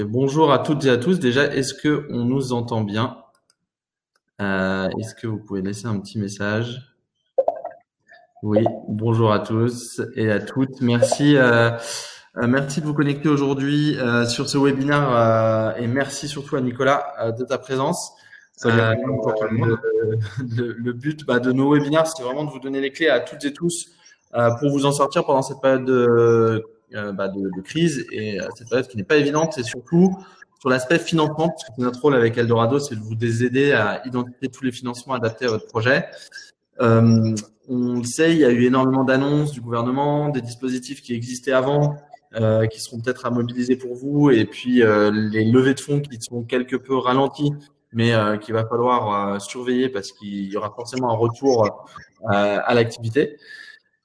bonjour 0.00 0.52
à 0.52 0.58
toutes 0.58 0.84
et 0.86 0.90
à 0.90 0.96
tous. 0.96 1.18
Déjà, 1.18 1.44
est-ce 1.44 1.74
que 1.74 2.06
on 2.10 2.24
nous 2.24 2.52
entend 2.52 2.82
bien? 2.82 3.18
Euh, 4.40 4.88
Est-ce 4.98 5.14
que 5.14 5.26
vous 5.26 5.38
pouvez 5.38 5.62
laisser 5.62 5.86
un 5.86 5.98
petit 5.98 6.18
message? 6.18 6.94
Oui, 8.42 8.64
bonjour 8.88 9.32
à 9.32 9.38
tous 9.38 10.00
et 10.16 10.30
à 10.30 10.40
toutes. 10.40 10.80
Merci, 10.80 11.36
euh, 11.36 11.70
euh 12.38 12.46
merci 12.48 12.80
de 12.80 12.86
vous 12.86 12.94
connecter 12.94 13.28
aujourd'hui 13.28 13.96
euh, 13.98 14.26
sur 14.26 14.48
ce 14.48 14.58
webinaire 14.58 15.74
et 15.78 15.86
merci 15.86 16.26
surtout 16.26 16.56
à 16.56 16.60
Nicolas 16.60 17.32
de 17.38 17.44
ta 17.44 17.58
présence. 17.58 18.12
Salut 18.56 19.00
pour 19.22 19.34
tout 19.34 19.44
le 19.48 19.56
monde. 19.56 19.78
Le, 20.56 20.72
le 20.72 20.92
but 20.92 21.24
bah, 21.24 21.38
de 21.38 21.52
nos 21.52 21.72
webinaires, 21.72 22.06
c'est 22.06 22.22
vraiment 22.22 22.44
de 22.44 22.50
vous 22.50 22.58
donner 22.58 22.80
les 22.80 22.92
clés 22.92 23.08
à 23.08 23.20
toutes 23.20 23.44
et 23.44 23.52
tous 23.52 23.90
pour 24.32 24.70
vous 24.70 24.86
en 24.86 24.92
sortir 24.92 25.24
pendant 25.24 25.42
cette 25.42 25.60
période 25.60 25.84
de 25.84 26.64
bah, 27.12 27.28
de, 27.28 27.60
crise 27.62 28.06
et 28.12 28.40
euh, 28.40 28.48
cette 28.56 28.68
période 28.68 28.88
qui 28.88 28.96
n'est 28.96 29.04
pas 29.04 29.16
évidente 29.16 29.58
et 29.58 29.62
surtout 29.62 30.16
sur 30.60 30.70
l'aspect 30.70 31.00
financement, 31.00 31.48
parce 31.48 31.64
que 31.64 31.82
notre 31.82 32.00
rôle 32.00 32.14
avec 32.14 32.38
Eldorado, 32.38 32.78
c'est 32.78 32.94
de 32.94 33.00
vous 33.00 33.16
aider 33.42 33.72
à 33.72 34.00
identifier 34.06 34.48
tous 34.48 34.62
les 34.62 34.70
financements 34.70 35.14
adaptés 35.14 35.46
à 35.46 35.48
votre 35.48 35.66
projet. 35.66 36.06
Euh, 36.80 37.34
on 37.68 37.98
le 37.98 38.04
sait, 38.04 38.32
il 38.32 38.38
y 38.38 38.44
a 38.44 38.50
eu 38.50 38.64
énormément 38.64 39.04
d'annonces 39.04 39.52
du 39.52 39.60
gouvernement, 39.60 40.28
des 40.28 40.40
dispositifs 40.40 41.02
qui 41.02 41.14
existaient 41.14 41.52
avant, 41.52 41.96
euh, 42.34 42.66
qui 42.66 42.80
seront 42.80 42.98
peut-être 42.98 43.26
à 43.26 43.30
mobiliser 43.30 43.76
pour 43.76 43.94
vous, 43.94 44.30
et 44.30 44.46
puis 44.46 44.82
euh, 44.82 45.10
les 45.10 45.44
levées 45.44 45.74
de 45.74 45.80
fonds 45.80 46.00
qui 46.00 46.16
sont 46.20 46.44
quelque 46.44 46.76
peu 46.76 46.96
ralenties, 46.96 47.52
mais 47.92 48.14
euh, 48.14 48.38
qu'il 48.38 48.54
va 48.54 48.64
falloir 48.64 49.40
surveiller 49.40 49.90
parce 49.90 50.12
qu'il 50.12 50.50
y 50.50 50.56
aura 50.56 50.72
forcément 50.74 51.10
un 51.10 51.16
retour 51.16 51.86
à 52.26 52.72
l'activité. 52.74 53.36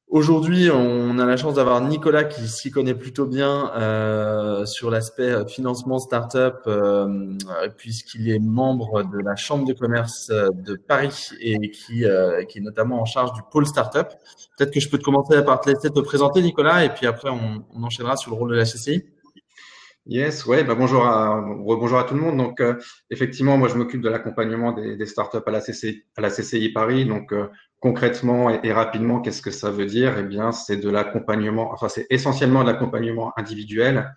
Aujourd'hui, 0.10 0.72
on 0.72 1.20
a 1.20 1.26
la 1.26 1.36
chance 1.36 1.56
d'avoir 1.56 1.82
Nicolas 1.82 2.24
qui 2.24 2.48
s'y 2.48 2.72
connaît 2.72 2.96
plutôt 2.96 3.26
bien 3.26 3.74
euh, 3.76 4.66
sur 4.66 4.90
l'aspect 4.90 5.46
financement 5.50 6.00
startup, 6.00 6.60
euh, 6.66 7.34
puisqu'il 7.76 8.30
est 8.30 8.40
membre 8.40 9.04
de 9.04 9.18
la 9.18 9.36
Chambre 9.36 9.66
de 9.68 9.74
commerce 9.74 10.30
euh, 10.30 10.48
de 10.54 10.76
Paris 10.76 11.32
et 11.42 11.72
qui, 11.72 12.06
euh, 12.06 12.46
qui 12.46 12.60
est 12.60 12.62
notamment 12.62 13.02
en 13.02 13.06
charge 13.06 13.34
du 13.34 13.42
pôle 13.52 13.66
startup. 13.66 14.08
Peut-être 14.58 14.72
que 14.72 14.80
je 14.80 14.88
peux 14.88 14.98
te 14.98 15.04
commencer 15.04 15.44
par 15.44 15.60
te 15.60 15.70
laisser 15.70 15.90
te 15.90 16.00
présenter, 16.00 16.42
Nicolas, 16.42 16.86
et 16.86 16.90
puis 16.90 17.06
après 17.06 17.30
on, 17.30 17.66
on 17.76 17.84
enchaînera 17.84 18.16
sur 18.16 18.32
le 18.32 18.38
rôle 18.38 18.52
de 18.52 18.56
la 18.56 18.64
CCI. 18.64 19.04
Yes, 20.10 20.46
ouais, 20.46 20.64
bah 20.64 20.74
bonjour 20.74 21.06
à 21.06 21.42
bonjour 21.42 22.00
à 22.00 22.06
tout 22.06 22.14
le 22.14 22.22
monde. 22.22 22.38
Donc 22.38 22.62
euh, 22.62 22.76
effectivement, 23.10 23.58
moi 23.58 23.68
je 23.68 23.76
m'occupe 23.76 24.02
de 24.02 24.08
l'accompagnement 24.08 24.72
des, 24.72 24.96
des, 24.96 25.06
startups 25.06 25.44
à 25.46 25.52
la 25.52 25.60
CCI, 25.60 26.06
à 26.16 26.22
la 26.22 26.30
CCI 26.30 26.70
Paris. 26.70 27.04
Donc 27.06 27.34
euh, 27.34 27.50
concrètement 27.82 28.50
et, 28.50 28.72
rapidement, 28.72 29.20
qu'est-ce 29.20 29.42
que 29.42 29.52
ça 29.52 29.70
veut 29.70 29.86
dire? 29.86 30.18
Eh 30.18 30.24
bien, 30.24 30.54
c'est 30.54 30.78
de 30.78 30.90
l'accompagnement. 30.90 31.74
Enfin, 31.74 31.90
c'est 31.90 32.08
essentiellement 32.10 32.62
de 32.62 32.68
l'accompagnement 32.68 33.34
individuel 33.38 34.16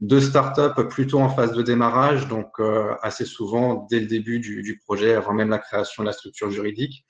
de 0.00 0.20
startups 0.20 0.84
plutôt 0.90 1.20
en 1.20 1.30
phase 1.30 1.52
de 1.52 1.62
démarrage. 1.62 2.28
Donc 2.28 2.60
euh, 2.60 2.94
assez 3.00 3.24
souvent 3.24 3.86
dès 3.90 4.00
le 4.00 4.06
début 4.06 4.40
du, 4.40 4.60
du, 4.60 4.76
projet, 4.76 5.14
avant 5.14 5.32
même 5.32 5.48
la 5.48 5.58
création 5.58 6.02
de 6.02 6.08
la 6.08 6.12
structure 6.12 6.50
juridique. 6.50 7.06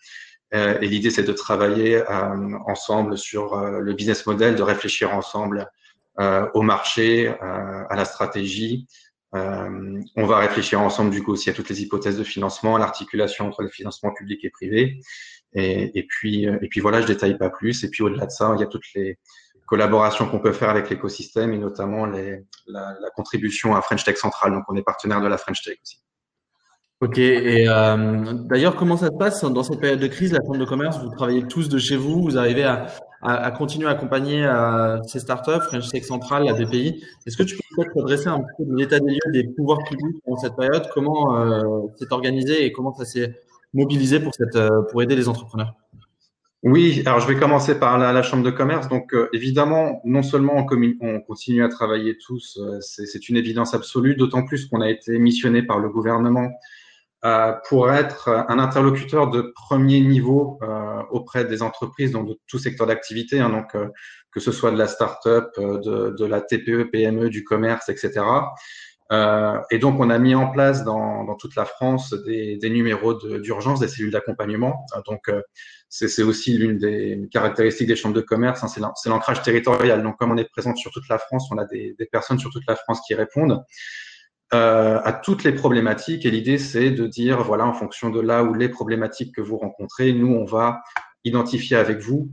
et 0.52 0.86
l'idée, 0.86 1.10
c'est 1.10 1.24
de 1.24 1.32
travailler 1.32 2.02
ensemble 2.66 3.18
sur 3.18 3.56
le 3.56 3.92
business 3.92 4.24
model, 4.26 4.54
de 4.54 4.62
réfléchir 4.62 5.14
ensemble 5.14 5.58
euh, 5.60 5.64
au 6.18 6.62
marché, 6.62 7.28
euh, 7.28 7.84
à 7.88 7.96
la 7.96 8.04
stratégie. 8.04 8.86
Euh, 9.34 10.00
on 10.16 10.26
va 10.26 10.38
réfléchir 10.38 10.80
ensemble 10.80 11.10
du 11.10 11.22
coup 11.22 11.32
aussi 11.32 11.50
à 11.50 11.52
toutes 11.52 11.68
les 11.68 11.82
hypothèses 11.82 12.18
de 12.18 12.24
financement, 12.24 12.76
l'articulation 12.76 13.46
entre 13.46 13.62
les 13.62 13.70
financements 13.70 14.12
publics 14.12 14.44
et 14.44 14.50
privés. 14.50 15.00
Et, 15.52 15.98
et, 15.98 16.06
puis, 16.06 16.44
et 16.44 16.68
puis 16.68 16.80
voilà, 16.80 17.00
je 17.00 17.06
détaille 17.06 17.38
pas 17.38 17.50
plus. 17.50 17.84
Et 17.84 17.90
puis 17.90 18.02
au-delà 18.02 18.26
de 18.26 18.30
ça, 18.30 18.52
il 18.56 18.60
y 18.60 18.64
a 18.64 18.66
toutes 18.66 18.92
les 18.94 19.18
collaborations 19.66 20.28
qu'on 20.28 20.40
peut 20.40 20.52
faire 20.52 20.70
avec 20.70 20.90
l'écosystème 20.90 21.52
et 21.52 21.58
notamment 21.58 22.06
les, 22.06 22.40
la, 22.66 22.96
la, 23.00 23.10
contribution 23.10 23.76
à 23.76 23.82
French 23.82 24.02
Tech 24.04 24.16
Central. 24.16 24.52
Donc 24.52 24.64
on 24.68 24.74
est 24.74 24.82
partenaire 24.82 25.20
de 25.20 25.28
la 25.28 25.38
French 25.38 25.62
Tech 25.62 25.78
aussi. 25.80 26.02
Ok, 27.00 27.16
et 27.16 27.66
euh, 27.66 28.34
d'ailleurs, 28.44 28.76
comment 28.76 28.98
ça 28.98 29.06
se 29.06 29.16
passe 29.16 29.42
dans 29.42 29.62
cette 29.62 29.80
période 29.80 30.00
de 30.00 30.06
crise 30.06 30.32
La 30.32 30.40
Chambre 30.40 30.58
de 30.58 30.66
commerce, 30.66 30.98
vous 30.98 31.08
travaillez 31.08 31.46
tous 31.46 31.70
de 31.70 31.78
chez 31.78 31.96
vous, 31.96 32.20
vous 32.20 32.36
arrivez 32.36 32.64
à, 32.64 32.88
à, 33.22 33.50
continuer 33.50 33.86
à 33.86 33.90
accompagner 33.90 34.44
euh, 34.44 35.02
ces 35.04 35.20
startups, 35.20 35.60
French 35.66 35.88
Tech 35.90 36.04
Central, 36.04 36.44
la 36.44 36.54
BPI. 36.54 37.04
Est-ce 37.26 37.36
que 37.36 37.42
tu 37.42 37.56
peux 37.56 37.62
peut-être 37.76 38.04
dresser 38.04 38.28
un 38.28 38.40
peu 38.40 38.64
l'état 38.68 38.98
des 38.98 39.12
lieux 39.12 39.32
des 39.32 39.44
pouvoirs 39.44 39.80
publics 39.84 40.16
dans 40.26 40.36
cette 40.36 40.56
période? 40.56 40.88
Comment 40.94 41.36
euh, 41.36 41.62
c'est 41.96 42.10
organisé 42.12 42.64
et 42.64 42.72
comment 42.72 42.94
ça 42.94 43.04
s'est 43.04 43.40
mobilisé 43.74 44.20
pour, 44.20 44.32
euh, 44.56 45.00
aider 45.00 45.16
les 45.16 45.28
entrepreneurs? 45.28 45.74
Oui, 46.62 47.02
alors 47.06 47.20
je 47.20 47.26
vais 47.26 47.36
commencer 47.36 47.78
par 47.78 47.98
la, 47.98 48.22
Chambre 48.22 48.42
de 48.42 48.50
commerce. 48.50 48.88
Donc 48.88 49.14
euh, 49.14 49.28
évidemment, 49.32 50.00
non 50.04 50.22
seulement 50.22 50.54
on, 50.56 50.92
on, 51.00 51.20
continue 51.20 51.62
à 51.62 51.68
travailler 51.68 52.16
tous, 52.18 52.58
c'est 52.80 53.28
une 53.28 53.36
évidence 53.36 53.74
absolue, 53.74 54.14
d'autant 54.14 54.44
plus 54.44 54.66
qu'on 54.66 54.80
a 54.80 54.88
été 54.88 55.18
missionné 55.18 55.62
par 55.62 55.78
le 55.78 55.88
gouvernement 55.88 56.48
pour 57.68 57.92
être 57.92 58.28
un 58.28 58.58
interlocuteur 58.58 59.30
de 59.30 59.52
premier 59.54 60.00
niveau 60.00 60.58
euh, 60.62 61.02
auprès 61.10 61.44
des 61.44 61.62
entreprises 61.62 62.12
dans 62.12 62.24
de 62.24 62.38
tout 62.46 62.58
secteur 62.58 62.86
d'activité, 62.86 63.40
hein, 63.40 63.50
donc 63.50 63.74
euh, 63.74 63.88
que 64.32 64.40
ce 64.40 64.52
soit 64.52 64.70
de 64.70 64.78
la 64.78 64.86
start-up, 64.86 65.50
de, 65.58 66.14
de, 66.16 66.24
la 66.24 66.40
TPE, 66.40 66.90
PME, 66.90 67.28
du 67.28 67.44
commerce, 67.44 67.88
etc. 67.88 68.24
et 69.70 69.78
donc, 69.78 69.98
on 69.98 70.08
a 70.08 70.18
mis 70.20 70.36
en 70.36 70.48
place 70.50 70.84
dans, 70.84 71.24
dans 71.24 71.34
toute 71.34 71.56
la 71.56 71.64
France 71.64 72.14
des, 72.24 72.56
des 72.56 72.70
numéros 72.70 73.14
d'urgence, 73.14 73.80
de, 73.80 73.86
des 73.86 73.90
cellules 73.90 74.12
d'accompagnement. 74.12 74.86
donc, 75.04 75.30
c'est 75.88 76.22
aussi 76.22 76.56
l'une 76.56 76.78
des 76.78 77.28
caractéristiques 77.32 77.88
des 77.88 77.96
chambres 77.96 78.14
de 78.14 78.20
commerce, 78.20 78.62
hein, 78.62 78.92
c'est 78.94 79.10
l'ancrage 79.10 79.42
territorial. 79.42 80.04
Donc, 80.04 80.16
comme 80.16 80.30
on 80.30 80.36
est 80.36 80.48
présent 80.48 80.76
sur 80.76 80.92
toute 80.92 81.08
la 81.08 81.18
France, 81.18 81.48
on 81.50 81.58
a 81.58 81.64
des, 81.64 81.96
des 81.98 82.06
personnes 82.06 82.38
sur 82.38 82.50
toute 82.50 82.66
la 82.68 82.76
France 82.76 83.00
qui 83.04 83.14
répondent 83.14 83.60
euh, 84.54 85.00
à 85.04 85.12
toutes 85.12 85.44
les 85.44 85.52
problématiques. 85.52 86.26
Et 86.26 86.30
l'idée, 86.30 86.58
c'est 86.58 86.90
de 86.90 87.06
dire, 87.06 87.42
voilà, 87.42 87.66
en 87.66 87.72
fonction 87.72 88.10
de 88.10 88.20
là 88.20 88.42
où 88.44 88.54
les 88.54 88.68
problématiques 88.68 89.34
que 89.34 89.40
vous 89.40 89.56
rencontrez, 89.56 90.12
nous, 90.12 90.34
on 90.34 90.44
va 90.44 90.82
identifier 91.24 91.76
avec 91.76 92.00
vous 92.00 92.30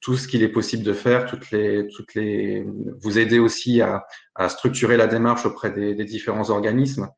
tout 0.00 0.16
ce 0.16 0.28
qu'il 0.28 0.42
est 0.42 0.48
possible 0.48 0.84
de 0.84 0.92
faire, 0.92 1.26
toutes 1.26 1.50
les, 1.50 1.88
toutes 1.88 2.14
les, 2.14 2.64
vous 3.02 3.18
aider 3.18 3.38
aussi 3.38 3.82
à, 3.82 4.06
à 4.34 4.48
structurer 4.48 4.96
la 4.96 5.08
démarche 5.08 5.44
auprès 5.44 5.70
des, 5.70 5.94
des 5.94 6.04
différents 6.04 6.50
organismes. 6.50 7.08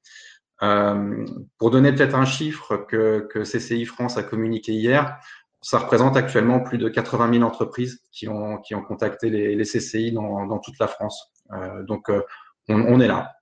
Euh, 0.62 1.24
pour 1.58 1.70
donner 1.70 1.92
peut-être 1.92 2.14
un 2.14 2.24
chiffre 2.24 2.76
que, 2.76 3.26
que 3.30 3.40
CCI 3.40 3.84
France 3.86 4.16
a 4.16 4.22
communiqué 4.22 4.72
hier, 4.72 5.18
ça 5.62 5.78
représente 5.78 6.16
actuellement 6.16 6.60
plus 6.60 6.78
de 6.78 6.88
80 6.88 7.34
000 7.34 7.44
entreprises 7.44 8.02
qui 8.12 8.28
ont, 8.28 8.58
qui 8.58 8.74
ont 8.74 8.82
contacté 8.82 9.30
les, 9.30 9.54
les 9.54 9.64
CCI 9.64 10.12
dans, 10.12 10.46
dans 10.46 10.58
toute 10.58 10.78
la 10.78 10.88
France. 10.88 11.30
Euh, 11.52 11.82
donc, 11.82 12.08
euh, 12.08 12.22
on, 12.68 12.80
on 12.80 13.00
est 13.00 13.08
là. 13.08 13.32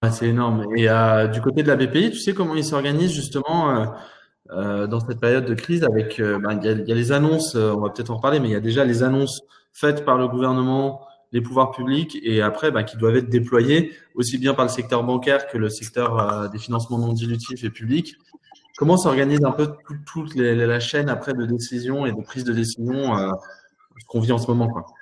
Ah, 0.00 0.12
c'est 0.12 0.28
énorme. 0.28 0.64
Et 0.76 0.88
euh, 0.88 1.26
du 1.26 1.40
côté 1.40 1.62
de 1.62 1.68
la 1.68 1.74
BPI, 1.76 2.12
tu 2.12 2.18
sais 2.18 2.32
comment 2.32 2.54
ils 2.54 2.64
s'organisent 2.64 3.12
justement 3.12 3.70
euh, 3.76 3.86
euh, 4.50 4.86
dans 4.86 5.00
cette 5.00 5.18
période 5.20 5.44
de 5.44 5.54
crise 5.54 5.82
avec, 5.82 6.20
euh, 6.20 6.38
ben, 6.38 6.58
il, 6.62 6.64
y 6.64 6.68
a, 6.68 6.72
y 6.72 6.92
a, 6.92 6.94
les 6.94 7.10
annonces, 7.12 7.56
euh, 7.56 7.72
on 7.74 7.80
va 7.80 7.90
peut-être 7.90 8.10
en 8.10 8.16
reparler, 8.16 8.38
mais 8.38 8.48
il 8.48 8.52
y 8.52 8.56
a 8.56 8.60
déjà 8.60 8.84
les 8.84 9.02
annonces 9.02 9.42
faites 9.72 10.04
par 10.04 10.16
le 10.16 10.28
gouvernement, 10.28 11.04
les 11.32 11.40
pouvoirs 11.40 11.72
publics, 11.72 12.16
et 12.22 12.42
après 12.42 12.70
ben, 12.70 12.84
qui 12.84 12.96
doivent 12.96 13.16
être 13.16 13.28
déployées 13.28 13.92
aussi 14.14 14.38
bien 14.38 14.54
par 14.54 14.64
le 14.66 14.70
secteur 14.70 15.02
bancaire 15.02 15.48
que 15.48 15.58
le 15.58 15.68
secteur 15.68 16.18
euh, 16.18 16.48
des 16.48 16.58
financements 16.58 16.98
non 16.98 17.12
dilutifs 17.12 17.64
et 17.64 17.70
publics. 17.70 18.14
Comment 18.78 18.96
s'organise 18.96 19.44
un 19.44 19.50
peu 19.50 19.72
toute 20.06 20.36
la 20.36 20.78
chaîne 20.78 21.08
après 21.08 21.34
de 21.34 21.44
décision 21.44 22.06
et 22.06 22.12
de 22.12 22.22
prise 22.22 22.44
de 22.44 22.52
décision 22.52 23.16
qu'on 24.06 24.20
vit 24.20 24.30
en 24.30 24.38
ce 24.38 24.46
moment 24.46 24.68
quoi? 24.68 24.86
bah, 24.86 24.97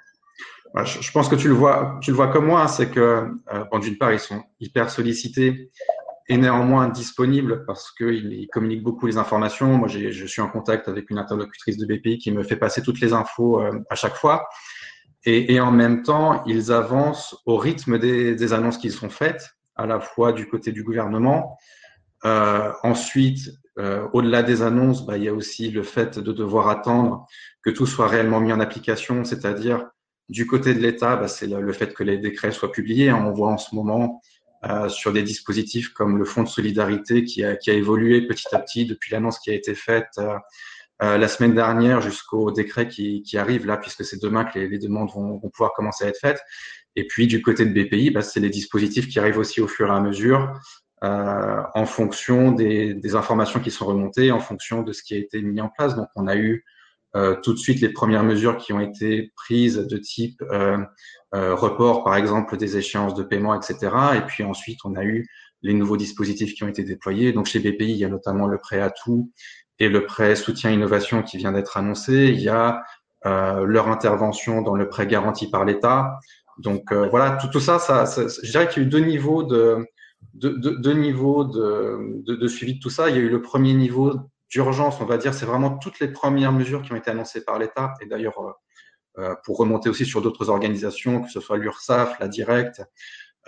je 0.85 1.11
pense 1.11 1.29
que 1.29 1.37
tu 1.37 1.49
le 1.49 1.55
vois, 1.55 1.99
tu 2.03 2.11
le 2.11 2.17
vois 2.17 2.29
comme 2.29 2.47
moi, 2.47 2.63
hein, 2.63 2.69
c'est 2.69 2.91
que 2.91 3.01
euh, 3.01 3.65
bon, 3.71 3.79
d'une 3.79 3.97
part 3.97 4.13
ils 4.13 4.19
sont 4.19 4.43
hyper 4.61 4.91
sollicités 4.91 5.71
et 6.29 6.37
néanmoins 6.37 6.89
disponibles 6.89 7.65
parce 7.67 7.93
qu'ils 7.93 8.49
communiquent 8.53 8.83
beaucoup 8.83 9.07
les 9.07 9.17
informations. 9.17 9.69
Moi, 9.79 9.89
je 9.89 10.27
suis 10.27 10.43
en 10.43 10.49
contact 10.49 10.89
avec 10.89 11.09
une 11.11 11.19
interlocutrice 11.19 11.77
de 11.77 11.87
BPI 11.87 12.19
qui 12.19 12.33
me 12.33 12.43
fait 12.43 12.57
passer 12.57 12.83
toutes 12.83 13.01
les 13.01 13.13
infos 13.13 13.61
euh, 13.61 13.79
à 13.91 13.95
chaque 13.95 14.17
fois. 14.17 14.49
Et, 15.29 15.59
en 15.59 15.73
même 15.73 16.05
temps, 16.05 16.45
ils 16.47 16.71
avancent 16.71 17.37
au 17.47 17.57
rythme 17.57 17.99
des, 17.99 18.37
des 18.37 18.53
annonces 18.53 18.79
qui 18.79 18.93
sont 18.93 19.09
faites, 19.09 19.57
à 19.75 19.85
la 19.85 19.99
fois 19.99 20.33
du 20.33 20.47
côté 20.47 20.71
du 20.71 20.85
gouvernement. 20.85 21.59
Euh, 22.25 22.73
ensuite, 22.85 23.51
euh, 23.79 24.07
au-delà 24.13 24.43
des 24.43 24.63
annonces, 24.63 25.05
bah, 25.05 25.17
il 25.17 25.25
y 25.25 25.29
a 25.29 25.35
aussi 25.35 25.71
le 25.71 25.83
fait 25.83 26.19
de 26.19 26.33
devoir 26.33 26.69
attendre 26.69 27.27
que 27.63 27.71
tout 27.71 27.87
soit 27.87 28.07
réellement 28.07 28.41
mis 28.41 28.53
en 28.53 28.61
application, 28.61 29.25
c'est-à-dire 29.25 29.87
du 30.29 30.47
côté 30.47 30.75
de 30.75 30.81
l'État, 30.81 31.17
bah, 31.17 31.29
c'est 31.29 31.47
le, 31.47 31.73
fait 31.73 31.95
que 31.95 32.03
les 32.03 32.19
décrets 32.19 32.53
soient 32.53 32.73
publiés. 32.73 33.13
On 33.13 33.33
voit 33.33 33.51
en 33.51 33.59
ce 33.59 33.75
moment 33.75 34.21
euh, 34.65 34.89
sur 34.89 35.13
des 35.13 35.23
dispositifs 35.23 35.91
comme 35.91 36.19
le 36.19 36.25
Fonds 36.25 36.43
de 36.43 36.49
solidarité 36.49 37.25
qui 37.25 37.45
a, 37.45 37.57
qui 37.57 37.71
a 37.71 37.75
évolué 37.75 38.27
petit 38.27 38.55
à 38.55 38.59
petit 38.59 38.87
depuis 38.87 39.13
l'annonce 39.13 39.39
qui 39.39 39.51
a 39.51 39.55
été 39.55 39.75
faite 39.75 40.09
euh, 40.19 40.37
euh, 41.03 41.19
la 41.19 41.29
semaine 41.29 41.55
dernière 41.55 42.01
jusqu'au 42.01 42.51
décret 42.51 42.89
qui, 42.89 43.23
qui, 43.23 43.37
arrive 43.37 43.67
là, 43.67 43.77
puisque 43.77 44.05
c'est 44.05 44.21
demain 44.21 44.45
que 44.45 44.59
les, 44.59 44.69
les 44.69 44.79
demandes 44.79 45.11
vont, 45.11 45.37
vont, 45.37 45.51
pouvoir 45.51 45.73
commencer 45.75 46.05
à 46.05 46.09
être 46.09 46.19
faites. 46.19 46.41
Et 46.97 47.07
puis 47.07 47.27
du 47.27 47.43
côté 47.43 47.67
de 47.67 47.73
BPI, 47.73 48.11
bah, 48.11 48.23
c'est 48.23 48.41
les 48.41 48.49
dispositifs 48.51 49.09
qui 49.09 49.19
arrivent 49.19 49.39
aussi 49.39 49.61
au 49.61 49.69
fur 49.69 49.89
et 49.89 49.95
à 49.95 50.01
mesure. 50.01 50.59
Euh, 51.05 51.63
en 51.75 51.85
fonction 51.85 52.53
des, 52.53 52.95
des, 52.95 53.15
informations 53.15 53.61
qui 53.61 53.71
sont 53.71 53.85
remontées, 53.85 54.33
en 54.33 54.41
fonction 54.41 54.83
de 54.83 54.95
ce 54.95 55.03
qui 55.03 55.13
a 55.13 55.19
été 55.19 55.43
mis 55.43 55.61
en 55.61 55.69
place. 55.69 55.95
Donc, 55.95 56.09
on 56.17 56.27
a 56.27 56.37
eu 56.37 56.65
tout 57.43 57.53
de 57.53 57.59
suite 57.59 57.81
les 57.81 57.89
premières 57.89 58.25
mesures 58.25 58.57
qui 58.57 58.73
ont 58.73 58.81
été 58.81 59.33
prises 59.37 59.77
de 59.77 59.97
type 59.97 60.43
euh, 61.37 61.55
report, 61.55 62.05
par 62.05 62.17
exemple, 62.17 62.57
des 62.57 62.77
échéances 62.77 63.15
de 63.15 63.23
paiement, 63.23 63.55
etc. 63.55 63.95
Et 64.17 64.21
puis 64.23 64.45
ensuite, 64.45 64.79
on 64.85 64.95
a 64.95 65.05
eu 65.05 65.29
les 65.63 65.75
nouveaux 65.75 65.97
dispositifs 65.97 66.55
qui 66.55 66.65
ont 66.65 66.69
été 66.69 66.85
déployés. 66.85 67.33
Donc 67.33 67.47
chez 67.47 67.59
BPI, 67.59 67.91
il 67.91 67.97
y 67.97 68.05
a 68.05 68.09
notamment 68.09 68.47
le 68.47 68.59
prêt 68.59 68.81
à 68.81 68.91
tout 68.91 69.33
et 69.79 69.89
le 69.89 70.07
prêt 70.07 70.37
soutien 70.37 70.71
innovation 70.71 71.23
qui 71.23 71.37
vient 71.37 71.53
d'être 71.53 71.77
annoncé. 71.77 72.29
Il 72.29 72.41
y 72.41 72.49
a 72.49 72.83
euh, 73.27 73.65
leur 73.65 73.89
intervention 73.89 74.63
dans 74.63 74.77
le 74.77 74.89
prêt 74.89 75.07
garanti 75.07 75.51
par 75.51 75.65
l'État. 75.65 76.19
Donc 76.59 76.93
euh, 76.93 77.09
voilà, 77.09 77.33
tout, 77.33 77.49
tout 77.49 77.61
ça, 77.61 77.79
ça, 77.79 78.07
je 78.43 78.51
dirais 78.51 78.69
qu'il 78.69 78.83
y 78.83 78.87
a 78.87 78.89
eu 78.89 78.91
deux 78.91 79.01
niveaux 79.01 79.43
de 79.43 79.85
deux, 80.35 80.59
de, 80.59 80.71
de, 80.81 82.35
de, 82.37 82.49
suivi 82.49 82.75
de 82.75 82.81
tout 82.81 82.91
ça. 82.91 83.11
Il 83.11 83.17
y 83.17 83.19
a 83.19 83.23
eu 83.23 83.29
le 83.29 83.43
premier 83.43 83.75
niveau 83.75 84.15
d'urgence, 84.51 85.01
on 85.01 85.07
va 85.07 85.19
dire, 85.19 85.35
c'est 85.35 85.47
vraiment 85.47 85.77
toutes 85.77 86.01
les 86.01 86.09
premières 86.09 86.53
mesures 86.53 86.83
qui 86.83 86.93
ont 86.93 86.97
été 86.97 87.11
annoncées 87.11 87.45
par 87.45 87.59
l'État. 87.59 87.95
Et 88.01 88.07
d'ailleurs, 88.07 88.39
euh, 88.39 88.53
euh 89.19 89.35
pour 89.45 89.59
remonter 89.59 89.89
aussi 89.89 90.05
sur 90.05 90.23
d'autres 90.23 90.51
organisations, 90.51 91.23
que 91.23 91.31
ce 91.31 91.41
soit 91.41 91.57
l'URSSAF, 91.57 92.19
la 92.21 92.29
Directe, 92.29 92.83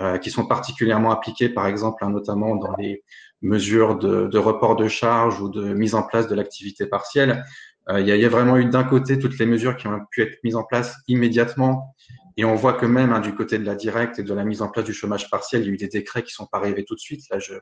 euh, 0.01 0.17
qui 0.19 0.31
sont 0.31 0.47
particulièrement 0.47 1.11
appliquées, 1.11 1.49
par 1.49 1.67
exemple, 1.67 2.05
hein, 2.05 2.11
notamment 2.11 2.55
dans 2.55 2.77
les 2.77 3.03
mesures 3.43 3.99
de, 3.99 4.29
de, 4.29 4.39
report 4.39 4.77
de 4.77 4.87
charges 4.87 5.41
ou 5.41 5.49
de 5.49 5.75
mise 5.75 5.97
en 5.97 6.05
place 6.05 6.29
de 6.29 6.37
l'activité 6.37 6.87
partielle. 6.87 7.45
Euh, 7.89 8.01
il 8.01 8.07
y, 8.07 8.13
a, 8.13 8.17
y, 8.17 8.25
a, 8.25 8.29
vraiment 8.29 8.57
eu 8.57 8.67
d'un 8.67 8.85
côté 8.85 9.19
toutes 9.19 9.39
les 9.39 9.47
mesures 9.47 9.77
qui 9.77 9.89
ont 9.89 10.01
pu 10.13 10.23
être 10.23 10.39
mises 10.45 10.55
en 10.55 10.63
place 10.63 10.95
immédiatement. 11.09 11.97
Et 12.37 12.45
on 12.45 12.55
voit 12.55 12.75
que 12.75 12.87
même 12.87 13.13
hein, 13.13 13.19
du 13.19 13.35
côté 13.35 13.59
de 13.59 13.65
la 13.65 13.75
directe 13.75 14.21
et 14.21 14.23
de 14.23 14.33
la 14.33 14.45
mise 14.45 14.63
en 14.63 14.69
place 14.69 14.85
du 14.85 14.93
chômage 14.93 15.29
partiel, 15.31 15.63
il 15.63 15.67
y 15.67 15.71
a 15.71 15.73
eu 15.73 15.77
des 15.77 15.89
décrets 15.89 16.23
qui 16.23 16.33
sont 16.33 16.47
pas 16.47 16.59
arrivés 16.59 16.85
tout 16.85 16.95
de 16.95 17.01
suite. 17.01 17.23
Là, 17.31 17.41
je, 17.41 17.55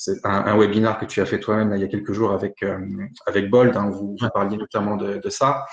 c'est 0.00 0.24
un, 0.24 0.44
un 0.46 0.56
webinaire 0.56 0.96
que 0.96 1.06
tu 1.06 1.20
as 1.20 1.26
fait 1.26 1.40
toi-même 1.40 1.72
il 1.74 1.80
y 1.80 1.84
a 1.84 1.88
quelques 1.88 2.12
jours 2.12 2.30
avec 2.30 2.62
euh, 2.62 2.78
avec 3.26 3.50
Bold, 3.50 3.76
hein, 3.76 3.88
où 3.88 3.92
vous, 3.92 4.16
vous, 4.20 4.28
parliez 4.32 4.56
notamment 4.56 4.96
de, 4.96 5.18
de 5.18 5.28
ça. 5.28 5.66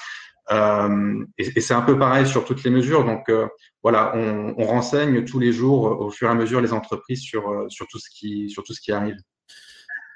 Euh, 0.52 1.24
et, 1.38 1.48
et 1.56 1.62
c'est 1.62 1.76
un 1.76 1.84
peu 1.84 1.98
pareil 1.98 2.26
sur 2.26 2.44
toutes 2.44 2.64
les 2.64 2.72
mesures. 2.72 3.06
Donc 3.06 3.30
euh, 3.30 3.48
voilà, 3.84 4.14
on, 4.16 4.56
on, 4.58 4.66
renseigne 4.66 5.26
tous 5.26 5.38
les 5.38 5.54
jours, 5.54 5.84
au 6.02 6.10
fur 6.10 6.28
et 6.28 6.32
à 6.32 6.34
mesure, 6.34 6.60
les 6.60 6.74
entreprises 6.74 7.22
sur 7.22 7.50
euh, 7.50 7.68
sur 7.70 7.86
tout 7.88 8.00
ce 8.00 8.10
qui 8.10 8.50
sur 8.50 8.64
tout 8.64 8.74
ce 8.74 8.82
qui 8.82 8.92
arrive. 8.92 9.18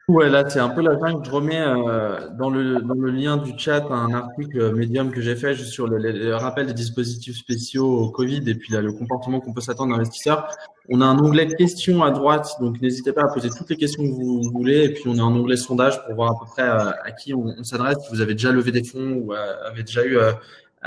Ouais, 0.09 0.27
là, 0.27 0.49
c'est 0.49 0.59
un 0.59 0.69
peu 0.69 0.81
la 0.81 0.95
que 0.95 1.23
je 1.23 1.29
remets 1.29 1.61
euh, 1.61 2.29
dans, 2.31 2.49
le, 2.49 2.81
dans 2.81 2.95
le 2.95 3.11
lien 3.11 3.37
du 3.37 3.53
chat 3.55 3.85
un 3.91 4.11
article 4.11 4.73
médium 4.73 5.11
que 5.11 5.21
j'ai 5.21 5.35
fait 5.35 5.53
juste 5.53 5.71
sur 5.71 5.85
le, 5.85 6.35
rappel 6.35 6.65
des 6.65 6.73
dispositifs 6.73 7.37
spéciaux 7.37 7.85
au 7.85 8.09
Covid 8.09 8.41
et 8.49 8.55
puis 8.55 8.73
là, 8.73 8.81
le 8.81 8.91
comportement 8.91 9.39
qu'on 9.39 9.53
peut 9.53 9.61
s'attendre 9.61 9.93
d'investisseurs. 9.93 10.47
On 10.89 11.01
a 11.01 11.05
un 11.05 11.19
onglet 11.19 11.45
questions 11.55 12.01
à 12.01 12.09
droite, 12.09 12.49
donc 12.59 12.81
n'hésitez 12.81 13.13
pas 13.13 13.21
à 13.21 13.27
poser 13.27 13.49
toutes 13.55 13.69
les 13.69 13.77
questions 13.77 14.01
que 14.01 14.09
vous 14.09 14.41
voulez. 14.51 14.85
Et 14.85 14.93
puis, 14.93 15.03
on 15.05 15.19
a 15.19 15.21
un 15.21 15.35
onglet 15.35 15.57
sondage 15.57 16.03
pour 16.03 16.15
voir 16.15 16.31
à 16.31 16.39
peu 16.39 16.47
près 16.47 16.67
euh, 16.67 16.89
à 17.03 17.11
qui 17.11 17.35
on, 17.35 17.63
s'adresse, 17.63 17.99
si 17.99 18.09
vous 18.09 18.21
avez 18.21 18.33
déjà 18.33 18.51
levé 18.51 18.71
des 18.71 18.83
fonds 18.83 19.11
ou 19.11 19.33
euh, 19.33 19.67
avez 19.67 19.83
déjà 19.83 20.03
eu, 20.03 20.17
euh, 20.17 20.31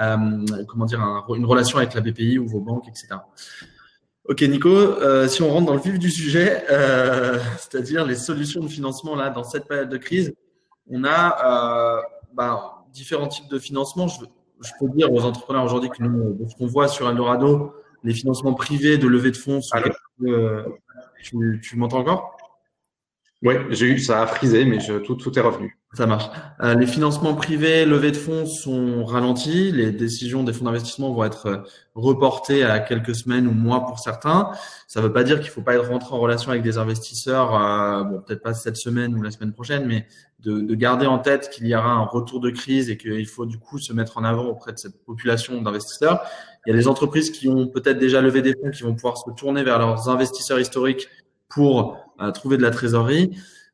euh, 0.00 0.16
comment 0.66 0.84
dire, 0.84 1.00
un, 1.00 1.24
une 1.36 1.46
relation 1.46 1.78
avec 1.78 1.94
la 1.94 2.00
BPI 2.00 2.40
ou 2.40 2.48
vos 2.48 2.58
banques, 2.58 2.88
etc. 2.88 3.20
Ok 4.28 4.42
Nico, 4.42 4.68
euh, 4.68 5.26
si 5.26 5.42
on 5.42 5.50
rentre 5.50 5.66
dans 5.66 5.74
le 5.74 5.80
vif 5.80 5.98
du 5.98 6.10
sujet, 6.10 6.64
euh, 6.70 7.38
c'est-à-dire 7.58 8.06
les 8.06 8.14
solutions 8.14 8.60
de 8.60 8.68
financement 8.68 9.16
là 9.16 9.30
dans 9.30 9.42
cette 9.42 9.66
période 9.66 9.88
de 9.88 9.96
crise, 9.96 10.32
on 10.88 11.02
a 11.04 11.98
euh, 11.98 12.02
bah, 12.32 12.84
différents 12.92 13.26
types 13.26 13.48
de 13.48 13.58
financement. 13.58 14.06
Je, 14.06 14.24
je, 14.60 14.70
peux 14.78 14.88
dire 14.94 15.12
aux 15.12 15.24
entrepreneurs 15.24 15.64
aujourd'hui 15.64 15.90
que 15.90 16.02
nous, 16.02 16.38
ce 16.48 16.54
qu'on 16.54 16.66
voit 16.66 16.86
sur 16.86 17.08
Eldorado, 17.08 17.72
les 18.04 18.14
financements 18.14 18.54
privés 18.54 18.96
de 18.96 19.08
levée 19.08 19.32
de 19.32 19.36
fonds, 19.36 19.60
sont 19.60 19.78
euh, 20.24 20.62
tu, 21.22 21.60
tu 21.62 21.76
m'entends 21.76 21.98
encore? 21.98 22.36
Oui, 23.42 23.54
j'ai 23.70 23.86
eu 23.86 23.98
ça 23.98 24.22
a 24.22 24.26
frisé, 24.28 24.64
mais 24.64 24.78
je, 24.78 24.94
tout, 24.94 25.16
tout 25.16 25.36
est 25.36 25.42
revenu. 25.42 25.76
Ça 25.94 26.06
marche. 26.06 26.30
Euh, 26.62 26.74
les 26.74 26.86
financements 26.86 27.34
privés, 27.34 27.84
levées 27.84 28.12
de 28.12 28.16
fonds 28.16 28.46
sont 28.46 29.04
ralentis. 29.04 29.72
Les 29.72 29.90
décisions 29.90 30.44
des 30.44 30.52
fonds 30.52 30.64
d'investissement 30.64 31.12
vont 31.12 31.24
être 31.24 31.46
euh, 31.46 31.56
reportées 31.96 32.62
à 32.62 32.78
quelques 32.78 33.16
semaines 33.16 33.48
ou 33.48 33.50
mois 33.50 33.84
pour 33.84 33.98
certains. 33.98 34.52
Ça 34.86 35.00
ne 35.00 35.06
veut 35.06 35.12
pas 35.12 35.24
dire 35.24 35.40
qu'il 35.40 35.48
ne 35.48 35.52
faut 35.52 35.60
pas 35.60 35.74
être 35.74 35.88
rentré 35.88 36.14
en 36.14 36.20
relation 36.20 36.52
avec 36.52 36.62
des 36.62 36.78
investisseurs, 36.78 37.54
euh, 37.60 38.04
bon, 38.04 38.20
peut-être 38.20 38.42
pas 38.42 38.54
cette 38.54 38.76
semaine 38.76 39.12
ou 39.14 39.22
la 39.22 39.32
semaine 39.32 39.52
prochaine, 39.52 39.86
mais 39.86 40.06
de, 40.38 40.60
de 40.60 40.74
garder 40.76 41.06
en 41.06 41.18
tête 41.18 41.50
qu'il 41.50 41.66
y 41.66 41.74
aura 41.74 41.90
un 41.90 42.04
retour 42.04 42.38
de 42.38 42.50
crise 42.50 42.90
et 42.90 42.96
qu'il 42.96 43.26
faut 43.26 43.44
du 43.44 43.58
coup 43.58 43.78
se 43.78 43.92
mettre 43.92 44.18
en 44.18 44.24
avant 44.24 44.44
auprès 44.44 44.72
de 44.72 44.78
cette 44.78 45.04
population 45.04 45.60
d'investisseurs. 45.60 46.22
Il 46.64 46.70
y 46.70 46.72
a 46.72 46.76
des 46.76 46.86
entreprises 46.86 47.30
qui 47.30 47.48
ont 47.48 47.66
peut-être 47.66 47.98
déjà 47.98 48.20
levé 48.20 48.40
des 48.40 48.54
fonds 48.54 48.70
qui 48.70 48.84
vont 48.84 48.94
pouvoir 48.94 49.18
se 49.18 49.28
tourner 49.32 49.64
vers 49.64 49.80
leurs 49.80 50.08
investisseurs 50.08 50.60
historiques 50.60 51.08
pour 51.48 52.01
euh, 52.20 52.30
trouver 52.30 52.56
de 52.56 52.62
la 52.62 52.70
trésorerie 52.70 53.30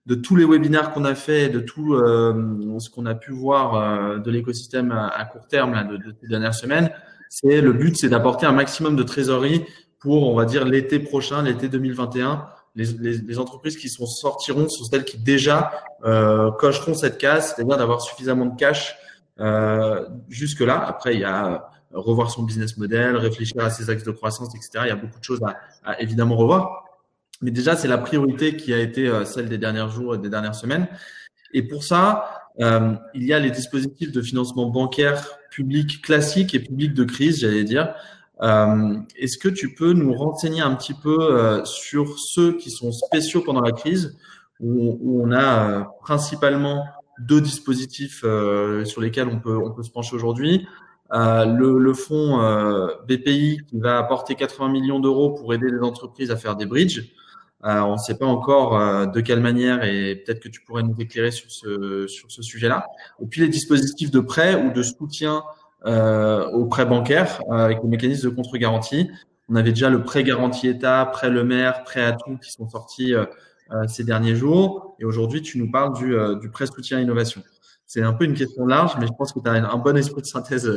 de 0.08 0.14
tous 0.14 0.36
les 0.36 0.46
webinaires 0.46 0.92
qu'on 0.92 1.04
a 1.04 1.14
fait, 1.14 1.50
de 1.50 1.60
tout 1.60 1.92
euh, 1.92 2.78
ce 2.78 2.88
qu'on 2.88 3.04
a 3.04 3.14
pu 3.14 3.30
voir 3.30 3.74
euh, 3.74 4.18
de 4.18 4.30
l'écosystème 4.30 4.90
à, 4.90 5.08
à, 5.08 5.26
court 5.26 5.46
terme 5.46 5.74
là, 5.74 5.84
de, 5.84 5.98
de, 5.98 6.14
ces 6.22 6.28
dernières 6.28 6.54
semaines, 6.54 6.90
c'est 7.28 7.60
le 7.60 7.74
but, 7.74 7.94
c'est 7.94 8.08
d'apporter 8.08 8.46
un 8.46 8.52
maximum 8.52 8.96
de 8.96 9.02
trésorerie 9.02 9.66
pour, 10.00 10.26
on 10.26 10.34
va 10.34 10.46
dire, 10.46 10.64
l'été 10.64 10.98
prochain, 10.98 11.42
l'été 11.42 11.68
2021. 11.68 12.46
Les, 12.74 12.86
les, 12.86 13.18
les, 13.18 13.38
entreprises 13.38 13.76
qui 13.76 13.90
sont 13.90 14.06
sortiront 14.06 14.68
sont 14.68 14.84
celles 14.84 15.04
qui 15.04 15.18
déjà 15.18 15.72
euh, 16.04 16.50
cocheront 16.52 16.94
cette 16.94 17.18
case, 17.18 17.52
c'est-à-dire 17.54 17.76
d'avoir 17.76 18.00
suffisamment 18.00 18.46
de 18.46 18.56
cash 18.56 18.96
euh, 19.40 20.06
jusque 20.30 20.60
là. 20.60 20.86
Après, 20.86 21.14
il 21.14 21.20
y 21.20 21.24
a 21.24 21.68
revoir 21.92 22.30
son 22.30 22.44
business 22.44 22.78
model, 22.78 23.16
réfléchir 23.16 23.62
à 23.62 23.68
ses 23.68 23.90
axes 23.90 24.04
de 24.04 24.10
croissance, 24.12 24.54
etc. 24.54 24.84
Il 24.84 24.88
y 24.88 24.90
a 24.90 24.96
beaucoup 24.96 25.18
de 25.18 25.24
choses 25.24 25.42
à, 25.42 25.56
à 25.84 26.00
évidemment 26.00 26.36
revoir. 26.36 26.87
Mais 27.40 27.50
déjà, 27.50 27.76
c'est 27.76 27.88
la 27.88 27.98
priorité 27.98 28.56
qui 28.56 28.72
a 28.74 28.78
été 28.78 29.06
euh, 29.08 29.24
celle 29.24 29.48
des 29.48 29.58
derniers 29.58 29.88
jours 29.90 30.14
et 30.14 30.18
des 30.18 30.28
dernières 30.28 30.54
semaines. 30.54 30.88
Et 31.54 31.62
pour 31.62 31.84
ça, 31.84 32.48
euh, 32.60 32.94
il 33.14 33.24
y 33.24 33.32
a 33.32 33.38
les 33.38 33.50
dispositifs 33.50 34.12
de 34.12 34.20
financement 34.20 34.66
bancaire 34.66 35.38
public 35.50 36.02
classique 36.02 36.54
et 36.54 36.60
public 36.60 36.94
de 36.94 37.04
crise, 37.04 37.40
j'allais 37.40 37.64
dire. 37.64 37.94
Euh, 38.42 38.96
Est-ce 39.16 39.38
que 39.38 39.48
tu 39.48 39.74
peux 39.74 39.92
nous 39.92 40.14
renseigner 40.14 40.60
un 40.60 40.74
petit 40.74 40.94
peu 40.94 41.18
euh, 41.20 41.64
sur 41.64 42.18
ceux 42.18 42.56
qui 42.56 42.70
sont 42.70 42.92
spéciaux 42.92 43.40
pendant 43.40 43.60
la 43.60 43.72
crise, 43.72 44.16
où, 44.60 44.98
où 45.00 45.22
on 45.22 45.32
a 45.32 45.70
euh, 45.70 45.84
principalement 46.00 46.84
deux 47.20 47.40
dispositifs 47.40 48.22
euh, 48.24 48.84
sur 48.84 49.00
lesquels 49.00 49.28
on 49.28 49.40
peut, 49.40 49.56
on 49.56 49.72
peut 49.72 49.82
se 49.82 49.90
pencher 49.90 50.14
aujourd'hui. 50.14 50.66
le, 51.10 51.78
le 51.78 51.94
fonds 51.94 52.38
BPI 53.08 53.58
qui 53.66 53.78
va 53.80 53.98
apporter 53.98 54.34
80 54.34 54.68
millions 54.68 55.00
d'euros 55.00 55.30
pour 55.30 55.52
aider 55.54 55.70
les 55.70 55.80
entreprises 55.80 56.30
à 56.30 56.36
faire 56.36 56.54
des 56.54 56.66
bridges. 56.66 57.12
Euh, 57.64 57.80
on 57.80 57.92
ne 57.92 57.98
sait 57.98 58.16
pas 58.16 58.26
encore 58.26 58.78
euh, 58.78 59.06
de 59.06 59.20
quelle 59.20 59.40
manière 59.40 59.82
et 59.82 60.14
peut-être 60.14 60.38
que 60.38 60.48
tu 60.48 60.60
pourrais 60.60 60.84
nous 60.84 60.94
éclairer 61.00 61.32
sur 61.32 61.50
ce, 61.50 62.06
sur 62.06 62.30
ce 62.30 62.40
sujet-là. 62.40 62.86
Et 63.20 63.26
puis 63.26 63.40
les 63.40 63.48
dispositifs 63.48 64.12
de 64.12 64.20
prêt 64.20 64.54
ou 64.54 64.70
de 64.70 64.82
soutien 64.82 65.42
euh, 65.86 66.50
aux 66.50 66.66
prêts 66.66 66.86
bancaires 66.86 67.40
euh, 67.50 67.54
avec 67.54 67.78
le 67.84 67.88
mécanisme 67.88 68.28
de 68.28 68.34
contre-garantie. 68.34 69.08
On 69.48 69.54
avait 69.54 69.70
déjà 69.70 69.90
le 69.90 70.02
prêt 70.02 70.24
garantie 70.24 70.66
État, 70.66 71.06
prêt 71.06 71.30
le 71.30 71.44
maire, 71.44 71.84
prêt 71.84 72.04
à 72.04 72.12
tout 72.12 72.36
qui 72.38 72.50
sont 72.50 72.68
sortis 72.68 73.14
euh, 73.14 73.24
ces 73.86 74.02
derniers 74.02 74.34
jours. 74.34 74.96
Et 74.98 75.04
aujourd'hui, 75.04 75.40
tu 75.40 75.56
nous 75.56 75.70
parles 75.70 75.96
du, 75.96 76.16
du 76.40 76.50
prêt 76.50 76.66
soutien 76.66 76.98
innovation. 76.98 77.44
C'est 77.86 78.02
un 78.02 78.12
peu 78.12 78.24
une 78.24 78.34
question 78.34 78.66
large, 78.66 78.96
mais 78.98 79.06
je 79.06 79.12
pense 79.12 79.32
que 79.32 79.38
tu 79.38 79.48
as 79.48 79.52
un, 79.52 79.76
bon 79.78 79.96
esprit 79.96 80.20
de 80.20 80.26
synthèse, 80.26 80.70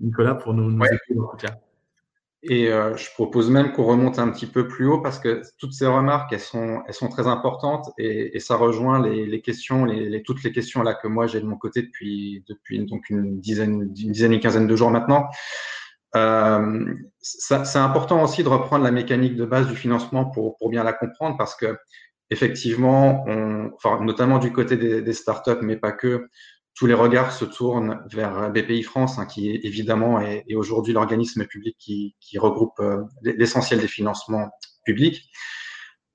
Nicolas, 0.00 0.34
pour 0.34 0.54
nous, 0.54 0.70
nous 0.70 0.80
ouais. 0.80 0.88
tout 1.08 1.36
cas. 1.38 1.54
Et 2.44 2.68
euh, 2.68 2.96
je 2.96 3.08
propose 3.12 3.50
même 3.50 3.72
qu'on 3.72 3.84
remonte 3.84 4.18
un 4.18 4.28
petit 4.28 4.46
peu 4.46 4.66
plus 4.66 4.86
haut 4.86 5.00
parce 5.00 5.20
que 5.20 5.42
toutes 5.58 5.72
ces 5.72 5.86
remarques, 5.86 6.32
elles 6.32 6.40
sont, 6.40 6.82
elles 6.88 6.94
sont 6.94 7.08
très 7.08 7.28
importantes 7.28 7.90
et, 7.98 8.36
et 8.36 8.40
ça 8.40 8.56
rejoint 8.56 9.00
les, 9.00 9.26
les 9.26 9.40
questions, 9.40 9.84
les, 9.84 10.08
les, 10.08 10.22
toutes 10.24 10.42
les 10.42 10.50
questions 10.50 10.82
là 10.82 10.94
que 10.94 11.06
moi 11.06 11.28
j'ai 11.28 11.40
de 11.40 11.46
mon 11.46 11.56
côté 11.56 11.82
depuis, 11.82 12.44
depuis 12.48 12.84
donc 12.84 13.10
une 13.10 13.38
dizaine, 13.38 13.92
une 13.96 14.12
dizaine, 14.12 14.32
une 14.32 14.40
quinzaine 14.40 14.66
de 14.66 14.74
jours 14.74 14.90
maintenant. 14.90 15.28
Euh, 16.16 16.94
c'est 17.20 17.78
important 17.78 18.22
aussi 18.24 18.42
de 18.42 18.48
reprendre 18.48 18.84
la 18.84 18.90
mécanique 18.90 19.36
de 19.36 19.44
base 19.44 19.68
du 19.68 19.76
financement 19.76 20.24
pour, 20.26 20.56
pour 20.58 20.68
bien 20.68 20.82
la 20.82 20.92
comprendre 20.92 21.36
parce 21.38 21.54
que 21.54 21.76
effectivement, 22.32 23.24
on, 23.28 23.70
enfin, 23.76 24.02
notamment 24.02 24.38
du 24.38 24.52
côté 24.52 24.76
des, 24.76 25.00
des 25.00 25.12
startups, 25.12 25.62
mais 25.62 25.76
pas 25.76 25.92
que, 25.92 26.28
tous 26.74 26.86
les 26.86 26.94
regards 26.94 27.32
se 27.32 27.44
tournent 27.44 28.02
vers 28.10 28.50
BPI 28.50 28.82
France, 28.82 29.18
hein, 29.18 29.26
qui 29.26 29.50
évidemment 29.62 30.20
est, 30.20 30.44
aujourd'hui 30.54 30.92
l'organisme 30.92 31.44
public 31.46 31.76
qui, 31.78 32.14
regroupe 32.38 32.80
euh, 32.80 33.02
l'essentiel 33.22 33.80
des 33.80 33.88
financements 33.88 34.50
publics. 34.84 35.30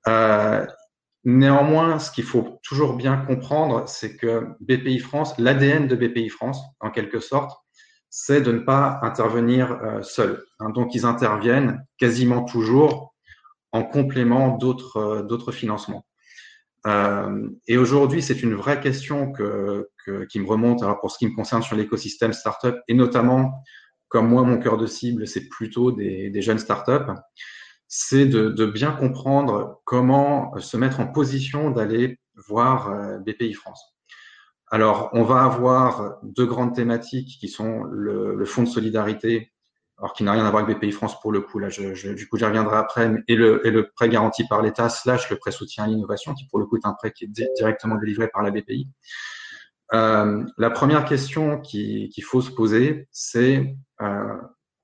Euh, 0.08 0.66
néanmoins, 1.24 1.98
ce 1.98 2.10
qu'il 2.10 2.24
faut 2.24 2.58
toujours 2.62 2.94
bien 2.94 3.16
comprendre, 3.16 3.84
c'est 3.86 4.16
que 4.16 4.48
BPI 4.60 4.98
France, 4.98 5.36
l'ADN 5.38 5.86
de 5.86 5.94
BPI 5.94 6.28
France, 6.28 6.60
en 6.80 6.90
quelque 6.90 7.20
sorte, 7.20 7.56
c'est 8.10 8.40
de 8.40 8.52
ne 8.52 8.60
pas 8.60 9.00
intervenir 9.02 9.72
euh, 9.82 10.02
seul. 10.02 10.42
Hein, 10.60 10.70
donc, 10.70 10.94
ils 10.94 11.04
interviennent 11.04 11.84
quasiment 11.98 12.42
toujours 12.42 13.14
en 13.72 13.84
complément 13.84 14.58
euh, 14.96 15.22
d'autres 15.22 15.52
financements. 15.52 16.04
Euh, 16.86 17.48
et 17.66 17.76
aujourd'hui, 17.76 18.22
c'est 18.22 18.42
une 18.42 18.54
vraie 18.54 18.80
question 18.80 19.32
que, 19.32 19.88
que, 20.04 20.24
qui 20.24 20.40
me 20.40 20.46
remonte 20.46 20.82
alors 20.82 21.00
pour 21.00 21.10
ce 21.10 21.18
qui 21.18 21.26
me 21.26 21.34
concerne 21.34 21.62
sur 21.62 21.76
l'écosystème 21.76 22.32
startup 22.32 22.76
et 22.88 22.94
notamment, 22.94 23.62
comme 24.08 24.28
moi, 24.28 24.42
mon 24.42 24.58
cœur 24.58 24.76
de 24.76 24.86
cible, 24.86 25.26
c'est 25.26 25.48
plutôt 25.48 25.92
des, 25.92 26.30
des 26.30 26.42
jeunes 26.42 26.58
startups, 26.58 27.12
c'est 27.88 28.26
de, 28.26 28.48
de, 28.50 28.66
bien 28.66 28.92
comprendre 28.92 29.80
comment 29.84 30.56
se 30.58 30.76
mettre 30.76 31.00
en 31.00 31.06
position 31.06 31.70
d'aller 31.70 32.20
voir 32.36 32.90
euh, 32.90 33.18
BPI 33.18 33.54
France. 33.54 33.96
Alors, 34.70 35.08
on 35.14 35.24
va 35.24 35.42
avoir 35.44 36.18
deux 36.22 36.46
grandes 36.46 36.74
thématiques 36.74 37.38
qui 37.40 37.48
sont 37.48 37.84
le, 37.84 38.34
le 38.34 38.44
fonds 38.44 38.62
de 38.62 38.68
solidarité 38.68 39.52
alors 39.98 40.12
qui 40.12 40.22
n'a 40.22 40.32
rien 40.32 40.44
à 40.44 40.50
voir 40.50 40.62
avec 40.62 40.78
BPI 40.78 40.92
France 40.92 41.20
pour 41.20 41.32
le 41.32 41.40
coup. 41.40 41.58
Là, 41.58 41.68
je, 41.68 42.12
du 42.12 42.28
coup, 42.28 42.38
j'y 42.38 42.44
reviendrai 42.44 42.76
après. 42.76 43.10
Et 43.26 43.34
le, 43.34 43.66
et 43.66 43.70
le 43.70 43.90
prêt 43.90 44.08
garanti 44.08 44.46
par 44.46 44.62
l'État 44.62 44.88
slash 44.88 45.28
le 45.30 45.36
prêt 45.36 45.50
soutien 45.50 45.84
à 45.84 45.86
l'innovation, 45.88 46.34
qui 46.34 46.46
pour 46.46 46.58
le 46.58 46.66
coup 46.66 46.76
est 46.76 46.86
un 46.86 46.92
prêt 46.92 47.12
qui 47.12 47.24
est 47.24 47.54
directement 47.56 47.96
délivré 47.96 48.28
par 48.28 48.42
la 48.42 48.50
BPI. 48.50 48.88
Euh, 49.94 50.44
la 50.56 50.70
première 50.70 51.04
question 51.04 51.60
qu'il 51.60 52.24
faut 52.24 52.40
se 52.40 52.50
poser, 52.50 53.08
c'est 53.10 53.74
euh, 54.00 54.36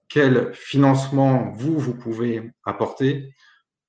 quel 0.08 0.52
financement 0.54 1.52
vous, 1.54 1.78
vous 1.78 1.94
pouvez 1.94 2.50
apporter 2.64 3.34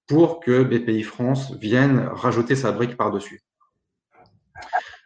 pour 0.07 0.39
que 0.39 0.63
BPI 0.63 1.03
France 1.03 1.53
vienne 1.53 2.07
rajouter 2.13 2.55
sa 2.55 2.71
brique 2.71 2.97
par-dessus? 2.97 3.41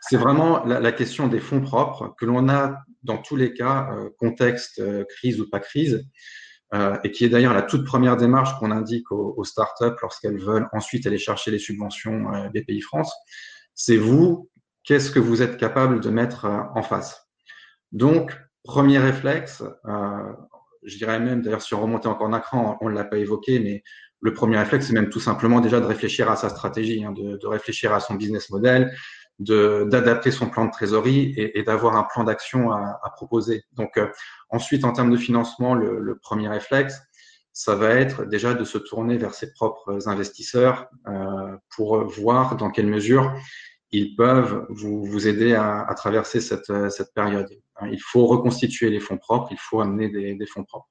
C'est 0.01 0.17
vraiment 0.17 0.63
la, 0.65 0.91
question 0.91 1.27
des 1.27 1.39
fonds 1.39 1.61
propres 1.61 2.15
que 2.17 2.25
l'on 2.25 2.47
a 2.49 2.79
dans 3.03 3.17
tous 3.17 3.35
les 3.35 3.53
cas, 3.53 3.89
euh, 3.93 4.09
contexte 4.17 4.79
euh, 4.79 5.03
crise 5.05 5.39
ou 5.39 5.49
pas 5.49 5.59
crise, 5.59 6.05
euh, 6.73 6.97
et 7.03 7.11
qui 7.11 7.25
est 7.25 7.29
d'ailleurs 7.29 7.53
la 7.53 7.61
toute 7.61 7.85
première 7.85 8.17
démarche 8.17 8.57
qu'on 8.59 8.71
indique 8.71 9.11
aux, 9.11 9.33
aux 9.35 9.43
startups 9.43 9.97
lorsqu'elles 10.01 10.39
veulent 10.39 10.67
ensuite 10.71 11.07
aller 11.07 11.17
chercher 11.17 11.51
les 11.51 11.59
subventions 11.59 12.49
des 12.53 12.63
pays 12.63 12.81
France. 12.81 13.11
C'est 13.73 13.97
vous, 13.97 14.49
qu'est-ce 14.83 15.11
que 15.11 15.19
vous 15.19 15.41
êtes 15.41 15.57
capable 15.57 15.99
de 15.99 16.09
mettre 16.09 16.45
en 16.45 16.83
face? 16.83 17.27
Donc, 17.91 18.37
premier 18.63 18.99
réflexe, 18.99 19.63
je 20.83 20.97
dirais 20.97 21.19
même, 21.19 21.41
d'ailleurs, 21.41 21.63
si 21.63 21.73
on 21.73 21.81
remontait 21.81 22.07
encore 22.07 22.31
un 22.31 22.39
cran, 22.39 22.77
on 22.81 22.89
ne 22.89 22.93
l'a 22.93 23.03
pas 23.03 23.17
évoqué, 23.17 23.59
mais 23.59 23.83
le 24.21 24.33
premier 24.33 24.57
réflexe, 24.57 24.87
c'est 24.87 24.93
même 24.93 25.09
tout 25.09 25.19
simplement 25.19 25.61
déjà 25.61 25.79
de 25.79 25.85
réfléchir 25.85 26.29
à 26.29 26.35
sa 26.35 26.49
stratégie, 26.49 27.03
hein, 27.03 27.13
de, 27.13 27.37
de, 27.37 27.47
réfléchir 27.47 27.93
à 27.93 27.99
son 27.99 28.15
business 28.15 28.49
model, 28.49 28.93
d'adapter 29.39 30.31
son 30.31 30.49
plan 30.49 30.65
de 30.65 30.71
trésorerie 30.71 31.33
et, 31.37 31.63
d'avoir 31.63 31.95
un 31.95 32.03
plan 32.03 32.23
d'action 32.23 32.71
à, 32.71 33.13
proposer. 33.15 33.63
Donc 33.73 33.97
euh, 33.97 34.07
ensuite, 34.49 34.83
en 34.83 34.91
termes 34.91 35.11
de 35.11 35.17
financement, 35.17 35.73
le, 35.75 36.17
premier 36.21 36.49
réflexe, 36.49 37.01
ça 37.53 37.75
va 37.75 37.89
être 37.89 38.25
déjà 38.25 38.53
de 38.53 38.63
se 38.63 38.77
tourner 38.77 39.17
vers 39.17 39.33
ses 39.33 39.51
propres 39.53 40.07
investisseurs 40.07 40.87
euh, 41.07 41.57
pour 41.75 42.05
voir 42.05 42.57
dans 42.57 42.69
quelle 42.69 42.87
mesure 42.87 43.33
ils 43.91 44.15
peuvent 44.15 44.67
vous, 44.69 45.27
aider 45.27 45.55
à, 45.55 45.91
traverser 45.95 46.41
cette, 46.41 47.13
période. 47.15 47.49
Il 47.91 48.01
faut 48.01 48.27
reconstituer 48.27 48.89
les 48.91 48.99
fonds 48.99 49.17
propres, 49.17 49.47
il 49.51 49.57
faut 49.57 49.81
amener 49.81 50.09
des 50.09 50.45
fonds 50.45 50.63
propres. 50.63 50.89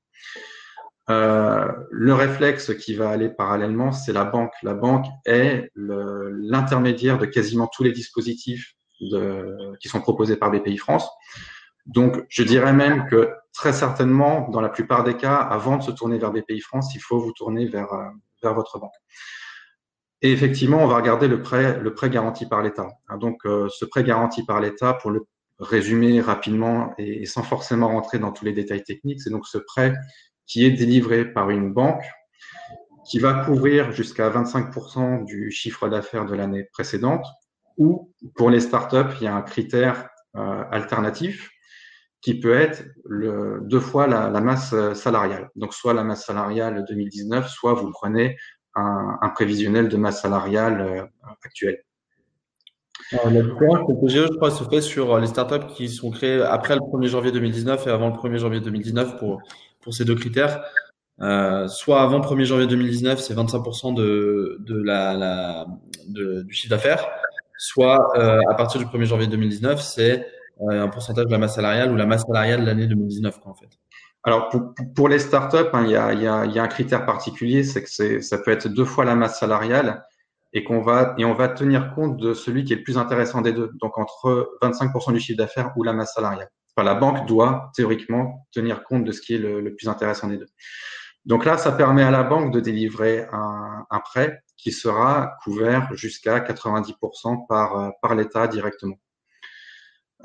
Euh, 1.10 1.66
le 1.90 2.14
réflexe 2.14 2.74
qui 2.74 2.94
va 2.94 3.08
aller 3.10 3.28
parallèlement, 3.28 3.92
c'est 3.92 4.12
la 4.12 4.24
banque. 4.24 4.52
La 4.62 4.74
banque 4.74 5.06
est 5.24 5.70
l'intermédiaire 5.74 7.18
de 7.18 7.26
quasiment 7.26 7.66
tous 7.66 7.82
les 7.82 7.92
dispositifs 7.92 8.74
qui 8.98 9.88
sont 9.88 10.00
proposés 10.00 10.36
par 10.36 10.50
BPI 10.50 10.76
France. 10.76 11.08
Donc, 11.88 12.22
je 12.28 12.42
dirais 12.42 12.74
même 12.74 13.06
que 13.06 13.30
très 13.54 13.72
certainement, 13.72 14.48
dans 14.50 14.60
la 14.60 14.68
plupart 14.68 15.04
des 15.04 15.16
cas, 15.16 15.36
avant 15.36 15.78
de 15.78 15.82
se 15.82 15.90
tourner 15.90 16.18
vers 16.18 16.30
BPI 16.30 16.60
France, 16.60 16.94
il 16.94 17.00
faut 17.00 17.18
vous 17.18 17.32
tourner 17.32 17.66
vers, 17.66 17.92
euh, 17.92 18.04
vers 18.42 18.54
votre 18.54 18.78
banque. 18.78 18.92
Et 20.20 20.30
effectivement, 20.30 20.78
on 20.78 20.86
va 20.86 20.96
regarder 20.96 21.28
le 21.28 21.40
prêt, 21.40 21.80
le 21.80 21.94
prêt 21.94 22.10
garanti 22.10 22.44
par 22.46 22.62
l'État. 22.62 22.88
Donc, 23.18 23.46
euh, 23.46 23.68
ce 23.70 23.86
prêt 23.86 24.04
garanti 24.04 24.44
par 24.44 24.60
l'État, 24.60 24.94
pour 24.94 25.10
le 25.10 25.26
résumer 25.58 26.20
rapidement 26.20 26.92
et, 26.98 27.24
sans 27.24 27.42
forcément 27.42 27.88
rentrer 27.88 28.18
dans 28.18 28.32
tous 28.32 28.44
les 28.44 28.52
détails 28.52 28.84
techniques, 28.84 29.22
c'est 29.22 29.30
donc 29.30 29.46
ce 29.46 29.58
prêt 29.58 29.94
qui 30.48 30.64
est 30.64 30.70
délivré 30.70 31.24
par 31.30 31.50
une 31.50 31.72
banque 31.72 32.02
qui 33.08 33.18
va 33.20 33.44
couvrir 33.44 33.92
jusqu'à 33.92 34.28
25% 34.28 35.24
du 35.24 35.50
chiffre 35.50 35.88
d'affaires 35.88 36.26
de 36.26 36.34
l'année 36.34 36.64
précédente, 36.64 37.24
ou 37.76 38.12
pour 38.34 38.50
les 38.50 38.60
startups, 38.60 39.14
il 39.20 39.24
y 39.24 39.26
a 39.28 39.34
un 39.34 39.42
critère 39.42 40.10
euh, 40.36 40.64
alternatif 40.70 41.50
qui 42.20 42.38
peut 42.38 42.54
être 42.54 42.84
deux 43.08 43.80
fois 43.80 44.06
la, 44.08 44.28
masse 44.40 44.74
salariale. 44.94 45.48
Donc 45.54 45.72
soit 45.72 45.94
la 45.94 46.02
masse 46.02 46.26
salariale 46.26 46.84
2019, 46.88 47.48
soit 47.48 47.74
vous 47.74 47.90
prenez 47.92 48.36
un, 48.74 49.30
prévisionnel 49.34 49.88
de 49.88 49.96
masse 49.96 50.22
salariale 50.22 50.80
euh, 50.80 51.02
actuelle. 51.44 51.82
la 53.12 53.30
différence 53.42 53.86
que 53.86 54.08
je 54.08 54.36
crois, 54.36 54.50
se 54.50 54.64
fait 54.64 54.80
sur 54.80 55.18
les 55.18 55.28
startups 55.28 55.66
qui 55.74 55.88
sont 55.88 56.10
créées 56.10 56.42
après 56.42 56.74
le 56.74 56.80
1er 56.80 57.08
janvier 57.08 57.32
2019 57.32 57.86
et 57.86 57.90
avant 57.90 58.08
le 58.08 58.14
1er 58.14 58.38
janvier 58.38 58.60
2019 58.60 59.18
pour 59.18 59.40
pour 59.80 59.94
ces 59.94 60.04
deux 60.04 60.14
critères. 60.14 60.62
Euh, 61.20 61.66
soit 61.66 62.00
avant 62.00 62.20
1er 62.20 62.44
janvier 62.44 62.66
2019, 62.66 63.18
c'est 63.18 63.34
25% 63.34 63.94
de, 63.94 64.58
de 64.60 64.82
la, 64.82 65.14
la 65.14 65.66
du 66.06 66.52
chiffre 66.52 66.70
d'affaires, 66.70 67.08
soit 67.58 68.16
euh, 68.16 68.40
à 68.48 68.54
partir 68.54 68.80
du 68.80 68.86
1er 68.86 69.04
janvier 69.04 69.26
2019, 69.26 69.80
c'est 69.82 70.26
euh, 70.60 70.84
un 70.84 70.88
pourcentage 70.88 71.26
de 71.26 71.32
la 71.32 71.38
masse 71.38 71.56
salariale 71.56 71.90
ou 71.90 71.96
la 71.96 72.06
masse 72.06 72.22
salariale 72.22 72.60
de 72.60 72.66
l'année 72.66 72.86
2019, 72.86 73.40
quoi, 73.40 73.52
en 73.52 73.54
fait. 73.54 73.68
Alors 74.24 74.48
pour, 74.48 74.74
pour 74.94 75.08
les 75.08 75.18
startups, 75.18 75.70
hein, 75.72 75.84
il, 75.84 75.90
y 75.90 75.96
a, 75.96 76.12
y 76.12 76.26
a, 76.26 76.44
y 76.46 76.58
a 76.58 76.62
un 76.62 76.68
critère 76.68 77.04
particulier, 77.04 77.64
c'est 77.64 77.82
que 77.82 78.20
ça 78.20 78.38
peut 78.38 78.50
être 78.50 78.68
deux 78.68 78.84
fois 78.84 79.04
la 79.04 79.14
masse 79.14 79.38
salariale 79.38 80.04
et 80.52 80.64
qu'on 80.64 80.80
va 80.80 81.14
et 81.18 81.24
on 81.24 81.34
va 81.34 81.48
tenir 81.48 81.94
compte 81.94 82.16
de 82.16 82.34
celui 82.34 82.64
qui 82.64 82.72
est 82.72 82.76
le 82.76 82.82
plus 82.82 82.98
intéressant 82.98 83.42
des 83.42 83.52
deux, 83.52 83.70
donc 83.80 83.98
entre 83.98 84.50
25% 84.62 85.12
du 85.12 85.20
chiffre 85.20 85.38
d'affaires 85.38 85.72
ou 85.76 85.82
la 85.82 85.92
masse 85.92 86.14
salariale 86.14 86.50
la 86.82 86.94
banque 86.94 87.26
doit 87.26 87.70
théoriquement 87.74 88.46
tenir 88.52 88.84
compte 88.84 89.04
de 89.04 89.12
ce 89.12 89.20
qui 89.20 89.34
est 89.34 89.38
le, 89.38 89.74
plus 89.74 89.88
intéressant 89.88 90.28
des 90.28 90.38
deux. 90.38 90.48
Donc 91.24 91.44
là, 91.44 91.58
ça 91.58 91.72
permet 91.72 92.02
à 92.02 92.10
la 92.10 92.22
banque 92.22 92.52
de 92.52 92.60
délivrer 92.60 93.26
un, 93.32 94.00
prêt 94.04 94.42
qui 94.56 94.72
sera 94.72 95.36
couvert 95.42 95.94
jusqu'à 95.94 96.40
90% 96.40 97.46
par, 97.48 97.92
par 98.00 98.14
l'État 98.14 98.46
directement. 98.46 98.96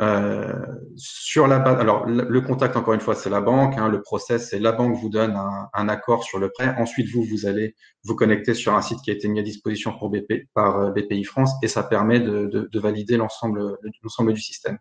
Euh, 0.01 0.51
sur 0.95 1.45
la 1.45 1.59
base, 1.59 1.79
alors 1.79 2.07
le 2.07 2.41
contact 2.41 2.75
encore 2.75 2.95
une 2.95 2.99
fois 2.99 3.13
c'est 3.13 3.29
la 3.29 3.41
banque, 3.41 3.77
hein, 3.77 3.89
le 3.89 4.01
process 4.01 4.49
c'est 4.49 4.57
la 4.57 4.71
banque 4.71 4.95
vous 4.95 5.09
donne 5.09 5.35
un, 5.35 5.69
un, 5.71 5.87
accord 5.87 6.23
sur 6.23 6.39
le 6.39 6.49
prêt, 6.49 6.73
ensuite 6.79 7.13
vous 7.13 7.23
vous 7.23 7.45
allez 7.45 7.75
vous 8.03 8.15
connecter 8.15 8.55
sur 8.55 8.73
un 8.73 8.81
site 8.81 9.01
qui 9.03 9.11
a 9.11 9.13
été 9.13 9.27
mis 9.27 9.39
à 9.39 9.43
disposition 9.43 9.95
pour 9.95 10.09
BP, 10.09 10.47
par 10.55 10.79
euh, 10.79 10.89
BPI 10.89 11.23
France 11.25 11.51
et 11.61 11.67
ça 11.67 11.83
permet 11.83 12.19
de, 12.19 12.47
de, 12.47 12.67
de 12.71 12.79
valider 12.79 13.17
l'ensemble 13.17 13.77
l'ensemble 14.01 14.33
du 14.33 14.41
système. 14.41 14.79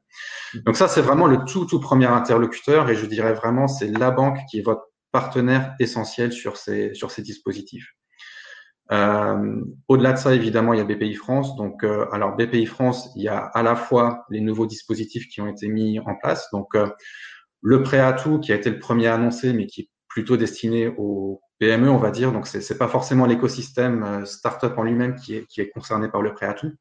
Donc 0.64 0.78
ça 0.78 0.88
c'est 0.88 1.02
vraiment 1.02 1.26
le 1.26 1.45
tout 1.45 1.66
tout 1.66 1.78
premier 1.78 2.07
interlocuteur 2.07 2.88
et 2.88 2.95
je 2.95 3.04
dirais 3.04 3.35
vraiment 3.35 3.69
c'est 3.69 3.88
la 3.88 4.11
banque 4.11 4.38
qui 4.50 4.61
est 4.61 4.62
votre 4.62 4.87
partenaire 5.11 5.75
essentiel 5.78 6.33
sur 6.33 6.57
ces 6.57 6.95
sur 6.95 7.11
ces 7.11 7.21
dispositifs. 7.21 7.92
Euh, 8.90 9.62
Au-delà 9.88 10.12
de 10.12 10.18
ça, 10.18 10.34
évidemment, 10.34 10.72
il 10.72 10.78
y 10.78 10.80
a 10.80 10.84
BPI 10.84 11.14
France. 11.14 11.56
Donc, 11.56 11.84
euh, 11.84 12.06
alors 12.12 12.36
BPI 12.36 12.66
France, 12.66 13.10
il 13.16 13.22
y 13.22 13.28
a 13.28 13.38
à 13.38 13.62
la 13.62 13.76
fois 13.76 14.24
les 14.30 14.40
nouveaux 14.40 14.66
dispositifs 14.66 15.28
qui 15.28 15.40
ont 15.40 15.48
été 15.48 15.68
mis 15.68 16.00
en 16.00 16.14
place. 16.16 16.48
Donc, 16.52 16.74
euh, 16.74 16.88
le 17.62 17.82
prêt 17.82 18.00
à 18.00 18.12
tout 18.12 18.40
qui 18.40 18.52
a 18.52 18.56
été 18.56 18.70
le 18.70 18.78
premier 18.78 19.06
à 19.06 19.14
annoncer, 19.14 19.52
mais 19.52 19.66
qui 19.66 19.82
est 19.82 19.88
plutôt 20.08 20.36
destiné 20.36 20.92
aux 20.98 21.40
PME, 21.58 21.88
on 21.88 21.98
va 21.98 22.10
dire. 22.10 22.32
Donc, 22.32 22.46
c'est 22.46 22.78
pas 22.78 22.88
forcément 22.88 23.24
l'écosystème 23.26 24.26
startup 24.26 24.76
en 24.76 24.82
lui-même 24.82 25.14
qui 25.14 25.36
est, 25.36 25.70
concerné 25.70 26.08
par 26.08 26.22
le 26.22 26.34
prêt 26.34 26.46
à 26.46 26.54
tout. 26.54 26.72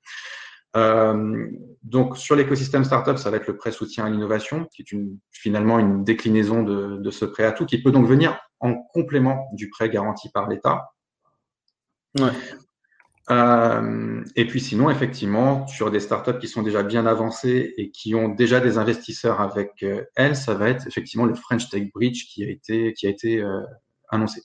Donc 1.83 2.17
sur 2.17 2.35
l'écosystème 2.35 2.83
startup, 2.85 3.17
ça 3.17 3.29
va 3.29 3.37
être 3.37 3.47
le 3.47 3.57
prêt 3.57 3.71
soutien 3.71 4.05
à 4.05 4.09
l'innovation, 4.09 4.65
qui 4.73 4.81
est 4.81 4.91
une, 4.91 5.17
finalement 5.31 5.79
une 5.79 6.03
déclinaison 6.03 6.63
de, 6.63 6.97
de 6.97 7.11
ce 7.11 7.25
prêt 7.25 7.43
à 7.43 7.51
tout, 7.51 7.65
qui 7.65 7.81
peut 7.81 7.91
donc 7.91 8.07
venir 8.07 8.39
en 8.59 8.75
complément 8.93 9.49
du 9.53 9.69
prêt 9.69 9.89
garanti 9.89 10.29
par 10.29 10.47
l'État. 10.47 10.91
Euh, 13.29 14.23
et 14.35 14.45
puis 14.45 14.59
sinon, 14.59 14.89
effectivement, 14.89 15.67
sur 15.67 15.91
des 15.91 15.99
startups 15.99 16.39
qui 16.39 16.47
sont 16.47 16.63
déjà 16.63 16.83
bien 16.83 17.05
avancées 17.05 17.73
et 17.77 17.89
qui 17.91 18.13
ont 18.15 18.29
déjà 18.29 18.59
des 18.59 18.77
investisseurs 18.77 19.39
avec 19.39 19.83
euh, 19.83 20.03
elles, 20.15 20.35
ça 20.35 20.53
va 20.53 20.69
être 20.69 20.87
effectivement 20.87 21.25
le 21.25 21.35
French 21.35 21.69
Tech 21.69 21.83
Bridge 21.93 22.25
qui 22.27 22.43
a 22.43 23.09
été, 23.09 23.41
euh, 23.41 23.61
annoncé. 24.09 24.41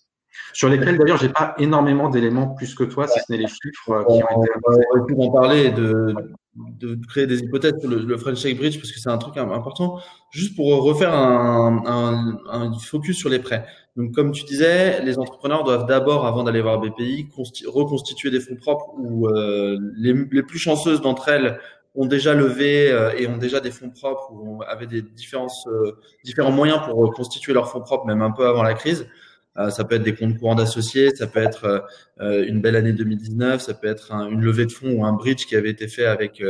Sur 0.53 0.69
lesquels 0.69 0.99
d'ailleurs, 0.99 1.17
j'ai 1.17 1.31
pas 1.31 1.55
énormément 1.59 2.11
d'éléments 2.11 2.49
plus 2.49 2.75
que 2.75 2.85
toi, 2.85 3.09
si 3.09 3.19
ce 3.19 3.33
n'est 3.33 3.39
les 3.39 3.49
chiffres 3.49 4.05
qui 4.07 4.23
ont 4.23 4.43
été. 4.43 5.17
On 5.17 5.23
en 5.23 5.31
parler 5.33 5.71
de, 5.71 6.15
de 6.55 6.99
créer 7.07 7.27
des 7.27 7.41
hypothèses 7.41 7.73
sur 7.81 7.89
le, 7.89 8.19
French 8.19 8.43
Tech 8.43 8.57
Bridge 8.57 8.77
parce 8.77 8.93
que 8.93 9.01
c'est 9.01 9.09
un 9.09 9.17
truc 9.17 9.39
important. 9.39 9.99
Juste 10.31 10.55
pour 10.55 10.83
refaire 10.83 11.15
un 11.15 12.79
focus 12.79 13.17
sur 13.17 13.31
les 13.31 13.39
prêts. 13.39 13.67
Donc, 13.97 14.13
comme 14.13 14.33
tu 14.33 14.45
disais, 14.45 15.03
les 15.03 15.19
entrepreneurs 15.19 15.65
doivent 15.65 15.87
d'abord, 15.87 16.27
avant 16.27 16.45
d'aller 16.45 16.61
voir 16.61 16.79
BPI, 16.79 17.29
reconstituer 17.67 18.31
des 18.31 18.41
fonds 18.41 18.57
propres 18.57 18.93
ou 18.99 19.29
euh, 19.29 19.79
les, 19.97 20.43
plus 20.43 20.59
chanceuses 20.59 21.01
d'entre 21.01 21.29
elles 21.31 21.59
ont 21.95 22.05
déjà 22.05 22.35
levé 22.35 22.93
euh, 22.93 23.13
et 23.17 23.27
ont 23.27 23.39
déjà 23.39 23.61
des 23.61 23.71
fonds 23.71 23.89
propres 23.89 24.31
ou 24.33 24.63
avaient 24.69 24.87
des 24.87 25.01
différences, 25.01 25.67
euh, 25.69 25.93
différents 26.25 26.53
moyens 26.53 26.81
pour 26.85 27.15
constituer 27.15 27.55
leurs 27.55 27.71
fonds 27.71 27.81
propres, 27.81 28.07
même 28.07 28.21
un 28.21 28.33
peu 28.33 28.47
avant 28.47 28.63
la 28.63 28.75
crise. 28.75 29.07
Euh, 29.57 29.71
ça 29.71 29.85
peut 29.85 29.95
être 29.95 30.03
des 30.03 30.15
comptes 30.15 30.37
courants 30.39 30.57
d'associés, 30.57 31.17
ça 31.17 31.27
peut 31.27 31.41
être 31.41 31.87
une 32.21 32.61
belle 32.61 32.77
année 32.77 32.93
2019, 32.93 33.63
ça 33.63 33.73
peut 33.73 33.87
être 33.87 34.13
une 34.13 34.43
levée 34.43 34.67
de 34.67 34.73
fonds 34.73 34.93
ou 34.93 35.07
un 35.07 35.15
bridge 35.15 35.47
qui 35.47 35.57
avait 35.57 35.71
été 35.71 35.89
fait 35.89 36.05
avec 36.05 36.45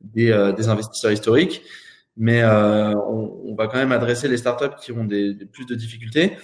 des, 0.00 0.52
des 0.56 0.68
investisseurs 0.68 1.12
historiques 1.12 1.62
mais 2.18 2.42
euh, 2.42 2.94
on, 2.94 3.42
on, 3.46 3.54
va 3.54 3.68
quand 3.68 3.78
même 3.78 3.92
adresser 3.92 4.26
les 4.26 4.36
startups 4.36 4.76
qui 4.82 4.90
ont 4.90 5.04
des, 5.04 5.34
des 5.34 5.46
plus 5.46 5.66
de 5.66 5.76
difficultés. 5.76 6.36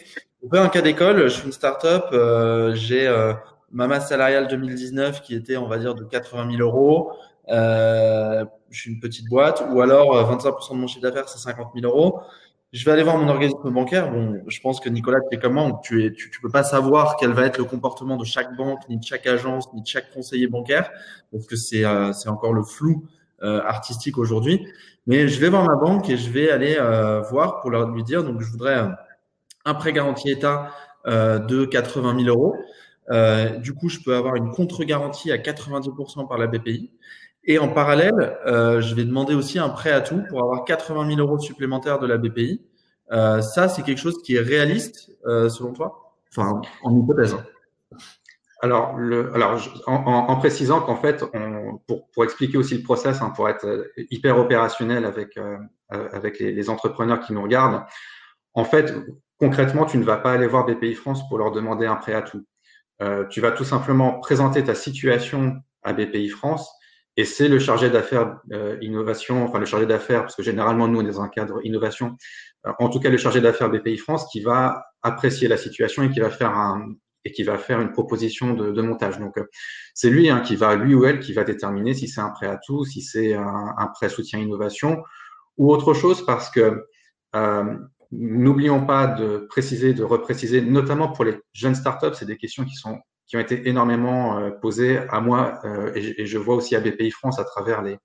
Fait 0.51 0.59
un 0.59 0.69
cas 0.69 0.83
d'école, 0.83 1.23
je 1.25 1.29
suis 1.29 1.47
une 1.47 1.53
startup, 1.53 2.05
euh, 2.13 2.75
j'ai 2.75 3.07
euh, 3.07 3.33
ma 3.73 3.87
masse 3.87 4.09
salariale 4.09 4.47
2019 4.49 5.23
qui 5.23 5.35
était, 5.35 5.57
on 5.57 5.67
va 5.67 5.79
dire, 5.79 5.95
de 5.95 6.05
80 6.05 6.51
000 6.57 6.63
euros. 6.63 7.13
Euh, 7.49 8.45
je 8.71 8.81
suis 8.81 8.91
une 8.91 9.01
petite 9.01 9.29
boîte, 9.29 9.65
ou 9.71 9.81
alors 9.81 10.15
25% 10.37 10.73
de 10.73 10.77
mon 10.77 10.87
chiffre 10.87 11.03
d'affaires, 11.03 11.29
c'est 11.29 11.39
50 11.39 11.73
000 11.75 11.87
euros. 11.87 12.21
je 12.73 12.85
vais 12.85 12.93
aller 12.93 13.03
voir 13.03 13.17
mon 13.17 13.29
organisme 13.29 13.71
bancaire. 13.71 14.11
Bon, 14.11 14.39
je 14.47 14.61
pense 14.61 14.81
que 14.81 14.89
Nicolas, 14.91 15.21
tu 15.31 15.37
es 15.37 15.41
comment 15.41 15.79
Tu 15.79 16.05
es, 16.05 16.13
tu, 16.13 16.31
tu 16.31 16.41
peux 16.41 16.51
pas 16.51 16.63
savoir 16.63 17.17
quel 17.17 17.31
va 17.33 17.47
être 17.47 17.59
le 17.59 17.65
comportement 17.65 18.17
de 18.17 18.25
chaque 18.25 18.55
banque, 18.57 18.81
ni 18.91 18.99
de 18.99 19.05
chaque 19.05 19.27
agence, 19.27 19.73
ni 19.73 19.81
de 19.81 19.87
chaque 19.87 20.13
conseiller 20.13 20.47
bancaire, 20.47 20.91
parce 21.33 21.47
que 21.47 21.57
c'est 21.57 21.85
euh, 21.85 22.13
c'est 22.13 22.29
encore 22.29 22.53
le 22.53 22.65
flou 22.65 23.07
euh, 23.43 23.63
artistique 23.63 24.19
aujourd'hui. 24.19 24.67
Mais 25.07 25.29
je 25.29 25.41
vais 25.41 25.49
voir 25.49 25.65
ma 25.65 25.77
banque 25.77 26.09
et 26.11 26.17
je 26.17 26.31
vais 26.31 26.51
aller 26.51 26.77
euh, 26.79 27.21
voir 27.23 27.61
pour 27.61 27.71
leur 27.71 27.89
lui 27.91 28.03
dire. 28.05 28.25
Donc, 28.25 28.41
je 28.41 28.51
voudrais 28.51 28.89
un 29.65 29.75
prêt 29.75 29.93
garanti 29.93 30.31
État 30.31 30.71
de 31.07 31.65
80 31.65 32.25
000 32.25 32.29
euros. 32.29 32.57
du 33.61 33.75
coup, 33.75 33.89
je 33.89 34.01
peux 34.01 34.17
avoir 34.17 34.37
une 34.37 34.51
contre-garantie 34.51 35.31
à 35.33 35.37
90% 35.37 36.29
par 36.29 36.39
la 36.39 36.47
BPI. 36.47 36.91
Et 37.47 37.59
en 37.59 37.69
parallèle, 37.69 38.39
euh, 38.47 38.81
je 38.81 38.95
vais 38.95 39.05
demander 39.05 39.35
aussi 39.35 39.59
un 39.59 39.69
prêt 39.69 39.93
à 39.93 40.01
tout 40.01 40.23
pour 40.29 40.43
avoir 40.43 40.65
80 40.65 41.15
000 41.15 41.21
euros 41.21 41.39
supplémentaires 41.39 41.99
de 41.99 42.07
la 42.07 42.17
BPI. 42.17 42.63
Euh, 43.13 43.43
ça, 43.43 43.69
c'est 43.69 43.83
quelque 43.83 43.99
chose 43.99 44.23
qui 44.23 44.37
est 44.37 44.41
réaliste 44.41 45.11
euh, 45.27 45.51
selon 45.51 45.75
toi? 45.75 46.15
Enfin, 46.31 46.63
en 46.83 46.99
hypothèse. 46.99 47.37
Alors, 48.63 48.97
le, 48.97 49.33
alors 49.35 49.61
en, 49.87 49.93
en, 49.95 50.37
précisant 50.37 50.81
qu'en 50.81 50.97
fait, 50.97 51.23
on, 51.35 51.79
pour, 51.87 52.09
pour, 52.13 52.25
expliquer 52.25 52.57
aussi 52.57 52.79
le 52.79 52.83
process, 52.83 53.21
hein, 53.21 53.31
pour 53.37 53.49
être 53.51 53.93
hyper 54.11 54.39
opérationnel 54.39 55.05
avec, 55.05 55.37
euh, 55.37 55.59
avec 55.91 56.39
les, 56.39 56.53
les, 56.53 56.71
entrepreneurs 56.71 57.21
qui 57.21 57.35
nous 57.35 57.43
regardent, 57.43 57.83
en 58.55 58.65
fait, 58.65 58.95
concrètement, 59.45 59.85
tu 59.85 59.99
ne 59.99 60.05
vas 60.05 60.17
pas 60.17 60.33
aller 60.33 60.47
voir 60.47 60.65
BPI 60.65 60.95
France 60.95 61.29
pour 61.29 61.37
leur 61.37 61.53
demander 61.53 61.85
un 61.85 61.97
prêt 61.97 62.15
à 62.15 62.23
tout. 62.23 62.47
Euh, 63.03 63.27
tu 63.27 63.43
vas 63.43 63.51
tout 63.51 63.65
simplement 63.65 64.19
présenter 64.21 64.65
ta 64.65 64.75
situation 64.75 65.57
à 65.83 65.93
BPI 65.93 66.31
France 66.31 66.67
et 67.19 67.27
c'est 67.27 67.49
le 67.49 67.59
chargé 67.59 67.91
d'affaires 67.91 68.39
euh, 68.53 68.79
innovation, 68.81 69.45
enfin 69.45 69.59
le 69.59 69.67
chargé 69.67 69.85
d'affaires, 69.85 70.23
parce 70.23 70.35
que 70.35 70.43
généralement 70.43 70.89
nous 70.89 71.01
on 71.01 71.03
est 71.03 71.13
dans 71.13 71.21
un 71.21 71.29
cadre 71.29 71.61
innovation, 71.63 72.17
euh, 72.67 72.73
en 72.79 72.89
tout 72.89 73.01
cas 73.01 73.11
le 73.11 73.19
chargé 73.19 73.43
d'affaires 73.43 73.69
BPI 73.69 73.99
France 73.99 74.27
qui 74.33 74.41
va 74.41 74.87
apprécier 75.03 75.47
la 75.47 75.59
situation 75.59 76.05
et 76.05 76.11
qui 76.11 76.21
va 76.21 76.31
faire 76.31 76.57
un 76.57 76.95
et 77.27 77.33
qui 77.33 77.43
va 77.43 77.59
faire 77.59 77.81
une 77.81 77.93
proposition 77.93 78.55
de, 78.55 78.71
de 78.71 78.83
montage. 78.83 79.19
Donc 79.19 79.37
euh, 79.37 79.45
c'est 79.93 80.09
lui 80.09 80.31
hein, 80.31 80.41
qui 80.41 80.57
va, 80.57 80.75
lui 80.75 80.95
ou 80.95 81.05
elle, 81.05 81.21
qui 81.21 81.35
va 81.35 81.45
déterminer 81.45 81.93
si 81.93 82.09
c'est 82.09 82.23
un 82.23 82.31
prêt 82.31 82.47
à 82.47 82.59
tout, 82.65 82.87
si 82.87 83.03
c'est 83.03 83.35
un, 83.35 83.75
un, 83.77 83.87
prêt 83.89 84.09
soutien 84.09 84.39
innovation 84.39 85.03
ou 85.59 85.71
autre 85.71 85.93
chose, 85.93 86.25
parce 86.25 86.49
que 86.51 86.87
euh, 87.35 87.77
n'oublions 88.19 88.85
pas 88.85 89.07
de 89.07 89.47
préciser, 89.49 89.95
de 89.95 90.05
repréciser, 90.05 90.61
notamment 90.61 91.09
pour 91.09 91.25
les 91.25 91.39
jeunes 91.53 91.75
startups, 91.75 92.15
c'est 92.15 92.27
des 92.27 92.37
questions 92.37 92.65
qui 92.65 93.37
ont 93.37 93.41
été 93.41 93.69
énormément 93.69 94.39
euh, 94.39 94.51
posées 94.51 94.99
à 95.09 95.21
moi 95.21 95.61
euh, 95.65 95.93
et, 95.95 96.27
je 96.27 96.39
vois 96.39 96.55
aussi 96.57 96.77
à 96.77 96.81
BPI 96.81 97.11
France 97.11 97.39
à 97.39 97.45
travers 97.45 97.83
les, 97.83 97.99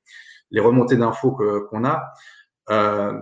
remontées 0.59 0.97
d'infos 0.97 1.37
qu'on 1.69 1.85
a. 1.85 2.11
Euh, 2.69 3.13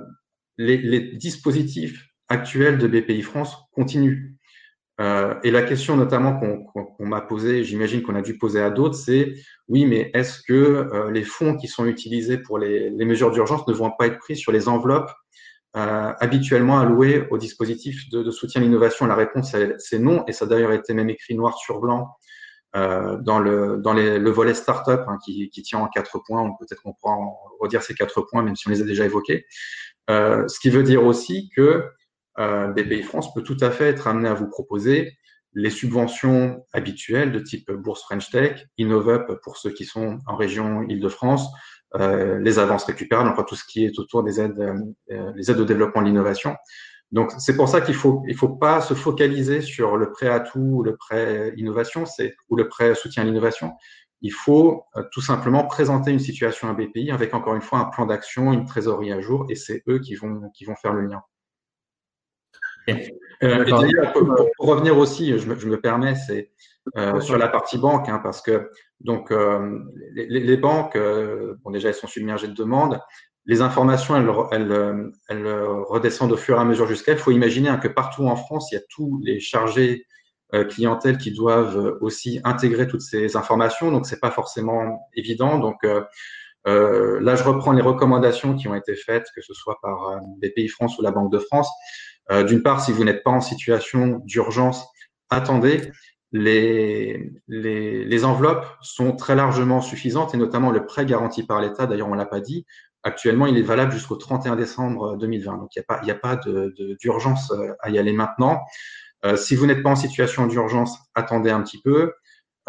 les, 0.58 1.16
dispositifs 1.16 2.08
actuels 2.30 2.78
de 2.78 2.88
BPI 2.88 3.22
France 3.22 3.58
continuent. 3.72 4.34
Et 5.00 5.52
la 5.52 5.62
question 5.62 5.96
notamment 5.96 6.40
qu'on 6.40 7.06
m'a 7.06 7.22
posée, 7.22 7.64
j'imagine 7.64 8.02
qu'on 8.02 8.16
a 8.16 8.24
dû 8.24 8.36
poser 8.36 8.60
à 8.60 8.72
d'autres, 8.72 8.96
c'est 8.96 9.36
oui, 9.68 9.86
mais 9.86 10.10
est-ce 10.16 10.42
que 10.42 11.08
les 11.12 11.24
fonds 11.24 11.56
qui 11.56 11.68
sont 11.68 11.86
utilisés 11.86 12.40
pour 12.40 12.58
les, 12.58 12.90
les 12.90 13.06
mesures 13.06 13.30
d'urgence 13.30 13.68
ne 13.68 13.74
vont 13.74 13.92
pas 13.92 14.08
être 14.08 14.18
pris 14.18 14.36
sur 14.36 14.52
les 14.52 14.68
enveloppes 14.68 15.12
euh, 15.78 16.12
habituellement 16.20 16.80
alloué 16.80 17.28
au 17.30 17.38
dispositif 17.38 18.10
de, 18.10 18.32
soutien 18.32 18.62
à 18.62 18.64
l'innovation 18.64 19.06
La 19.06 19.14
réponse, 19.14 19.56
c'est 19.78 20.00
non, 20.00 20.24
et 20.26 20.34
ça 20.34 20.46
a 20.46 20.48
d'ailleurs 20.48 20.72
été 20.72 20.96
même 20.96 21.12
écrit 21.12 21.36
noir 21.36 21.56
sur 21.60 21.80
blanc 21.80 22.16
euh, 22.76 23.18
dans 23.22 23.38
le 23.38 23.78
dans 23.78 23.94
le 23.94 24.30
volet 24.32 24.56
startup 24.56 25.02
hein, 25.08 25.20
qui, 25.24 25.50
tient 25.52 25.78
en 25.78 25.88
quatre 25.88 26.18
points. 26.26 26.50
Peut-être 26.60 26.82
qu'on 26.82 26.94
pourra 26.94 27.18
redire 27.60 27.84
ces 27.84 27.94
quatre 27.94 28.22
points, 28.22 28.42
même 28.42 28.56
si 28.56 28.68
on 28.68 28.72
les 28.72 28.82
a 28.82 28.86
déjà 28.86 29.06
évoqués. 29.06 29.46
Euh, 30.10 30.48
ce 30.48 30.60
qui 30.60 30.72
veut 30.72 30.82
dire 30.82 31.06
aussi 31.06 31.52
que 31.56 31.86
BPI 32.40 33.04
France 33.04 33.32
peut 33.36 33.44
tout 33.44 33.58
à 33.62 33.70
fait 33.70 33.86
être 33.86 34.08
amené 34.08 34.30
à 34.30 34.34
vous 34.34 34.50
proposer 34.50 35.14
les 35.54 35.70
subventions 35.70 36.66
habituelles 36.74 37.32
de 37.32 37.40
type 37.40 37.72
bourse 37.72 38.02
French 38.04 38.32
Tech, 38.32 38.66
InnovUp 38.80 39.40
pour 39.44 39.58
ceux 39.58 39.72
qui 39.72 39.86
sont 39.86 40.20
en 40.26 40.36
région 40.36 40.84
Île-de-France, 40.84 41.50
les 41.96 42.60
avances 42.60 42.86
récupérables, 42.86 43.30
enfin 43.30 43.44
tout 43.44 43.56
ce 43.56 43.66
qui 43.66 43.86
est 43.86 43.98
autour 44.00 44.24
des 44.24 44.40
aides, 44.42 44.60
euh, 44.60 45.32
les 45.36 45.52
aides 45.52 45.60
au 45.60 45.66
développement 45.66 46.02
de 46.02 46.08
l'innovation. 46.08 46.56
Donc 47.12 47.32
c'est 47.40 47.56
pour 47.56 47.70
ça 47.70 47.80
qu'il 47.80 47.96
faut 47.96 48.24
il 48.28 48.36
faut 48.36 48.50
pas 48.50 48.82
se 48.82 48.94
focaliser 48.94 49.62
sur 49.62 49.96
le 49.96 50.12
prêt 50.12 50.28
à 50.28 50.42
tout, 50.42 50.84
le 50.84 50.98
prêt 50.98 51.54
innovation, 51.56 52.06
c'est 52.06 52.36
ou 52.50 52.56
le 52.58 52.68
prêt 52.68 52.96
soutien 52.96 53.24
à 53.24 53.26
l'innovation. 53.26 53.74
Il 54.22 54.34
faut 54.34 54.84
euh, 54.96 55.04
tout 55.12 55.22
simplement 55.22 55.66
présenter 55.66 56.12
une 56.12 56.20
situation 56.20 56.70
à 56.70 56.74
BPI 56.74 57.12
avec 57.12 57.34
encore 57.34 57.56
une 57.56 57.62
fois 57.62 57.80
un 57.80 57.86
plan 57.86 58.06
d'action, 58.06 58.52
une 58.52 58.66
trésorerie 58.66 59.14
à 59.14 59.22
jour, 59.22 59.46
et 59.50 59.56
c'est 59.56 59.84
eux 59.88 60.00
qui 60.00 60.16
vont 60.16 60.50
qui 60.54 60.66
vont 60.66 60.76
faire 60.76 60.94
le 60.94 61.08
lien. 61.08 61.22
Euh, 63.44 63.66
pour, 64.14 64.36
pour, 64.58 64.68
revenir 64.68 64.98
aussi, 64.98 65.38
je 65.38 65.48
me, 65.48 65.60
je 65.60 65.68
me 65.68 65.80
permets, 65.80 66.16
c'est 66.16 66.52
euh, 66.96 67.20
sur 67.20 67.38
la 67.38 67.48
partie 67.48 67.78
banque, 67.78 68.10
hein, 68.10 68.20
parce 68.24 68.42
que 68.42 68.72
donc 69.02 69.32
euh, 69.32 69.80
les, 70.14 70.28
les, 70.40 70.58
banques, 70.58 70.96
euh, 70.96 71.56
bon 71.64 71.72
déjà 71.72 71.90
elles 71.90 71.96
sont 71.96 72.08
submergées 72.08 72.48
de 72.48 72.54
demandes. 72.54 73.00
Les 73.46 73.62
informations, 73.62 74.16
elles, 74.16 74.30
elles, 74.52 75.12
elles 75.30 75.48
redescendent 75.88 76.34
au 76.34 76.38
fur 76.38 76.58
et 76.58 76.60
à 76.60 76.66
mesure 76.66 76.88
jusqu'à. 76.88 77.14
Il 77.14 77.18
faut 77.18 77.32
imaginer 77.32 77.70
hein, 77.70 77.78
que 77.78 77.88
partout 77.88 78.28
en 78.28 78.36
France, 78.36 78.72
il 78.72 78.76
y 78.76 78.78
a 78.78 78.82
tous 78.90 79.22
les 79.24 79.40
chargés 79.40 80.06
euh, 80.54 80.66
clientèle 80.66 81.18
qui 81.18 81.32
doivent 81.32 81.98
aussi 82.02 82.42
intégrer 82.44 82.88
toutes 82.88 83.02
ces 83.02 83.38
informations. 83.38 83.92
Donc 83.92 84.06
c'est 84.06 84.20
pas 84.20 84.32
forcément 84.32 85.10
évident. 85.16 85.60
Donc 85.60 85.78
euh, 85.86 87.20
là, 87.22 87.36
je 87.36 87.44
reprends 87.44 87.72
les 87.72 87.82
recommandations 87.82 88.56
qui 88.56 88.68
ont 88.68 88.76
été 88.76 88.96
faites, 88.96 89.28
que 89.34 89.42
ce 89.42 89.54
soit 89.54 89.78
par 89.82 90.20
BPI 90.42 90.68
France 90.68 90.98
ou 91.00 91.02
la 91.02 91.12
Banque 91.12 91.32
de 91.32 91.40
France. 91.40 91.70
D'une 92.46 92.62
part, 92.62 92.84
si 92.84 92.92
vous 92.92 93.06
n'êtes 93.06 93.24
pas 93.24 93.32
en 93.32 93.40
situation 93.40 94.20
d'urgence, 94.26 94.86
attendez 95.30 95.92
les, 96.32 97.32
les, 97.48 98.04
les, 98.04 98.26
enveloppes 98.26 98.66
sont 98.82 99.16
très 99.16 99.36
largement 99.36 99.82
suffisantes 99.82 100.34
et 100.34 100.38
notamment 100.38 100.72
le 100.72 100.86
prêt 100.86 101.06
garanti 101.06 101.44
par 101.44 101.62
l'État, 101.62 101.88
d'ailleurs 101.88 102.10
on 102.10 102.14
l'a 102.14 102.26
pas 102.26 102.42
dit, 102.42 102.66
actuellement 103.04 103.48
il 103.48 103.58
est 103.58 103.64
valable 103.64 103.92
jusqu'au 103.92 104.16
31 104.16 104.56
décembre 104.56 105.18
2020. 105.18 105.58
Donc 105.58 105.76
il 105.76 105.84
n'y 106.04 106.12
a 106.12 106.14
a 106.14 106.16
pas 106.16 106.40
d'urgence 107.00 107.52
euh, 107.52 107.74
à 107.82 107.90
y 107.90 107.98
aller 107.98 108.14
maintenant. 108.14 108.62
Euh, 109.26 109.36
si 109.36 109.56
vous 109.56 109.66
n'êtes 109.66 109.82
pas 109.82 109.92
en 109.92 109.96
situation 109.96 110.48
d'urgence, 110.48 110.98
attendez 111.16 111.50
un 111.50 111.62
petit 111.62 111.82
peu 111.82 112.14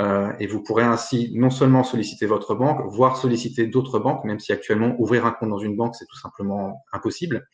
euh, 0.01 0.33
et 0.39 0.47
vous 0.47 0.63
pourrez 0.63 0.85
ainsi 0.85 1.33
non 1.35 1.51
seulement 1.51 1.83
solliciter 1.83 2.27
votre 2.27 2.55
banque, 2.55 2.81
voire 2.87 3.17
solliciter 3.17 3.67
d'autres 3.67 3.99
banques, 3.99 4.25
même 4.25 4.39
si 4.39 4.53
actuellement 4.53 4.95
ouvrir 4.99 5.27
un 5.27 5.33
compte 5.33 5.51
dans 5.51 5.59
une 5.59 5.77
banque 5.77 5.97
c'est 5.97 6.07
tout 6.07 6.19
simplement 6.19 6.85
impossible. 6.93 7.47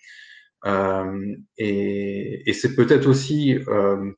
Euh, 0.66 1.34
et, 1.58 2.48
et 2.48 2.52
c'est 2.52 2.74
peut-être 2.74 3.06
aussi 3.06 3.58
euh, 3.68 4.12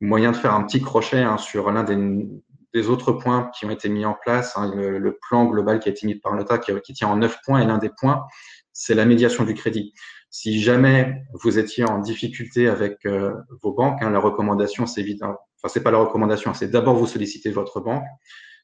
moyen 0.00 0.32
de 0.32 0.36
faire 0.36 0.54
un 0.54 0.64
petit 0.64 0.80
crochet 0.80 1.18
hein, 1.18 1.36
sur 1.38 1.70
l'un 1.70 1.84
des, 1.84 2.88
autres 2.88 3.12
points 3.12 3.50
qui 3.54 3.66
ont 3.66 3.70
été 3.70 3.88
mis 3.88 4.04
en 4.04 4.14
place, 4.14 4.56
hein, 4.56 4.72
le, 4.74 5.18
plan 5.28 5.44
global 5.44 5.80
qui 5.80 5.88
a 5.88 5.92
été 5.92 6.06
mis 6.06 6.14
par 6.14 6.36
l'État 6.36 6.58
qui, 6.58 6.92
tient 6.92 7.08
en 7.08 7.16
neuf 7.16 7.38
points, 7.44 7.60
et 7.60 7.66
l'un 7.66 7.78
des 7.78 7.90
points, 7.90 8.24
c'est 8.72 8.94
la 8.94 9.04
médiation 9.04 9.44
du 9.44 9.54
crédit. 9.54 9.92
Si 10.30 10.60
jamais 10.62 11.24
vous 11.42 11.58
étiez 11.58 11.84
en 11.84 11.98
difficulté 11.98 12.68
avec 12.68 13.04
euh, 13.04 13.34
vos 13.62 13.72
banques, 13.72 14.00
hein, 14.02 14.10
la 14.10 14.20
recommandation, 14.20 14.86
c'est 14.86 15.00
évident. 15.00 15.36
Enfin, 15.56 15.72
c'est 15.72 15.82
pas 15.82 15.90
la 15.90 15.98
recommandation, 15.98 16.54
c'est 16.54 16.68
d'abord 16.68 16.94
vous 16.94 17.06
solliciter 17.06 17.50
votre 17.50 17.80
banque. 17.80 18.04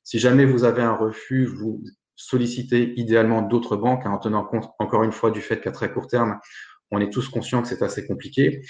Si 0.05 0.20
jamais 0.20 0.44
vous 0.44 0.62
avez 0.62 0.83
un 0.83 0.94
refus, 0.94 1.44
vous 1.44 1.83
sollicitez 2.14 2.94
idéalement 2.96 3.42
d'autres 3.42 3.77
banques, 3.77 4.07
en 4.07 4.18
tenant 4.18 4.44
compte 4.44 4.70
encore 4.79 5.03
une 5.03 5.12
fois 5.12 5.33
du 5.33 5.40
fait 5.40 5.61
qu'à 5.61 5.72
très 5.72 5.92
court 5.92 6.07
terme, 6.07 6.38
on 6.90 7.01
est 7.01 7.11
tous 7.11 7.29
conscients 7.29 7.62
que 7.62 7.68
c'est 7.68 7.83
assez 7.83 8.07
compliqué. 8.07 8.62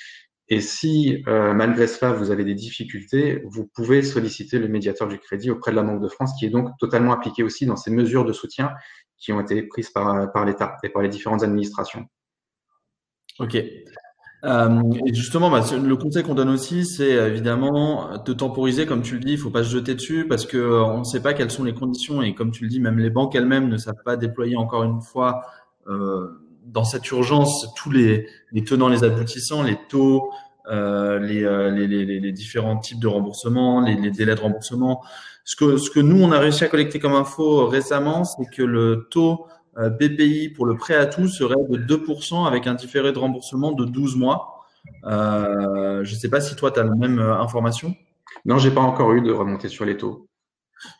Et 0.48 0.60
si, 0.60 1.24
euh, 1.26 1.52
malgré 1.54 1.86
cela, 1.86 2.12
vous 2.12 2.30
avez 2.30 2.44
des 2.44 2.54
difficultés, 2.54 3.42
vous 3.46 3.66
pouvez 3.66 4.02
solliciter 4.02 4.58
le 4.58 4.68
médiateur 4.68 5.08
du 5.08 5.18
crédit 5.18 5.50
auprès 5.50 5.72
de 5.72 5.76
la 5.76 5.82
Banque 5.82 6.00
de 6.00 6.08
France, 6.08 6.32
qui 6.38 6.46
est 6.46 6.50
donc 6.50 6.70
totalement 6.78 7.12
appliqué 7.12 7.42
aussi 7.42 7.66
dans 7.66 7.76
ces 7.76 7.90
mesures 7.90 8.24
de 8.24 8.32
soutien 8.32 8.72
qui 9.18 9.32
ont 9.32 9.40
été 9.40 9.62
prises 9.62 9.90
par, 9.90 10.30
par 10.32 10.44
l'État 10.44 10.76
et 10.84 10.88
par 10.88 11.02
les 11.02 11.08
différentes 11.08 11.42
administrations. 11.42 12.06
Ok. 13.38 13.56
Euh, 14.44 14.82
et 15.04 15.14
justement, 15.14 15.50
bah, 15.50 15.64
le 15.72 15.96
conseil 15.96 16.22
qu'on 16.22 16.34
donne 16.34 16.50
aussi, 16.50 16.84
c'est 16.84 17.10
évidemment 17.10 18.18
de 18.18 18.32
temporiser, 18.32 18.86
comme 18.86 19.02
tu 19.02 19.14
le 19.14 19.20
dis, 19.20 19.32
il 19.32 19.38
faut 19.38 19.50
pas 19.50 19.64
se 19.64 19.70
jeter 19.70 19.94
dessus 19.94 20.26
parce 20.28 20.46
que 20.46 20.56
euh, 20.56 20.84
on 20.84 20.98
ne 20.98 21.04
sait 21.04 21.20
pas 21.20 21.34
quelles 21.34 21.50
sont 21.50 21.64
les 21.64 21.74
conditions 21.74 22.22
et 22.22 22.34
comme 22.34 22.52
tu 22.52 22.64
le 22.64 22.70
dis, 22.70 22.78
même 22.78 22.98
les 22.98 23.10
banques 23.10 23.34
elles-mêmes 23.34 23.68
ne 23.68 23.76
savent 23.76 24.02
pas 24.04 24.16
déployer 24.16 24.56
encore 24.56 24.84
une 24.84 25.00
fois 25.00 25.42
euh, 25.88 26.28
dans 26.64 26.84
cette 26.84 27.10
urgence 27.10 27.66
tous 27.76 27.90
les, 27.90 28.28
les 28.52 28.64
tenants, 28.64 28.88
les 28.88 29.04
aboutissants, 29.04 29.62
les 29.62 29.78
taux, 29.88 30.30
euh, 30.68 31.18
les, 31.20 31.44
euh, 31.44 31.70
les, 31.70 31.86
les, 31.86 32.04
les, 32.04 32.32
différents 32.32 32.76
types 32.76 32.98
de 32.98 33.06
remboursement, 33.06 33.80
les, 33.80 33.94
les, 33.94 34.10
délais 34.10 34.34
de 34.34 34.40
remboursement. 34.40 35.02
Ce 35.44 35.54
que, 35.54 35.76
ce 35.76 35.90
que 35.90 36.00
nous, 36.00 36.20
on 36.20 36.32
a 36.32 36.40
réussi 36.40 36.64
à 36.64 36.68
collecter 36.68 36.98
comme 36.98 37.14
info 37.14 37.66
récemment, 37.68 38.24
c'est 38.24 38.50
que 38.50 38.62
le 38.62 39.06
taux 39.10 39.46
euh, 39.78 39.90
BPI 39.90 40.48
pour 40.48 40.66
le 40.66 40.76
prêt 40.76 40.96
à 40.96 41.06
tout 41.06 41.28
serait 41.28 41.54
de 41.54 41.76
2% 41.76 42.46
avec 42.46 42.66
un 42.66 42.74
différé 42.74 43.12
de 43.12 43.18
remboursement 43.18 43.72
de 43.72 43.84
12 43.84 44.16
mois. 44.16 44.64
Euh, 45.04 46.02
je 46.02 46.14
ne 46.14 46.18
sais 46.18 46.28
pas 46.28 46.40
si 46.40 46.56
toi, 46.56 46.72
tu 46.72 46.80
as 46.80 46.84
la 46.84 46.94
même 46.94 47.20
information. 47.20 47.94
Non, 48.44 48.58
j'ai 48.58 48.72
pas 48.72 48.80
encore 48.80 49.12
eu 49.12 49.22
de 49.22 49.30
remontée 49.30 49.68
sur 49.68 49.84
les 49.84 49.96
taux. 49.96 50.26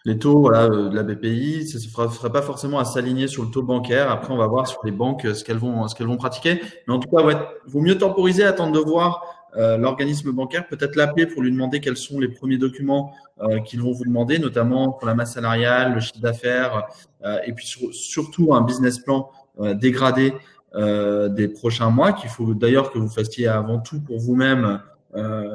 Les 0.05 0.19
taux 0.19 0.41
voilà, 0.41 0.69
de 0.69 0.95
la 0.95 1.03
BPI, 1.03 1.69
ça 1.69 1.79
ne 1.79 2.09
ferait 2.09 2.33
pas 2.33 2.43
forcément 2.43 2.79
à 2.79 2.85
s'aligner 2.85 3.29
sur 3.29 3.45
le 3.45 3.51
taux 3.51 3.63
bancaire. 3.63 4.11
Après, 4.11 4.33
on 4.33 4.37
va 4.37 4.47
voir 4.47 4.67
sur 4.67 4.81
les 4.85 4.93
banques 4.93 5.27
ce 5.35 5.45
qu'elles 5.45 5.59
vont, 5.59 5.87
qu'elles 5.87 6.07
vont 6.07 6.17
pratiquer. 6.17 6.61
Mais 6.87 6.95
en 6.95 6.99
tout 6.99 7.09
cas, 7.09 7.23
vaut 7.67 7.81
mieux 7.81 7.99
temporiser, 7.99 8.45
attendre 8.45 8.73
de 8.73 8.79
voir 8.79 9.23
euh, 9.57 9.79
l'organisme 9.79 10.33
bancaire, 10.33 10.69
peut-être 10.69 10.97
l'appeler 10.97 11.27
pour 11.27 11.43
lui 11.43 11.51
demander 11.51 11.81
quels 11.81 11.97
sont 11.97 12.21
les 12.21 12.29
premiers 12.29 12.59
documents 12.59 13.15
euh, 13.41 13.61
qu'ils 13.61 13.81
vont 13.81 13.93
vous 13.93 14.05
demander, 14.05 14.39
notamment 14.39 14.93
pour 14.93 15.07
la 15.07 15.15
masse 15.15 15.33
salariale, 15.35 15.95
le 15.95 16.01
chiffre 16.01 16.21
d'affaires, 16.21 16.87
euh, 17.25 17.39
et 17.47 17.53
puis 17.53 17.67
surtout 17.93 18.55
un 18.55 18.61
business 18.63 18.99
plan 18.99 19.31
dégradé 19.75 20.35
des 20.75 21.49
prochains 21.49 21.89
mois, 21.89 22.13
qu'il 22.13 22.29
faut 22.29 22.53
d'ailleurs 22.53 22.91
que 22.91 22.99
vous 22.99 23.09
fassiez 23.09 23.49
avant 23.49 23.79
tout 23.79 23.99
pour 24.03 24.19
vous-même 24.19 24.83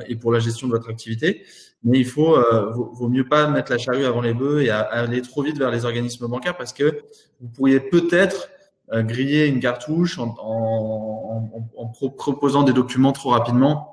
et 0.07 0.15
pour 0.15 0.31
la 0.31 0.39
gestion 0.39 0.65
de 0.65 0.71
votre 0.71 0.89
activité. 0.89 1.43
Mais 1.83 1.97
il 1.97 2.05
faut, 2.05 2.37
vaut, 2.73 3.07
mieux 3.07 3.27
pas 3.27 3.47
mettre 3.47 3.71
la 3.71 3.79
charrue 3.79 4.05
avant 4.05 4.21
les 4.21 4.35
bœufs 4.35 4.61
et 4.61 4.69
aller 4.69 5.21
trop 5.23 5.41
vite 5.41 5.57
vers 5.57 5.71
les 5.71 5.83
organismes 5.83 6.27
bancaires 6.27 6.55
parce 6.55 6.73
que 6.73 7.01
vous 7.39 7.47
pourriez 7.49 7.79
peut-être 7.79 8.49
griller 8.93 9.47
une 9.47 9.59
cartouche 9.59 10.19
en, 10.19 10.35
en, 10.39 11.49
en, 11.75 11.85
proposant 11.87 12.61
des 12.61 12.73
documents 12.73 13.13
trop 13.13 13.31
rapidement 13.31 13.91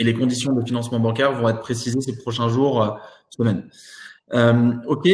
et 0.00 0.04
les 0.04 0.14
conditions 0.14 0.54
de 0.54 0.64
financement 0.64 0.98
bancaire 0.98 1.32
vont 1.32 1.48
être 1.50 1.60
précisées 1.60 2.00
ces 2.00 2.16
prochains 2.16 2.48
jours, 2.48 2.82
euh, 2.82 2.88
semaines. 3.28 3.68
Euh, 4.32 4.72
ok, 4.86 5.08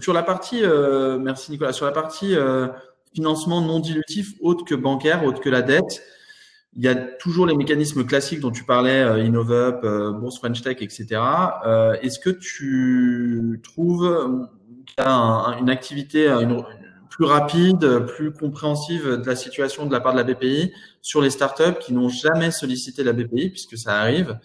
sur 0.00 0.12
la 0.12 0.22
partie, 0.22 0.62
euh, 0.62 1.18
merci 1.18 1.50
Nicolas, 1.50 1.72
sur 1.72 1.84
la 1.84 1.92
partie 1.92 2.34
financement 3.12 3.60
non 3.60 3.80
dilutif 3.80 4.34
autre 4.40 4.64
que 4.64 4.74
bancaire, 4.74 5.24
autre 5.24 5.40
que 5.40 5.50
la 5.50 5.62
dette, 5.62 6.02
il 6.76 6.82
y 6.82 6.88
a 6.88 6.94
toujours 6.94 7.46
les 7.46 7.54
mécanismes 7.54 8.04
classiques 8.04 8.40
dont 8.40 8.50
tu 8.50 8.64
parlais, 8.64 9.02
InnovUp, 9.24 9.82
Bourse 10.18 10.38
French 10.38 10.60
Tech, 10.62 10.78
etc. 10.80 11.20
Est-ce 12.02 12.18
que 12.18 12.30
tu 12.30 13.60
trouves 13.62 14.48
qu'il 14.86 15.04
y 15.04 15.06
a 15.06 15.56
une 15.60 15.70
activité, 15.70 16.28
une, 16.28 16.64
plus 17.14 17.26
rapide, 17.26 18.06
plus 18.06 18.32
compréhensive 18.32 19.06
de 19.06 19.24
la 19.24 19.36
situation 19.36 19.86
de 19.86 19.92
la 19.92 20.00
part 20.00 20.14
de 20.14 20.18
la 20.18 20.24
BPI 20.24 20.72
sur 21.00 21.20
les 21.20 21.30
startups 21.30 21.78
qui 21.80 21.92
n'ont 21.92 22.08
jamais 22.08 22.50
sollicité 22.50 23.04
la 23.04 23.12
BPI, 23.12 23.50
puisque 23.50 23.78
ça 23.78 24.00
arrive, 24.00 24.36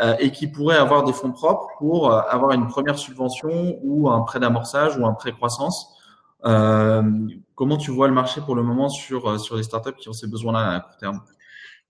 euh, 0.00 0.16
et 0.18 0.32
qui 0.32 0.48
pourraient 0.48 0.76
avoir 0.76 1.04
des 1.04 1.12
fonds 1.12 1.30
propres 1.30 1.68
pour 1.78 2.12
euh, 2.12 2.20
avoir 2.28 2.50
une 2.50 2.66
première 2.66 2.98
subvention 2.98 3.78
ou 3.82 4.10
un 4.10 4.22
prêt 4.22 4.40
d'amorçage 4.40 4.98
ou 4.98 5.06
un 5.06 5.14
prêt 5.14 5.30
croissance? 5.30 5.88
Euh, 6.44 7.02
comment 7.54 7.76
tu 7.76 7.92
vois 7.92 8.08
le 8.08 8.14
marché 8.14 8.40
pour 8.40 8.56
le 8.56 8.64
moment 8.64 8.88
sur, 8.88 9.38
sur 9.38 9.56
les 9.56 9.62
startups 9.62 9.96
qui 9.96 10.08
ont 10.08 10.12
ces 10.12 10.26
besoins-là 10.26 10.74
à 10.74 10.80
court 10.80 10.96
terme? 10.98 11.20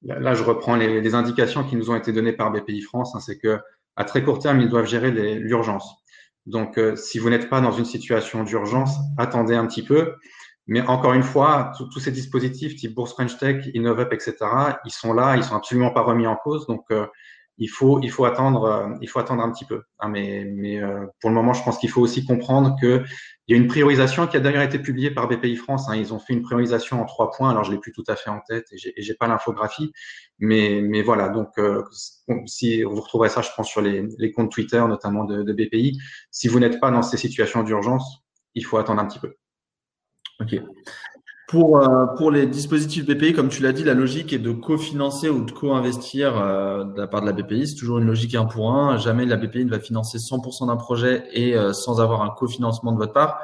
Là, 0.06 0.34
je 0.34 0.44
reprends 0.44 0.76
les, 0.76 1.14
indications 1.14 1.64
qui 1.64 1.74
nous 1.74 1.90
ont 1.90 1.96
été 1.96 2.12
données 2.12 2.32
par 2.32 2.52
BPI 2.52 2.80
France. 2.82 3.14
Hein, 3.14 3.20
c'est 3.20 3.38
que 3.38 3.58
à 3.96 4.04
très 4.04 4.22
court 4.22 4.38
terme, 4.38 4.60
ils 4.60 4.68
doivent 4.68 4.86
gérer 4.86 5.10
l'urgence. 5.10 5.96
Donc, 6.44 6.78
euh, 6.78 6.94
si 6.94 7.18
vous 7.18 7.28
n'êtes 7.28 7.50
pas 7.50 7.60
dans 7.60 7.72
une 7.72 7.84
situation 7.84 8.44
d'urgence, 8.44 8.96
attendez 9.18 9.56
un 9.56 9.66
petit 9.66 9.82
peu. 9.82 10.14
Mais 10.68 10.80
encore 10.82 11.14
une 11.14 11.22
fois, 11.22 11.72
tous 11.78 12.00
ces 12.00 12.12
dispositifs 12.12 12.76
type 12.76 12.94
Bourse 12.94 13.14
French 13.14 13.36
Tech, 13.38 13.66
InnovUp, 13.74 14.12
etc., 14.12 14.36
ils 14.84 14.90
sont 14.90 15.12
là, 15.12 15.36
ils 15.36 15.44
sont 15.44 15.56
absolument 15.56 15.90
pas 15.90 16.02
remis 16.02 16.26
en 16.26 16.36
cause. 16.36 16.66
Donc, 16.66 16.84
euh, 16.90 17.06
il 17.58 17.68
faut, 17.68 18.00
il 18.02 18.10
faut 18.10 18.24
attendre, 18.24 18.64
euh, 18.64 18.88
il 19.00 19.08
faut 19.08 19.18
attendre 19.18 19.42
un 19.42 19.50
petit 19.50 19.64
peu. 19.64 19.82
Hein, 19.98 20.08
mais, 20.08 20.44
mais 20.44 20.80
pour 21.20 21.30
le 21.30 21.34
moment, 21.34 21.52
je 21.52 21.62
pense 21.62 21.78
qu'il 21.78 21.90
faut 21.90 22.00
aussi 22.00 22.24
comprendre 22.24 22.76
que 22.80 23.04
il 23.48 23.54
y 23.56 23.58
a 23.58 23.62
une 23.62 23.68
priorisation 23.68 24.26
qui 24.26 24.36
a 24.36 24.40
d'ailleurs 24.40 24.62
été 24.62 24.78
publiée 24.80 25.12
par 25.12 25.28
BPI 25.28 25.54
France. 25.54 25.88
Hein. 25.88 25.94
Ils 25.94 26.12
ont 26.12 26.18
fait 26.18 26.32
une 26.32 26.42
priorisation 26.42 27.00
en 27.00 27.04
trois 27.04 27.30
points. 27.30 27.50
Alors, 27.50 27.62
je 27.62 27.70
l'ai 27.70 27.78
plus 27.78 27.92
tout 27.92 28.02
à 28.08 28.16
fait 28.16 28.28
en 28.28 28.40
tête 28.40 28.66
et 28.72 29.02
j'ai 29.02 29.14
pas 29.14 29.28
l'infographie. 29.28 29.92
Mais, 30.40 30.80
mais 30.82 31.02
voilà. 31.02 31.28
Donc, 31.28 31.50
euh, 31.58 31.84
si 32.46 32.82
vous 32.82 33.00
retrouverez 33.00 33.28
ça, 33.28 33.42
je 33.42 33.50
pense, 33.56 33.68
sur 33.68 33.80
les, 33.80 34.04
les 34.18 34.32
comptes 34.32 34.50
Twitter, 34.50 34.82
notamment 34.88 35.24
de, 35.24 35.44
de 35.44 35.52
BPI. 35.52 35.96
Si 36.32 36.48
vous 36.48 36.58
n'êtes 36.58 36.80
pas 36.80 36.90
dans 36.90 37.02
ces 37.02 37.16
situations 37.16 37.62
d'urgence, 37.62 38.24
il 38.56 38.64
faut 38.64 38.78
attendre 38.78 39.00
un 39.00 39.06
petit 39.06 39.20
peu. 39.20 39.34
Ok. 40.40 40.60
Pour, 41.46 41.78
euh, 41.78 42.06
pour 42.16 42.32
les 42.32 42.46
dispositifs 42.46 43.06
BPI, 43.06 43.32
comme 43.32 43.48
tu 43.48 43.62
l'as 43.62 43.72
dit, 43.72 43.85
la 43.85 43.94
logique 43.94 44.32
est 44.32 44.40
de 44.40 44.50
cofinancer 44.50 45.28
ou 45.28 45.44
de 45.44 45.52
co-investir 45.52 46.37
euh, 46.37 46.82
de 46.82 47.00
la 47.00 47.06
part 47.06 47.20
de 47.20 47.26
la 47.26 47.32
BPI. 47.32 47.68
C'est 47.68 47.76
toujours 47.76 47.98
une 47.98 48.06
logique 48.06 48.35
un 48.35 48.46
pour 48.46 48.72
un. 48.72 48.98
Jamais 48.98 49.24
la 49.26 49.37
BPI 49.37 49.64
ne 49.64 49.70
va 49.70 49.78
financer 49.78 50.18
100% 50.18 50.66
d'un 50.66 50.76
projet 50.76 51.24
et 51.32 51.54
euh, 51.54 51.72
sans 51.72 52.00
avoir 52.00 52.22
un 52.22 52.30
cofinancement 52.30 52.90
de 52.90 52.98
votre 52.98 53.12
part. 53.12 53.38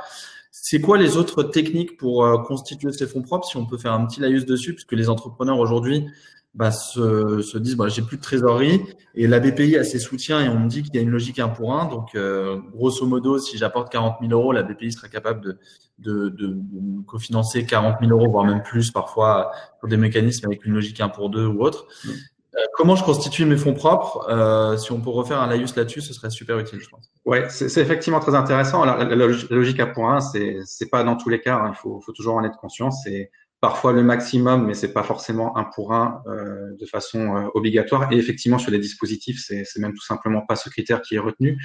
C'est 0.51 0.81
quoi 0.81 0.99
les 0.99 1.17
autres 1.17 1.45
techniques 1.45 1.97
pour 1.97 2.43
constituer 2.43 2.93
ces 2.93 3.07
fonds 3.07 3.23
propres 3.23 3.47
Si 3.47 3.57
on 3.57 3.67
peut 3.67 3.79
faire 3.79 3.93
un 3.93 4.05
petit 4.05 4.21
laïus 4.21 4.47
dessus, 4.47 4.75
puisque 4.75 4.93
les 4.93 5.09
entrepreneurs 5.09 5.59
aujourd'hui 5.59 6.07
bah, 6.55 6.71
se, 6.71 7.41
se, 7.41 7.59
disent 7.59 7.77
bah, 7.77 7.89
j'ai 7.89 8.03
plus 8.03 8.19
de 8.19 8.23
trésorerie 8.23 8.83
et 9.15 9.27
la 9.27 9.41
BPI 9.41 9.77
a 9.77 9.85
ses 9.85 9.99
soutiens 9.99 10.41
et 10.41 10.49
on 10.49 10.59
me 10.59 10.69
dit 10.69 10.83
qu'il 10.83 10.95
y 10.95 10.99
a 10.99 11.01
une 11.01 11.11
logique 11.11 11.39
un 11.39 11.49
pour 11.49 11.75
un. 11.75 11.87
Donc, 11.87 12.15
euh, 12.15 12.59
grosso 12.75 13.07
modo, 13.07 13.39
si 13.39 13.57
j'apporte 13.57 13.91
40 13.91 14.17
000 14.21 14.33
euros, 14.33 14.53
la 14.53 14.63
BPI 14.63 14.93
sera 14.93 15.09
capable 15.09 15.41
de, 15.41 15.59
de, 15.99 16.29
de, 16.29 16.47
de 16.49 17.03
cofinancer 17.07 17.65
40 17.65 17.97
000 18.01 18.13
euros, 18.13 18.31
voire 18.31 18.45
même 18.45 18.63
plus 18.63 18.91
parfois 18.91 19.51
pour 19.81 19.89
des 19.89 19.97
mécanismes 19.97 20.47
avec 20.47 20.65
une 20.65 20.75
logique 20.75 21.01
un 21.01 21.09
pour 21.09 21.31
deux 21.31 21.47
ou 21.47 21.63
autre. 21.63 21.87
Mmh. 22.05 22.11
Euh, 22.55 22.59
comment 22.75 22.97
je 22.97 23.05
constitue 23.05 23.47
mes 23.47 23.57
fonds 23.57 23.73
propres? 23.73 24.27
Euh, 24.29 24.77
Si 24.77 24.93
on 24.93 25.01
peut 25.01 25.09
refaire 25.09 25.41
un 25.41 25.47
laïus 25.47 25.75
là-dessus, 25.75 26.03
ce 26.03 26.13
serait 26.13 26.29
super 26.29 26.59
utile, 26.59 26.81
je 26.81 26.89
pense. 26.89 27.11
Ouais, 27.25 27.47
c'est 27.49 27.81
effectivement 27.81 28.21
très 28.21 28.35
intéressant. 28.35 28.83
Alors, 28.83 28.99
la, 28.99 29.15
logique 29.17 29.81
un 29.81 29.87
pour 29.87 30.11
un, 30.11 30.21
c'est 30.21 30.59
c'est 30.67 30.91
pas 30.91 31.03
dans 31.03 31.17
tous 31.17 31.31
les 31.31 31.41
cas. 31.41 31.57
Hein. 31.57 31.71
Il 31.73 31.77
faut, 31.77 32.01
faut 32.01 32.13
toujours 32.13 32.35
en 32.35 32.45
être 32.45 32.59
conscient. 32.59 32.91
C'est 32.91 33.31
parfois 33.63 33.93
le 33.93 34.03
maximum, 34.03 34.67
mais 34.67 34.75
c'est 34.75 34.93
pas 34.93 35.05
forcément 35.05 35.57
un 35.57 35.63
pour 35.63 35.95
un 35.95 36.21
euh, 36.27 36.77
de 36.81 36.85
façon 36.85 37.37
euh, 37.37 37.49
obligatoire. 37.55 38.13
Et 38.13 38.17
effectivement, 38.17 38.59
sur 38.59 38.73
les 38.73 38.81
dispositifs, 38.81 39.41
c'est 39.41 39.79
même 39.79 39.95
tout 39.95 40.05
simplement 40.05 40.41
pas 40.41 40.57
ce 40.57 40.69
critère 40.69 41.01
qui 41.01 41.15
est 41.15 41.21
retenu. 41.21 41.63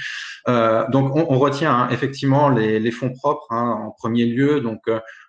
Euh, 0.48 0.88
donc, 0.90 1.16
on, 1.16 1.40
retient 1.40 1.74
hein, 1.74 1.90
effectivement 1.90 2.50
les, 2.50 2.92
fonds 2.92 3.12
propres 3.12 3.48
hein, 3.50 3.80
en 3.84 3.92
premier 3.92 4.26
lieu. 4.26 4.62
Donc, 4.62 4.84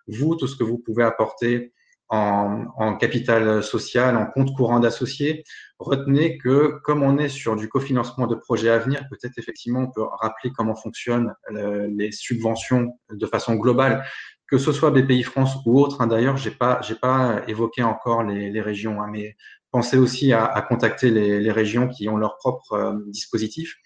vous, 0.09 0.37
tout 0.37 0.47
ce 0.47 0.57
que 0.57 0.63
vous 0.63 0.77
pouvez 0.77 1.05
apporter 1.05 1.73
en, 2.11 2.67
en 2.77 2.97
capital 2.97 3.63
social, 3.63 4.15
en 4.19 4.27
compte 4.27 4.55
courant 4.55 4.79
d'associés, 4.79 5.45
retenez 5.79 6.37
que 6.37 6.79
comme 6.85 7.03
on 7.03 7.17
est 7.17 7.31
sur 7.31 7.57
du 7.57 7.71
cofinancement 7.71 8.27
de 8.27 8.35
projets 8.35 8.71
à 8.71 8.79
venir, 8.79 9.05
peut-être 9.11 9.39
effectivement 9.39 9.81
on 9.81 9.91
peut 9.91 10.07
rappeler 10.21 10.51
comment 10.57 10.75
fonctionnent 10.75 11.35
les 11.51 12.11
subventions 12.11 12.99
de 13.11 13.27
façon 13.27 13.57
globale 13.57 14.05
que 14.49 14.59
ce 14.59 14.73
soit 14.73 14.91
BPI 14.91 15.23
France 15.23 15.59
ou 15.67 15.81
autre. 15.81 16.01
Hein, 16.01 16.07
D'ailleurs, 16.07 16.37
j'ai 16.37 16.51
pas, 16.51 16.81
j'ai 16.83 16.95
pas 16.95 17.43
évoqué 17.47 17.83
encore 17.83 18.23
les, 18.23 18.51
les 18.51 18.61
régions, 18.61 19.01
hein, 19.03 19.09
mais 19.11 19.37
pensez 19.71 19.99
aussi 19.99 20.33
à, 20.33 20.45
à 20.45 20.63
contacter 20.63 21.11
les, 21.11 21.41
les, 21.41 21.53
régions 21.53 21.89
qui 21.89 22.09
ont 22.09 22.17
leur 22.17 22.39
propre 22.39 22.73
euh, 22.73 22.95
dispositif. 23.09 23.77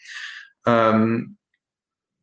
Euh, 0.69 1.21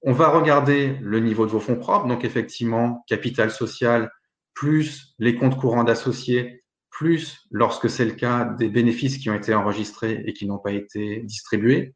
on 0.02 0.14
va 0.14 0.30
regarder 0.30 0.98
le 1.02 1.20
niveau 1.20 1.46
de 1.46 1.52
vos 1.52 1.60
fonds 1.60 1.76
propres, 1.76 2.08
donc 2.08 2.24
effectivement 2.24 3.04
capital 3.08 3.52
social 3.52 4.10
plus 4.54 5.14
les 5.20 5.36
comptes 5.36 5.58
courants 5.58 5.84
d'associés 5.84 6.64
plus 6.90 7.48
lorsque 7.52 7.90
c'est 7.90 8.06
le 8.06 8.12
cas 8.12 8.46
des 8.46 8.70
bénéfices 8.70 9.18
qui 9.18 9.30
ont 9.30 9.36
été 9.36 9.54
enregistrés 9.54 10.24
et 10.26 10.34
qui 10.34 10.46
n'ont 10.46 10.58
pas 10.58 10.72
été 10.72 11.22
distribués. 11.22 11.94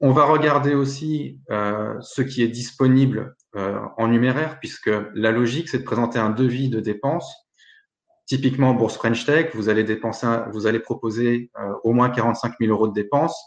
On 0.00 0.12
va 0.12 0.24
regarder 0.24 0.74
aussi 0.74 1.40
euh, 1.50 1.94
ce 2.00 2.22
qui 2.22 2.42
est 2.42 2.48
disponible 2.48 3.36
euh, 3.56 3.78
en 3.96 4.08
numéraire, 4.08 4.58
puisque 4.58 4.90
la 5.14 5.30
logique, 5.30 5.68
c'est 5.68 5.78
de 5.78 5.84
présenter 5.84 6.18
un 6.18 6.30
devis 6.30 6.68
de 6.68 6.80
dépenses. 6.80 7.32
Typiquement, 8.26 8.74
Bourse 8.74 8.96
French 8.96 9.24
Tech, 9.24 9.54
vous 9.54 9.68
allez 9.68 9.84
dépenser, 9.84 10.26
vous 10.50 10.66
allez 10.66 10.80
proposer 10.80 11.50
euh, 11.58 11.72
au 11.84 11.92
moins 11.92 12.10
45 12.10 12.54
000 12.58 12.72
euros 12.72 12.88
de 12.88 12.92
dépenses, 12.92 13.38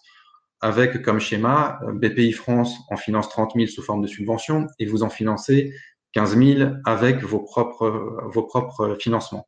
avec 0.62 1.02
comme 1.02 1.20
schéma 1.20 1.80
BPI 1.94 2.32
France 2.32 2.76
en 2.90 2.96
finance 2.96 3.30
30 3.30 3.54
000 3.56 3.68
sous 3.68 3.84
forme 3.84 4.02
de 4.02 4.08
subvention 4.08 4.68
et 4.80 4.86
vous 4.86 5.04
en 5.04 5.10
financez 5.10 5.74
15 6.14 6.38
000 6.38 6.72
avec 6.86 7.24
vos 7.24 7.40
propres 7.40 8.24
vos 8.32 8.44
propres 8.44 8.96
financements. 9.00 9.48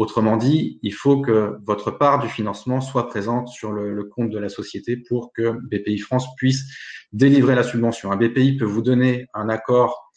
Autrement 0.00 0.38
dit, 0.38 0.78
il 0.82 0.94
faut 0.94 1.20
que 1.20 1.58
votre 1.66 1.90
part 1.90 2.20
du 2.20 2.28
financement 2.30 2.80
soit 2.80 3.06
présente 3.06 3.48
sur 3.48 3.70
le, 3.70 4.02
compte 4.04 4.30
de 4.30 4.38
la 4.38 4.48
société 4.48 4.96
pour 4.96 5.30
que 5.34 5.50
BPI 5.50 5.98
France 5.98 6.34
puisse 6.36 6.64
délivrer 7.12 7.54
la 7.54 7.62
subvention. 7.62 8.10
Un 8.10 8.16
BPI 8.16 8.56
peut 8.56 8.64
vous 8.64 8.80
donner 8.80 9.26
un 9.34 9.50
accord 9.50 10.10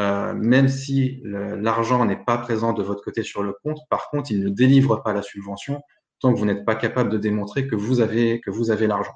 euh, 0.00 0.34
même 0.34 0.66
si 0.66 1.22
l'argent 1.24 2.04
n'est 2.04 2.24
pas 2.24 2.38
présent 2.38 2.72
de 2.72 2.82
votre 2.82 3.04
côté 3.04 3.22
sur 3.22 3.44
le 3.44 3.54
compte. 3.62 3.78
Par 3.88 4.10
contre, 4.10 4.32
il 4.32 4.42
ne 4.42 4.48
délivre 4.48 5.00
pas 5.00 5.12
la 5.12 5.22
subvention 5.22 5.80
tant 6.18 6.34
que 6.34 6.38
vous 6.40 6.44
n'êtes 6.44 6.64
pas 6.64 6.74
capable 6.74 7.08
de 7.08 7.16
démontrer 7.16 7.68
que 7.68 7.76
vous 7.76 8.00
avez 8.00 8.86
l'argent. 8.88 9.14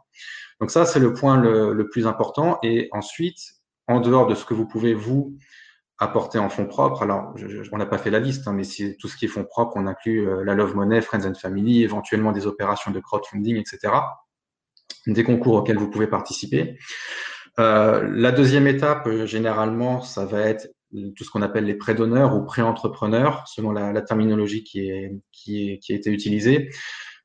Donc 0.60 0.70
ça, 0.70 0.86
c'est 0.86 1.00
le 1.00 1.12
point 1.12 1.40
le, 1.40 1.88
plus 1.88 2.06
important. 2.06 2.60
Et 2.62 2.88
ensuite, 2.92 3.40
en 3.88 3.98
dehors 3.98 4.28
de 4.28 4.36
ce 4.36 4.44
que 4.44 4.54
vous 4.54 4.68
pouvez 4.68 4.94
vous 4.94 5.36
apporter 5.98 6.38
en 6.38 6.48
fonds 6.48 6.66
propres. 6.66 7.02
Alors, 7.02 7.34
on 7.72 7.78
n'a 7.78 7.86
pas 7.86 7.98
fait 7.98 8.10
la 8.10 8.20
liste, 8.20 8.48
hein, 8.48 8.52
mais 8.52 8.64
si 8.64 8.96
tout 8.96 9.08
ce 9.08 9.16
qui 9.16 9.26
est 9.26 9.28
fonds 9.28 9.44
propres, 9.44 9.74
on 9.76 9.86
inclut 9.86 10.28
euh, 10.28 10.44
la 10.44 10.54
Love 10.54 10.74
Money, 10.74 11.00
Friends 11.00 11.26
and 11.26 11.34
Family, 11.34 11.82
éventuellement 11.82 12.32
des 12.32 12.46
opérations 12.46 12.90
de 12.90 13.00
crowdfunding, 13.00 13.56
etc. 13.56 13.94
Des 15.06 15.24
concours 15.24 15.54
auxquels 15.54 15.78
vous 15.78 15.90
pouvez 15.90 16.06
participer. 16.06 16.78
Euh, 17.60 18.08
la 18.12 18.32
deuxième 18.32 18.66
étape, 18.66 19.06
euh, 19.06 19.26
généralement, 19.26 20.00
ça 20.00 20.24
va 20.24 20.40
être 20.40 20.68
tout 21.16 21.24
ce 21.24 21.30
qu'on 21.30 21.42
appelle 21.42 21.64
les 21.64 21.74
prêts 21.74 21.94
d'honneur 21.94 22.36
ou 22.36 22.44
pré-entrepreneurs, 22.44 23.48
selon 23.48 23.72
la, 23.72 23.92
la, 23.92 24.00
terminologie 24.00 24.62
qui, 24.62 24.88
est, 24.88 25.12
qui, 25.32 25.70
est, 25.70 25.78
qui 25.78 25.92
a 25.92 25.96
été 25.96 26.10
utilisée. 26.10 26.70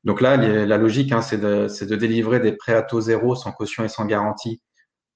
Donc 0.02 0.20
là, 0.20 0.36
la 0.36 0.76
logique, 0.76 1.12
hein, 1.12 1.20
c'est 1.20 1.38
de, 1.38 1.68
de, 1.84 1.96
délivrer 1.96 2.40
des 2.40 2.52
prêts 2.52 2.74
à 2.74 2.82
taux 2.82 3.00
zéro, 3.00 3.36
sans 3.36 3.52
caution 3.52 3.84
et 3.84 3.88
sans 3.88 4.06
garantie 4.06 4.60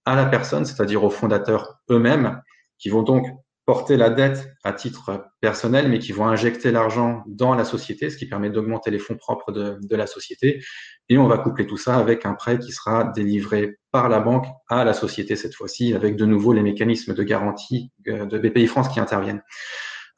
à 0.04 0.14
la 0.14 0.26
personne, 0.26 0.64
c'est-à-dire 0.64 1.02
aux 1.02 1.10
fondateurs 1.10 1.80
eux-mêmes, 1.90 2.40
qui 2.78 2.90
vont 2.90 3.02
donc 3.02 3.26
porter 3.66 3.96
la 3.96 4.10
dette 4.10 4.52
à 4.62 4.72
titre 4.72 5.26
personnel, 5.40 5.88
mais 5.88 5.98
qui 5.98 6.12
vont 6.12 6.26
injecter 6.26 6.70
l'argent 6.70 7.22
dans 7.26 7.54
la 7.54 7.64
société, 7.64 8.10
ce 8.10 8.16
qui 8.16 8.26
permet 8.26 8.50
d'augmenter 8.50 8.90
les 8.90 8.98
fonds 8.98 9.16
propres 9.16 9.52
de, 9.52 9.78
de, 9.80 9.96
la 9.96 10.06
société. 10.06 10.62
Et 11.08 11.16
on 11.16 11.26
va 11.26 11.38
coupler 11.38 11.66
tout 11.66 11.76
ça 11.76 11.96
avec 11.96 12.26
un 12.26 12.34
prêt 12.34 12.58
qui 12.58 12.72
sera 12.72 13.04
délivré 13.04 13.78
par 13.90 14.08
la 14.08 14.20
banque 14.20 14.46
à 14.68 14.84
la 14.84 14.92
société 14.92 15.36
cette 15.36 15.54
fois-ci, 15.54 15.94
avec 15.94 16.16
de 16.16 16.26
nouveau 16.26 16.52
les 16.52 16.62
mécanismes 16.62 17.14
de 17.14 17.22
garantie 17.22 17.90
euh, 18.08 18.26
de 18.26 18.38
BPI 18.38 18.66
France 18.66 18.88
qui 18.88 19.00
interviennent. 19.00 19.42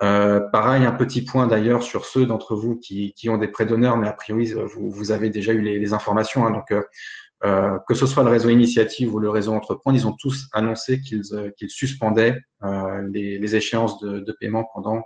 Euh, 0.02 0.40
pareil, 0.52 0.84
un 0.84 0.92
petit 0.92 1.22
point 1.22 1.46
d'ailleurs 1.46 1.82
sur 1.82 2.04
ceux 2.04 2.26
d'entre 2.26 2.54
vous 2.54 2.76
qui, 2.76 3.14
qui, 3.14 3.30
ont 3.30 3.38
des 3.38 3.48
prêts 3.48 3.64
d'honneur, 3.64 3.96
mais 3.96 4.08
a 4.08 4.12
priori 4.12 4.52
vous, 4.52 4.90
vous, 4.90 5.10
avez 5.10 5.30
déjà 5.30 5.52
eu 5.52 5.62
les, 5.62 5.78
les 5.78 5.92
informations. 5.94 6.46
Hein, 6.46 6.50
donc 6.50 6.70
euh, 6.70 6.82
euh, 7.44 7.78
que 7.86 7.94
ce 7.94 8.06
soit 8.06 8.22
le 8.22 8.30
réseau 8.30 8.48
Initiative 8.48 9.14
ou 9.14 9.18
le 9.18 9.28
réseau 9.28 9.52
Entreprendre, 9.52 9.96
ils 9.96 10.06
ont 10.06 10.16
tous 10.18 10.48
annoncé 10.52 11.00
qu'ils 11.00 11.22
euh, 11.32 11.50
suspendaient 11.68 12.40
euh, 12.64 13.06
les, 13.12 13.38
les, 13.38 13.56
échéances 13.56 14.00
de, 14.00 14.20
de, 14.20 14.32
paiement 14.40 14.64
pendant 14.72 15.02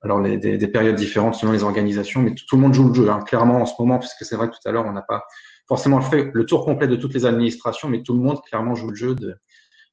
alors 0.00 0.20
les, 0.20 0.38
des, 0.38 0.56
des, 0.56 0.68
périodes 0.68 0.96
différentes 0.96 1.34
selon 1.34 1.52
les 1.52 1.64
organisations, 1.64 2.22
mais 2.22 2.34
tout, 2.34 2.56
le 2.56 2.62
monde 2.62 2.72
joue 2.72 2.88
le 2.88 2.94
jeu, 2.94 3.10
hein, 3.10 3.20
clairement 3.20 3.60
en 3.60 3.66
ce 3.66 3.74
moment, 3.78 3.98
puisque 3.98 4.24
c'est 4.24 4.36
vrai 4.36 4.48
que 4.48 4.54
tout 4.54 4.66
à 4.66 4.72
l'heure, 4.72 4.86
on 4.86 4.92
n'a 4.92 5.02
pas 5.02 5.24
forcément 5.66 6.00
fait 6.00 6.30
le 6.32 6.46
tour 6.46 6.64
complet 6.64 6.88
de 6.88 6.96
toutes 6.96 7.12
les 7.12 7.26
administrations, 7.26 7.88
mais 7.88 8.02
tout 8.02 8.14
le 8.14 8.20
monde 8.20 8.40
clairement 8.42 8.74
joue 8.74 8.88
le 8.88 8.96
jeu 8.96 9.14
de, 9.14 9.36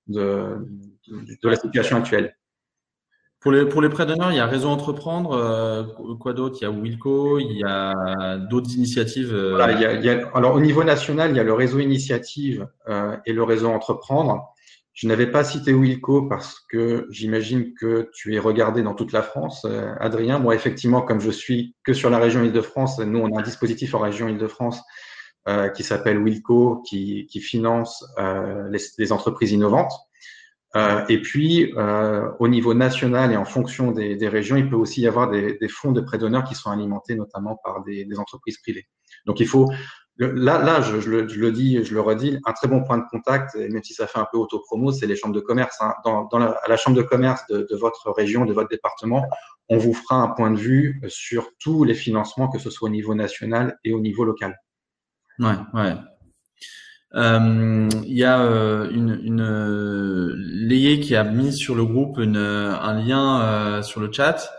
de, 0.07 0.57
de, 1.07 1.37
de 1.43 1.49
la 1.49 1.57
situation 1.57 1.97
actuelle. 1.97 2.37
Pour 3.45 3.51
les, 3.51 3.63
pour 3.67 3.83
les 3.83 3.89
prêts 3.89 4.07
d'honneur, 4.07 4.31
il 4.31 4.37
y 4.37 4.39
a 4.39 4.47
Réseau 4.47 4.69
Entreprendre, 4.69 5.33
euh, 5.33 5.83
quoi 6.19 6.33
d'autre? 6.33 6.57
Il 6.59 6.63
y 6.63 6.65
a 6.65 6.71
Wilco, 6.71 7.37
il 7.37 7.59
y 7.59 7.63
a 7.63 8.37
d'autres 8.37 8.73
initiatives. 8.73 9.31
Euh... 9.35 9.51
Voilà, 9.51 9.73
il 9.73 9.81
y 9.81 9.85
a, 9.85 9.93
il 9.93 10.03
y 10.03 10.09
a, 10.09 10.27
alors 10.33 10.55
au 10.55 10.59
niveau 10.59 10.83
national, 10.83 11.29
il 11.29 11.37
y 11.37 11.39
a 11.39 11.43
le 11.43 11.53
réseau 11.53 11.77
Initiative 11.77 12.67
euh, 12.89 13.15
et 13.27 13.33
le 13.33 13.43
réseau 13.43 13.67
Entreprendre. 13.67 14.47
Je 14.93 15.07
n'avais 15.07 15.27
pas 15.27 15.43
cité 15.43 15.73
Wilco 15.73 16.23
parce 16.23 16.59
que 16.59 17.05
j'imagine 17.11 17.75
que 17.75 18.09
tu 18.15 18.33
es 18.33 18.39
regardé 18.39 18.81
dans 18.81 18.95
toute 18.95 19.11
la 19.11 19.21
France, 19.21 19.63
euh, 19.69 19.93
Adrien. 19.99 20.39
Moi, 20.39 20.55
effectivement, 20.55 21.03
comme 21.03 21.21
je 21.21 21.29
suis 21.29 21.75
que 21.83 21.93
sur 21.93 22.09
la 22.09 22.17
région 22.17 22.43
Île-de-France, 22.43 22.97
nous, 22.97 23.19
on 23.19 23.35
a 23.35 23.41
un 23.41 23.43
dispositif 23.43 23.93
en 23.93 23.99
région 23.99 24.27
Île-de-France 24.27 24.81
euh, 25.47 25.69
qui 25.69 25.83
s'appelle 25.83 26.17
Wilco, 26.17 26.81
qui, 26.83 27.27
qui 27.27 27.41
finance 27.41 28.03
les, 28.71 28.79
les 28.97 29.11
entreprises 29.11 29.51
innovantes. 29.51 29.93
Euh, 30.75 31.05
et 31.07 31.21
puis, 31.21 31.73
euh, 31.77 32.29
au 32.39 32.47
niveau 32.47 32.73
national 32.73 33.31
et 33.31 33.37
en 33.37 33.45
fonction 33.45 33.91
des, 33.91 34.15
des, 34.15 34.27
régions, 34.27 34.57
il 34.57 34.69
peut 34.69 34.75
aussi 34.75 35.01
y 35.01 35.07
avoir 35.07 35.29
des, 35.29 35.57
des 35.57 35.69
fonds 35.69 35.93
de 35.93 36.01
prêt 36.01 36.17
d'honneur 36.17 36.43
qui 36.43 36.53
sont 36.53 36.69
alimentés 36.69 37.15
notamment 37.15 37.57
par 37.63 37.83
des, 37.83 38.03
des, 38.03 38.19
entreprises 38.19 38.57
privées. 38.57 38.85
Donc, 39.25 39.39
il 39.39 39.47
faut, 39.47 39.71
là, 40.17 40.59
là 40.61 40.81
je, 40.81 40.99
je, 40.99 41.09
le, 41.09 41.27
je, 41.29 41.39
le, 41.39 41.53
dis, 41.53 41.81
je 41.83 41.93
le 41.93 42.01
redis, 42.01 42.39
un 42.45 42.51
très 42.51 42.67
bon 42.67 42.83
point 42.83 42.97
de 42.97 43.05
contact, 43.09 43.55
même 43.55 43.83
si 43.83 43.93
ça 43.93 44.05
fait 44.05 44.19
un 44.19 44.27
peu 44.29 44.37
autopromo, 44.37 44.91
c'est 44.91 45.07
les 45.07 45.15
chambres 45.15 45.35
de 45.35 45.39
commerce. 45.39 45.77
Hein. 45.79 45.93
Dans, 46.03 46.25
dans 46.25 46.39
la, 46.39 46.51
à 46.51 46.67
la 46.67 46.75
chambre 46.75 46.97
de 46.97 47.03
commerce 47.03 47.41
de, 47.49 47.65
de, 47.69 47.75
votre 47.77 48.11
région, 48.11 48.43
de 48.43 48.51
votre 48.51 48.69
département, 48.69 49.23
on 49.69 49.77
vous 49.77 49.93
fera 49.93 50.17
un 50.17 50.27
point 50.27 50.51
de 50.51 50.57
vue 50.57 51.01
sur 51.07 51.51
tous 51.57 51.85
les 51.85 51.95
financements, 51.95 52.49
que 52.49 52.59
ce 52.59 52.69
soit 52.69 52.89
au 52.89 52.91
niveau 52.91 53.15
national 53.15 53.79
et 53.85 53.93
au 53.93 54.01
niveau 54.01 54.25
local. 54.25 54.59
Ouais, 55.39 55.55
ouais. 55.73 55.95
Euh, 57.15 57.89
il 58.03 58.17
y 58.17 58.25
a 58.25 58.41
euh, 58.41 58.89
une, 58.91 59.19
une 59.23 59.41
euh, 59.41 61.01
qui 61.01 61.15
a 61.15 61.23
mis 61.23 61.53
sur 61.53 61.73
le 61.75 61.85
groupe 61.85 62.17
une, 62.17 62.37
un 62.37 62.93
lien 63.01 63.81
sur 63.83 64.01
le 64.01 64.11
chat. 64.11 64.51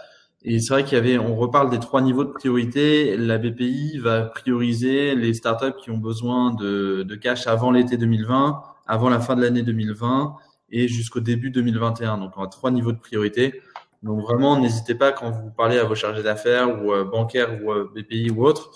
Et 0.42 0.60
c'est 0.60 0.72
vrai 0.72 0.84
qu'il 0.84 0.96
y 0.96 1.00
avait, 1.00 1.18
on 1.18 1.34
reparle 1.34 1.70
des 1.70 1.80
trois 1.80 2.00
niveaux 2.00 2.24
de 2.24 2.30
priorité. 2.30 3.16
La 3.16 3.36
BPI 3.38 3.98
va 3.98 4.22
prioriser 4.22 5.14
les 5.14 5.34
startups 5.34 5.76
qui 5.82 5.90
ont 5.90 5.98
besoin 5.98 6.54
de, 6.54 7.02
de 7.02 7.14
cash 7.16 7.46
avant 7.46 7.72
l'été 7.72 7.96
2020, 7.96 8.62
avant 8.86 9.08
la 9.08 9.18
fin 9.20 9.34
de 9.34 9.42
l'année 9.42 9.62
2020 9.62 10.36
et 10.70 10.88
jusqu'au 10.88 11.20
début 11.20 11.50
2021. 11.50 12.18
Donc, 12.18 12.32
on 12.36 12.44
a 12.44 12.46
trois 12.46 12.70
niveaux 12.70 12.92
de 12.92 12.98
priorité. 12.98 13.60
Donc, 14.02 14.22
vraiment, 14.22 14.58
n'hésitez 14.58 14.94
pas 14.94 15.10
quand 15.10 15.30
vous 15.30 15.50
parlez 15.50 15.78
à 15.78 15.84
vos 15.84 15.96
chargés 15.96 16.22
d'affaires 16.22 16.80
ou 16.80 16.92
bancaires 17.04 17.58
ou 17.64 17.72
BPI 17.94 18.30
ou 18.30 18.46
autres. 18.46 18.70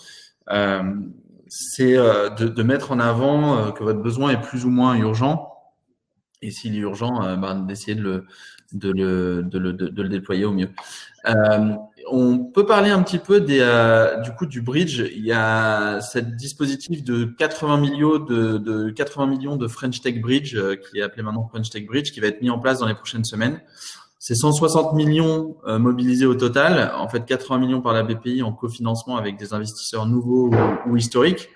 Euh, 0.49 0.83
c'est 1.53 1.97
euh, 1.97 2.29
de, 2.29 2.63
mettre 2.63 2.93
en 2.93 2.99
avant 2.99 3.57
euh, 3.57 3.71
que 3.71 3.83
votre 3.83 4.01
besoin 4.01 4.31
est 4.31 4.39
plus 4.41 4.63
ou 4.63 4.69
moins 4.69 4.95
urgent. 4.95 5.51
Et 6.41 6.49
s'il 6.49 6.73
est 6.77 6.79
urgent, 6.79 7.21
euh, 7.25 7.35
ben, 7.35 7.59
d'essayer 7.59 7.93
de 7.93 8.01
le, 8.01 8.25
de, 8.71 8.89
le, 8.89 9.43
de, 9.43 9.59
le, 9.59 9.73
de, 9.73 10.01
le 10.01 10.07
déployer 10.07 10.45
au 10.45 10.53
mieux. 10.53 10.69
On 12.09 12.37
peut 12.39 12.65
parler 12.65 12.89
un 12.89 13.03
petit 13.03 13.19
peu 13.19 13.41
du 13.41 14.31
coup 14.37 14.45
du 14.45 14.61
bridge. 14.61 15.03
Il 15.13 15.25
y 15.25 15.33
a 15.33 15.99
ce 15.99 16.19
dispositif 16.19 17.03
de 17.03 17.25
80 17.25 17.77
millions 17.77 18.17
de 18.17 18.89
80 18.89 19.27
millions 19.27 19.55
de 19.57 19.67
French 19.67 19.99
Tech 19.99 20.21
Bridge 20.21 20.57
qui 20.89 20.99
est 20.99 21.01
appelé 21.01 21.21
maintenant 21.21 21.47
French 21.49 21.69
Tech 21.69 21.85
Bridge, 21.85 22.11
qui 22.11 22.21
va 22.21 22.27
être 22.27 22.41
mis 22.41 22.49
en 22.49 22.59
place 22.59 22.79
dans 22.79 22.87
les 22.87 22.95
prochaines 22.95 23.25
semaines. 23.25 23.61
C'est 24.23 24.35
160 24.35 24.93
millions 24.93 25.57
euh, 25.65 25.79
mobilisés 25.79 26.27
au 26.27 26.35
total, 26.35 26.91
en 26.95 27.09
fait 27.09 27.25
80 27.25 27.57
millions 27.57 27.81
par 27.81 27.91
la 27.91 28.03
BPI 28.03 28.43
en 28.43 28.53
cofinancement 28.53 29.17
avec 29.17 29.35
des 29.35 29.51
investisseurs 29.51 30.05
nouveaux 30.05 30.49
ou, 30.49 30.91
ou 30.91 30.95
historiques. 30.95 31.49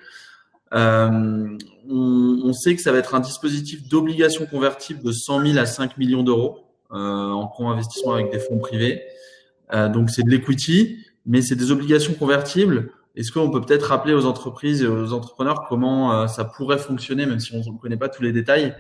Euh, 0.74 1.56
on, 1.88 2.42
on, 2.44 2.54
sait 2.54 2.76
que 2.76 2.82
ça 2.82 2.92
va 2.92 2.98
être 2.98 3.14
un 3.14 3.20
dispositif 3.20 3.88
d'obligation 3.88 4.48
convertible 4.48 5.04
de 5.04 5.12
100 5.12 5.46
000 5.46 5.60
à 5.60 5.68
5 5.68 5.96
millions 6.00 6.24
d'euros 6.24 6.66
euh, 6.92 6.98
en 6.98 7.46
co-investissement 7.46 8.14
avec 8.14 8.32
des 8.32 8.40
fonds 8.40 8.58
privés. 8.58 9.04
Euh, 9.74 9.88
donc 9.88 10.10
c'est 10.10 10.24
de 10.24 10.30
l'equity, 10.32 11.06
mais 11.28 11.44
c'est 11.44 11.56
des 11.56 11.70
obligations 11.70 12.16
convertibles. 12.16 12.92
Est-ce 13.16 13.32
qu'on 13.32 13.52
peut 13.52 13.62
peut-être 13.62 13.84
rappeler 13.84 14.16
aux 14.16 14.26
entreprises 14.26 14.82
et 14.82 14.88
aux 14.88 15.14
entrepreneurs 15.14 15.66
comment 15.70 16.14
euh, 16.14 16.28
ça 16.28 16.46
pourrait 16.46 16.80
fonctionner, 16.80 17.28
même 17.28 17.40
si 17.40 17.54
on 17.54 17.72
ne 17.72 17.78
connaît 17.78 17.98
pas 17.98 18.10
tous 18.10 18.24
les 18.24 18.32
détails? 18.32 18.76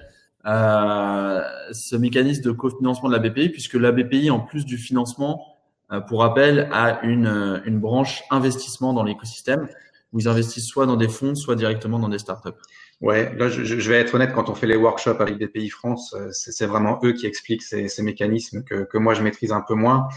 Ce 0.45 1.95
mécanisme 1.95 2.43
de 2.43 2.51
cofinancement 2.51 3.09
de 3.09 3.15
la 3.15 3.19
BPI, 3.19 3.49
puisque 3.49 3.75
la 3.75 3.91
BPI, 3.91 4.29
en 4.29 4.39
plus 4.39 4.65
du 4.65 4.77
financement, 4.77 5.55
euh, 5.91 6.01
pour 6.01 6.21
rappel, 6.21 6.67
a 6.71 7.03
une, 7.03 7.27
euh, 7.27 7.59
une 7.65 7.79
branche 7.79 8.23
investissement 8.31 8.93
dans 8.93 9.03
l'écosystème 9.03 9.67
où 10.13 10.19
ils 10.19 10.27
investissent 10.27 10.67
soit 10.67 10.85
dans 10.85 10.95
des 10.95 11.09
fonds, 11.09 11.35
soit 11.35 11.55
directement 11.55 11.99
dans 11.99 12.09
des 12.09 12.17
startups. 12.17 12.49
Ouais, 13.01 13.35
là, 13.37 13.49
je, 13.49 13.63
je, 13.63 13.89
vais 13.89 13.99
être 13.99 14.15
honnête, 14.15 14.31
quand 14.33 14.49
on 14.49 14.55
fait 14.55 14.67
les 14.67 14.77
workshops 14.77 15.19
avec 15.19 15.37
BPI 15.37 15.69
France, 15.69 16.15
c'est 16.31 16.65
vraiment 16.65 16.99
eux 17.03 17.11
qui 17.11 17.27
expliquent 17.27 17.61
ces, 17.61 17.89
ces 17.89 18.01
mécanismes 18.01 18.63
que, 18.63 18.85
que, 18.85 18.97
moi 18.97 19.13
je 19.13 19.21
maîtrise 19.21 19.51
un 19.51 19.61
peu 19.61 19.73
moins. 19.73 20.07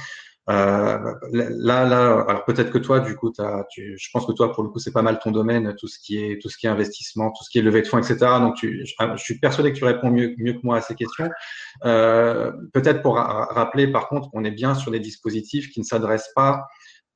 Euh, 0.49 1.15
là, 1.33 1.85
là, 1.85 2.25
alors 2.27 2.45
peut-être 2.47 2.71
que 2.71 2.79
toi, 2.79 3.01
du 3.01 3.15
coup, 3.17 3.33
as, 3.39 3.65
tu, 3.71 3.97
je 3.99 4.09
pense 4.13 4.25
que 4.25 4.33
toi, 4.33 4.53
pour 4.53 4.63
le 4.63 4.71
coup, 4.71 4.79
c'est 4.79 4.93
pas 4.93 5.03
mal 5.03 5.19
ton 5.19 5.31
domaine, 5.31 5.75
tout 5.79 5.89
ce 5.89 5.99
qui 5.99 6.19
est 6.19 6.41
tout 6.41 6.49
ce 6.49 6.57
qui 6.57 6.67
est 6.67 6.71
investissement, 6.71 7.31
tout 7.31 7.45
ce 7.45 7.51
qui 7.51 7.59
est 7.59 7.63
levée 7.63 7.83
de 7.83 7.87
fonds, 7.87 7.99
etc. 7.99 8.17
Donc, 8.41 8.57
tu, 8.57 8.87
je, 8.87 8.95
je, 9.17 9.23
suis 9.23 9.39
persuadé 9.39 9.73
que 9.73 9.79
tu 9.79 9.85
réponds 9.85 10.11
mieux 10.11 10.35
mieux 10.39 10.55
que 10.55 10.61
moi 10.63 10.79
à 10.79 10.81
ces 10.81 10.95
questions. 10.95 11.29
Euh, 11.85 12.51
peut-être 12.73 13.03
pour 13.03 13.17
rappeler, 13.17 13.89
par 13.89 14.09
contre, 14.09 14.31
qu'on 14.31 14.45
est 14.45 14.51
bien 14.51 14.75
sur 14.75 14.91
des 14.91 15.01
dispositifs 15.01 15.71
qui 15.71 15.81
ne 15.81 15.85
s'adressent 15.85 16.33
pas 16.35 16.67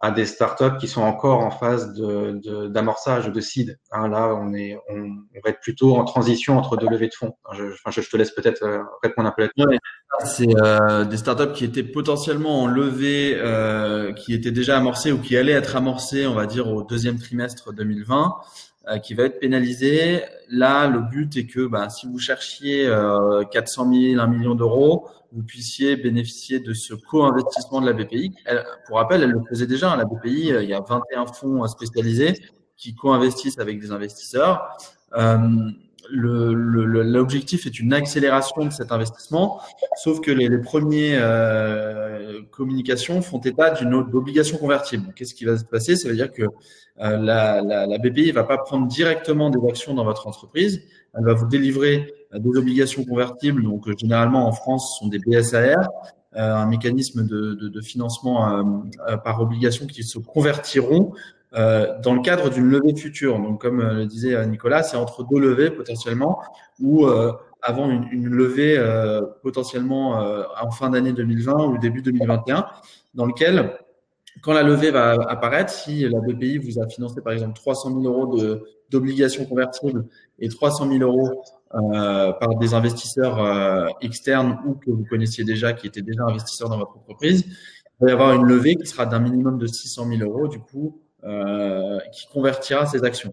à 0.02 0.10
des 0.10 0.26
startups 0.26 0.76
qui 0.80 0.88
sont 0.88 1.02
encore 1.02 1.38
en 1.38 1.52
phase 1.52 1.94
de, 1.94 2.66
d'amorçage, 2.66 3.26
de, 3.26 3.30
de 3.30 3.40
seed. 3.40 3.78
Hein, 3.92 4.08
là, 4.08 4.34
on 4.34 4.52
est, 4.52 4.76
on, 4.90 4.96
on, 4.96 5.40
va 5.44 5.50
être 5.50 5.60
plutôt 5.60 5.96
en 5.96 6.04
transition 6.04 6.58
entre 6.58 6.76
deux 6.76 6.88
levées 6.88 7.06
de 7.06 7.14
fonds. 7.14 7.36
Je, 7.52 7.66
je, 7.88 8.10
te 8.10 8.16
laisse 8.16 8.32
peut-être 8.32 8.64
euh, 8.64 8.82
répondre 9.04 9.28
un 9.28 9.30
peu 9.30 9.42
là-dessus. 9.42 9.78
c'est 10.24 10.60
euh, 10.60 11.04
des 11.04 11.16
startups 11.16 11.52
qui 11.52 11.64
étaient 11.64 11.84
potentiellement 11.84 12.62
en 12.62 12.66
levée, 12.66 13.36
euh, 13.36 14.12
qui 14.12 14.34
étaient 14.34 14.50
déjà 14.50 14.76
amorcées 14.76 15.12
ou 15.12 15.18
qui 15.18 15.36
allaient 15.36 15.52
être 15.52 15.76
amorcées, 15.76 16.26
on 16.26 16.34
va 16.34 16.46
dire, 16.46 16.66
au 16.66 16.82
deuxième 16.82 17.20
trimestre 17.20 17.72
2020, 17.72 18.24
euh, 18.24 18.71
qui 19.02 19.14
va 19.14 19.24
être 19.24 19.38
pénalisé. 19.38 20.22
Là, 20.48 20.88
le 20.88 21.00
but 21.00 21.36
est 21.36 21.46
que, 21.46 21.66
bah, 21.66 21.88
si 21.88 22.06
vous 22.06 22.18
cherchiez 22.18 22.92
400 23.52 23.92
000, 23.92 24.20
1 24.20 24.26
million 24.26 24.54
d'euros, 24.54 25.08
vous 25.32 25.42
puissiez 25.42 25.96
bénéficier 25.96 26.60
de 26.60 26.74
ce 26.74 26.94
co-investissement 26.94 27.80
de 27.80 27.86
la 27.86 27.92
BPI. 27.92 28.34
Elle, 28.44 28.64
pour 28.86 28.98
rappel, 28.98 29.22
elle 29.22 29.30
le 29.30 29.40
faisait 29.48 29.66
déjà. 29.66 29.92
Hein, 29.92 29.96
la 29.96 30.04
BPI, 30.04 30.52
euh, 30.52 30.62
il 30.62 30.68
y 30.68 30.74
a 30.74 30.80
21 30.80 31.26
fonds 31.26 31.66
spécialisés 31.66 32.34
qui 32.76 32.94
co-investissent 32.94 33.58
avec 33.58 33.80
des 33.80 33.90
investisseurs. 33.92 34.76
Euh, 35.16 35.70
L'objectif 36.14 37.66
est 37.66 37.80
une 37.80 37.92
accélération 37.92 38.64
de 38.66 38.70
cet 38.70 38.92
investissement, 38.92 39.60
sauf 39.96 40.20
que 40.20 40.30
les, 40.30 40.48
les 40.48 40.58
premières 40.58 41.20
euh, 41.22 42.42
communications 42.50 43.22
font 43.22 43.40
état 43.40 43.70
d'une 43.70 43.94
obligation 43.94 44.58
convertible. 44.58 45.12
Qu'est-ce 45.16 45.34
qui 45.34 45.44
va 45.44 45.56
se 45.56 45.64
passer? 45.64 45.96
Ça 45.96 46.08
veut 46.08 46.14
dire 46.14 46.30
que 46.30 46.42
euh, 46.42 46.48
la, 46.98 47.62
la, 47.62 47.86
la 47.86 47.98
BPI 47.98 48.28
ne 48.28 48.32
va 48.32 48.44
pas 48.44 48.58
prendre 48.58 48.86
directement 48.86 49.48
des 49.48 49.66
actions 49.68 49.94
dans 49.94 50.04
votre 50.04 50.26
entreprise, 50.26 50.82
elle 51.14 51.24
va 51.24 51.34
vous 51.34 51.46
délivrer 51.46 52.12
euh, 52.34 52.38
des 52.38 52.58
obligations 52.58 53.04
convertibles, 53.04 53.62
donc 53.62 53.88
euh, 53.88 53.94
généralement 53.96 54.46
en 54.46 54.52
France, 54.52 54.94
ce 54.94 54.98
sont 55.00 55.08
des 55.08 55.18
BSAR, 55.18 55.76
euh, 56.36 56.54
un 56.54 56.66
mécanisme 56.66 57.26
de, 57.26 57.54
de, 57.54 57.68
de 57.68 57.80
financement 57.80 58.64
par 59.22 59.40
obligation 59.40 59.86
qui 59.86 60.02
se 60.02 60.18
convertiront 60.18 61.12
dans 61.54 62.14
le 62.14 62.22
cadre 62.22 62.50
d'une 62.50 62.68
levée 62.68 62.94
future. 62.94 63.38
Donc, 63.38 63.60
comme 63.60 63.82
le 63.82 64.06
disait 64.06 64.46
Nicolas, 64.46 64.82
c'est 64.82 64.96
entre 64.96 65.24
deux 65.24 65.38
levées 65.38 65.70
potentiellement, 65.70 66.40
ou 66.80 67.06
avant 67.60 67.90
une, 67.90 68.08
une 68.10 68.28
levée 68.28 68.82
potentiellement 69.42 70.18
en 70.60 70.70
fin 70.70 70.90
d'année 70.90 71.12
2020 71.12 71.66
ou 71.66 71.78
début 71.78 72.02
2021, 72.02 72.66
dans 73.14 73.26
lequel 73.26 73.76
quand 74.40 74.52
la 74.52 74.62
levée 74.62 74.90
va 74.90 75.12
apparaître, 75.28 75.70
si 75.70 76.08
la 76.08 76.20
BPI 76.20 76.58
vous 76.58 76.80
a 76.80 76.88
financé 76.88 77.20
par 77.20 77.32
exemple 77.32 77.54
300 77.54 78.00
000 78.00 78.02
euros 78.02 78.38
d'obligations 78.90 79.44
convertibles 79.44 80.06
et 80.38 80.48
300 80.48 80.88
000 80.90 81.02
euros 81.02 81.42
euh, 81.74 82.32
par 82.32 82.56
des 82.56 82.74
investisseurs 82.74 83.42
euh, 83.42 83.86
externes 84.00 84.58
ou 84.66 84.74
que 84.74 84.90
vous 84.90 85.04
connaissiez 85.04 85.44
déjà, 85.44 85.72
qui 85.72 85.86
étaient 85.86 86.02
déjà 86.02 86.24
investisseurs 86.24 86.68
dans 86.68 86.78
votre 86.78 86.96
entreprise, 86.96 87.44
il 87.46 88.04
va 88.04 88.10
y 88.10 88.12
avoir 88.12 88.34
une 88.34 88.46
levée 88.46 88.76
qui 88.76 88.86
sera 88.86 89.06
d'un 89.06 89.20
minimum 89.20 89.58
de 89.58 89.66
600 89.66 90.08
000 90.08 90.22
euros, 90.28 90.48
du 90.48 90.58
coup, 90.58 91.00
euh, 91.24 91.98
qui 92.12 92.26
convertira 92.28 92.86
ces 92.86 93.04
actions. 93.04 93.32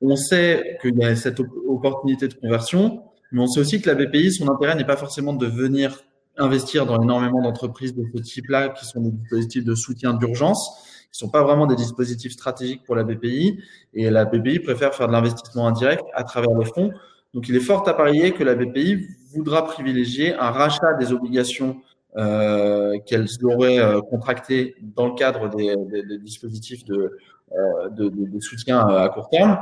On 0.00 0.16
sait 0.16 0.78
qu'il 0.82 0.98
y 0.98 1.04
a 1.04 1.14
cette 1.14 1.40
opportunité 1.68 2.26
de 2.28 2.34
conversion, 2.34 3.02
mais 3.30 3.40
on 3.40 3.46
sait 3.46 3.60
aussi 3.60 3.80
que 3.80 3.88
la 3.88 3.94
BPI, 3.94 4.32
son 4.32 4.50
intérêt 4.50 4.74
n'est 4.74 4.84
pas 4.84 4.96
forcément 4.96 5.32
de 5.32 5.46
venir 5.46 6.02
investir 6.36 6.86
dans 6.86 7.00
énormément 7.00 7.42
d'entreprises 7.42 7.94
de 7.94 8.04
ce 8.14 8.22
type-là, 8.22 8.70
qui 8.70 8.84
sont 8.86 9.00
des 9.00 9.10
dispositifs 9.10 9.64
de 9.64 9.74
soutien 9.74 10.14
d'urgence, 10.14 11.06
qui 11.12 11.18
sont 11.18 11.28
pas 11.28 11.42
vraiment 11.42 11.66
des 11.66 11.76
dispositifs 11.76 12.32
stratégiques 12.32 12.84
pour 12.84 12.96
la 12.96 13.04
BPI. 13.04 13.62
Et 13.94 14.10
la 14.10 14.24
BPI 14.24 14.60
préfère 14.60 14.94
faire 14.94 15.08
de 15.08 15.12
l'investissement 15.12 15.68
indirect 15.68 16.02
à 16.14 16.24
travers 16.24 16.56
les 16.58 16.64
fonds. 16.64 16.90
Donc, 17.34 17.48
il 17.48 17.56
est 17.56 17.60
fort 17.60 17.88
à 17.88 17.94
parier 17.94 18.32
que 18.32 18.44
la 18.44 18.54
BPI 18.54 19.06
voudra 19.34 19.64
privilégier 19.64 20.34
un 20.34 20.50
rachat 20.50 20.94
des 20.98 21.12
obligations 21.12 21.80
euh, 22.16 22.98
qu'elles 23.06 23.28
auraient 23.42 23.78
euh, 23.78 24.00
contractées 24.00 24.74
dans 24.82 25.06
le 25.06 25.14
cadre 25.14 25.48
des, 25.48 25.74
des, 25.76 26.02
des 26.02 26.18
dispositifs 26.18 26.84
de, 26.84 27.18
euh, 27.52 27.88
de, 27.90 28.08
de, 28.08 28.40
soutien 28.40 28.78
à 28.78 29.08
court 29.08 29.28
terme. 29.30 29.58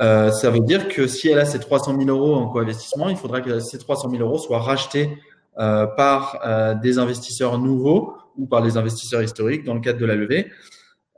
Euh, 0.00 0.30
ça 0.30 0.50
veut 0.50 0.60
dire 0.60 0.88
que 0.88 1.06
si 1.06 1.28
elle 1.28 1.38
a 1.38 1.44
ces 1.44 1.58
300 1.58 1.96
000 1.98 2.08
euros 2.08 2.34
en 2.34 2.48
co-investissement, 2.48 3.08
il 3.08 3.16
faudra 3.16 3.40
que 3.40 3.60
ces 3.60 3.78
300 3.78 4.10
000 4.10 4.22
euros 4.22 4.38
soient 4.38 4.60
rachetés 4.60 5.18
euh, 5.58 5.86
par 5.86 6.40
euh, 6.44 6.74
des 6.74 6.98
investisseurs 6.98 7.58
nouveaux 7.58 8.14
ou 8.36 8.46
par 8.46 8.62
les 8.62 8.76
investisseurs 8.76 9.22
historiques 9.22 9.64
dans 9.64 9.74
le 9.74 9.80
cadre 9.80 9.98
de 9.98 10.04
la 10.04 10.14
levée. 10.14 10.50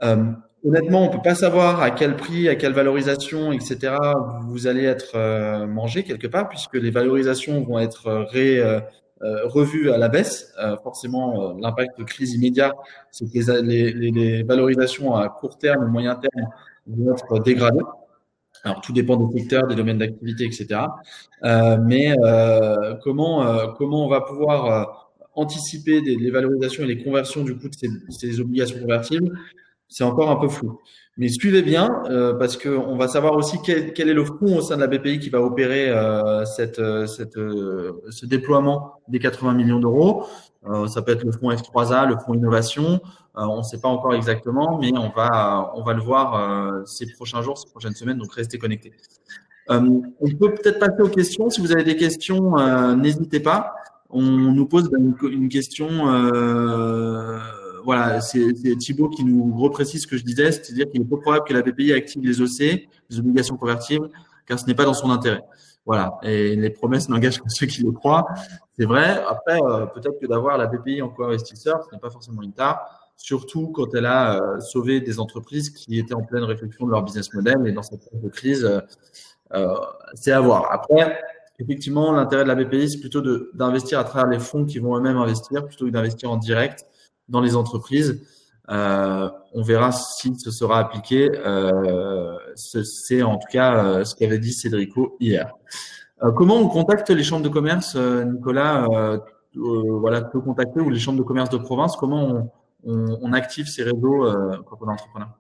Euh, 0.05 0.17
honnêtement, 0.65 1.03
on 1.05 1.09
peut 1.09 1.23
pas 1.23 1.35
savoir 1.35 1.83
à 1.83 1.91
quel 1.91 2.15
prix, 2.15 2.49
à 2.49 2.55
quelle 2.55 2.73
valorisation, 2.73 3.53
etc. 3.53 3.97
Vous 4.47 4.69
allez 4.69 4.85
être 4.85 5.67
mangé 5.67 6.05
quelque 6.05 6.29
part, 6.29 6.49
puisque 6.49 6.75
les 6.75 6.91
valorisations 6.91 7.65
vont 7.65 7.81
être 7.81 8.29
ré, 8.31 8.63
revues 9.21 9.91
à 9.91 9.99
la 9.99 10.09
baisse. 10.09 10.55
forcément, 10.83 11.55
l'impact 11.59 11.99
de 11.99 12.05
crise 12.05 12.35
immédiat, 12.35 12.75
c'est 13.11 13.31
que 13.31 13.63
les, 13.63 13.93
les, 13.93 14.11
les, 14.11 14.43
valorisations 14.43 15.15
à 15.15 15.29
court 15.29 15.59
terme 15.59 15.85
et 15.85 15.91
moyen 15.91 16.15
terme 16.15 16.49
vont 16.87 17.13
être 17.13 17.39
dégradées. 17.41 17.85
Alors, 18.65 18.81
tout 18.81 18.93
dépend 18.93 19.17
des 19.17 19.39
secteurs, 19.39 19.67
des 19.67 19.75
domaines 19.75 19.99
d'activité, 19.99 20.45
etc. 20.45 20.81
Euh, 21.45 21.79
mais 21.81 22.15
euh, 22.21 22.95
comment, 23.03 23.73
comment 23.75 24.05
on 24.05 24.09
va 24.09 24.21
pouvoir 24.21 25.13
anticiper 25.35 26.01
des, 26.01 26.17
les 26.17 26.31
valorisations 26.31 26.83
et 26.83 26.87
les 26.87 27.03
conversions 27.03 27.45
du 27.45 27.57
coup 27.57 27.69
de 27.69 27.75
ces, 27.75 27.89
ces 28.11 28.41
obligations 28.41 28.81
convertibles? 28.81 29.39
C'est 29.89 30.05
encore 30.05 30.31
un 30.31 30.37
peu 30.37 30.49
flou. 30.49 30.81
Mais 31.19 31.29
suivez 31.29 31.63
bien, 31.63 32.05
euh, 32.11 32.35
parce 32.35 32.57
qu'on 32.57 32.97
va 32.97 33.09
savoir 33.09 33.35
aussi 33.35 33.59
quel, 33.65 33.93
est 33.99 34.15
le 34.15 34.25
fonds 34.25 34.59
au 34.59 34.61
sein 34.61 34.77
de 34.77 34.83
la 34.83 34.87
BPI 34.87 35.19
qui 35.19 35.31
va 35.31 35.43
opérer 35.43 35.91
euh, 35.91 36.45
cette, 36.45 36.79
euh, 36.79 37.09
euh, 37.37 37.93
ce 38.09 38.25
déploiement 38.25 39.01
des 39.09 39.19
80 39.19 39.55
millions 39.55 39.81
d'euros. 39.81 40.27
Ça 40.87 41.03
peut 41.03 41.13
être 41.13 41.25
le 41.25 41.33
fonds 41.33 41.51
F3A, 41.51 42.07
le 42.09 42.17
fonds 42.19 42.35
Innovation. 42.35 43.01
on 43.35 43.59
ne 43.59 43.63
sait 43.63 43.81
pas 43.81 43.89
encore 43.89 44.15
exactement, 44.15 44.79
mais 44.79 44.93
on 44.97 45.09
va, 45.09 45.73
on 45.75 45.83
va 45.83 45.95
le 45.95 46.03
voir 46.03 46.87
ces 46.87 47.11
prochains 47.15 47.41
jours, 47.41 47.57
ces 47.57 47.71
prochaines 47.71 47.95
semaines, 47.95 48.19
donc 48.19 48.35
restez 48.35 48.59
connectés. 48.59 48.93
on 49.71 50.03
peut 50.39 50.55
peut-être 50.55 50.79
passer 50.79 51.01
aux 51.01 51.09
questions. 51.09 51.49
Si 51.49 51.63
vous 51.63 51.73
avez 51.73 51.85
des 51.85 51.97
questions, 51.97 52.57
n'hésitez 52.97 53.41
pas. 53.41 53.77
On 54.11 54.21
nous 54.21 54.67
pose 54.67 54.91
une 55.23 55.49
question 55.49 55.89
voilà, 57.85 58.21
c'est 58.21 58.53
Thibaut 58.79 59.09
qui 59.09 59.25
nous 59.25 59.57
reprécise 59.59 60.03
ce 60.03 60.07
que 60.07 60.17
je 60.17 60.25
disais, 60.25 60.53
c'est-à-dire 60.53 60.91
qu'il 60.91 61.03
est 61.03 61.05
peu 61.05 61.21
probable 61.21 61.45
que 61.45 61.53
la 61.53 61.63
BPI 61.63 61.93
active 61.93 62.23
les 62.23 62.41
OC, 62.41 62.89
les 63.11 63.19
obligations 63.19 63.57
convertibles, 63.57 64.09
car 64.47 64.59
ce 64.59 64.67
n'est 64.67 64.75
pas 64.75 64.85
dans 64.85 64.95
son 64.95 65.11
intérêt. 65.11 65.43
Voilà, 65.87 66.19
et 66.23 66.55
les 66.55 66.69
promesses 66.69 67.09
n'engagent 67.09 67.41
que 67.41 67.49
ceux 67.49 67.67
qui 67.67 67.83
le 67.83 67.93
croient. 67.93 68.27
C'est 68.79 68.85
vrai. 68.85 69.23
Après, 69.27 69.59
euh, 69.63 69.87
peut-être 69.87 70.21
que 70.21 70.27
d'avoir 70.27 70.59
la 70.59 70.67
BPI 70.67 71.01
en 71.01 71.09
co-investisseur, 71.09 71.83
ce 71.83 71.95
n'est 71.95 72.01
pas 72.01 72.11
forcément 72.11 72.43
une 72.43 72.53
tare, 72.53 73.11
surtout 73.17 73.69
quand 73.69 73.95
elle 73.95 74.05
a 74.05 74.35
euh, 74.35 74.61
sauvé 74.61 75.01
des 75.01 75.19
entreprises 75.19 75.71
qui 75.71 75.99
étaient 75.99 76.15
en 76.15 76.23
pleine 76.23 76.45
réflexion 76.45 76.85
de 76.87 76.91
leur 76.91 77.03
business 77.03 77.33
model 77.33 77.67
et 77.67 77.73
dans 77.73 77.83
cette 77.83 78.03
crise, 78.33 78.71
euh, 79.55 79.75
c'est 80.13 80.33
à 80.33 80.41
voir. 80.41 80.71
Après, 80.71 81.19
effectivement, 81.59 82.13
l'intérêt 82.13 82.43
de 82.43 82.49
la 82.49 82.55
BPI, 82.55 82.91
c'est 82.91 83.01
plutôt 83.01 83.23
d'investir 83.55 83.99
à 83.99 84.05
travers 84.05 84.29
les 84.29 84.39
fonds 84.39 84.67
qui 84.67 84.79
vont 84.81 84.95
eux-mêmes 84.97 85.17
investir, 85.17 85.67
plutôt 85.67 85.87
que 85.87 85.91
d'investir 85.91 86.31
en 86.31 86.37
direct 86.37 86.85
dans 87.29 87.41
les 87.41 87.57
entreprises. 87.57 88.21
Euh, 88.71 89.31
on 89.55 89.63
verra 89.63 89.93
si 89.93 90.35
ce 90.39 90.51
sera 90.51 90.79
appliqué. 90.79 91.31
Euh, 91.35 92.37
c'est 92.55 93.23
en 93.23 93.39
tout 93.39 93.49
cas 93.51 93.85
euh, 93.85 94.05
ce 94.05 94.15
qu'avait 94.15 94.39
dit 94.39 94.53
Cédrico 94.53 95.17
hier. 95.21 95.53
Euh, 96.23 96.33
comment 96.33 96.57
on 96.57 96.69
contacte 96.69 97.09
les 97.11 97.23
chambres 97.23 97.45
de 97.45 97.49
commerce, 97.49 97.95
euh, 97.97 98.25
Nicolas 98.25 98.87
Voilà, 99.55 100.23
peut 100.23 100.41
contacter 100.41 100.81
ou 100.81 100.91
les 100.91 100.99
chambres 100.99 101.19
de 101.19 101.23
commerce 101.25 101.51
de 101.51 101.59
province? 101.59 101.97
Comment 101.97 102.27
on, 102.27 102.51
on, 102.85 103.19
on 103.23 103.33
active 103.33 103.67
ces 103.67 103.83
réseaux 103.83 104.27
quand 104.67 104.79
on 104.81 104.89
est 104.89 104.93
entrepreneur? 104.93 105.31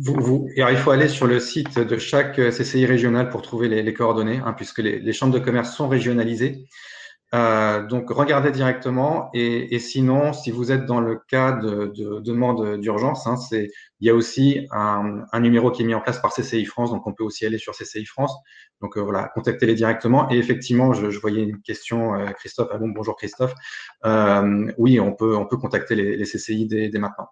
Vous, 0.00 0.14
vous, 0.20 0.48
il 0.54 0.76
faut 0.76 0.90
aller 0.90 1.08
sur 1.08 1.26
le 1.26 1.40
site 1.40 1.78
de 1.78 1.96
chaque 1.96 2.36
CCI 2.36 2.84
régional 2.84 3.30
pour 3.30 3.40
trouver 3.40 3.68
les, 3.68 3.82
les 3.82 3.94
coordonnées, 3.94 4.42
hein, 4.44 4.52
puisque 4.52 4.80
les, 4.80 4.98
les, 4.98 5.12
chambres 5.14 5.32
de 5.32 5.38
commerce 5.38 5.74
sont 5.74 5.88
régionalisées. 5.88 6.66
Euh, 7.34 7.86
donc 7.86 8.08
regardez 8.08 8.50
directement 8.50 9.28
et, 9.34 9.74
et, 9.74 9.78
sinon, 9.78 10.32
si 10.32 10.50
vous 10.50 10.72
êtes 10.72 10.86
dans 10.86 11.00
le 11.00 11.20
cas 11.28 11.52
de, 11.52 11.92
de, 11.94 12.20
demande 12.20 12.80
d'urgence, 12.80 13.26
hein, 13.26 13.36
c'est 13.36 13.70
il 14.00 14.06
y 14.06 14.10
a 14.10 14.14
aussi 14.14 14.66
un, 14.70 15.24
un, 15.30 15.40
numéro 15.40 15.70
qui 15.70 15.82
est 15.82 15.84
mis 15.84 15.94
en 15.94 16.00
place 16.00 16.18
par 16.20 16.32
CCI 16.32 16.64
France, 16.64 16.90
donc 16.90 17.06
on 17.06 17.12
peut 17.12 17.24
aussi 17.24 17.44
aller 17.44 17.58
sur 17.58 17.74
CCI 17.74 18.06
France. 18.06 18.34
Donc 18.80 18.96
euh, 18.96 19.00
voilà, 19.00 19.30
contactez-les 19.34 19.74
directement. 19.74 20.30
Et 20.30 20.38
effectivement, 20.38 20.94
je, 20.94 21.10
je 21.10 21.20
voyais 21.20 21.42
une 21.42 21.60
question, 21.60 22.14
euh, 22.14 22.30
Christophe. 22.30 22.68
Ah 22.72 22.78
bon, 22.78 22.88
bonjour 22.88 23.16
Christophe. 23.16 23.54
Euh, 24.06 24.72
oui, 24.78 24.98
on 24.98 25.12
peut 25.12 25.36
on 25.36 25.46
peut 25.46 25.56
contacter 25.58 25.96
les, 25.96 26.16
les 26.16 26.24
CCI 26.24 26.66
dès, 26.66 26.88
dès, 26.88 26.98
maintenant. 26.98 27.28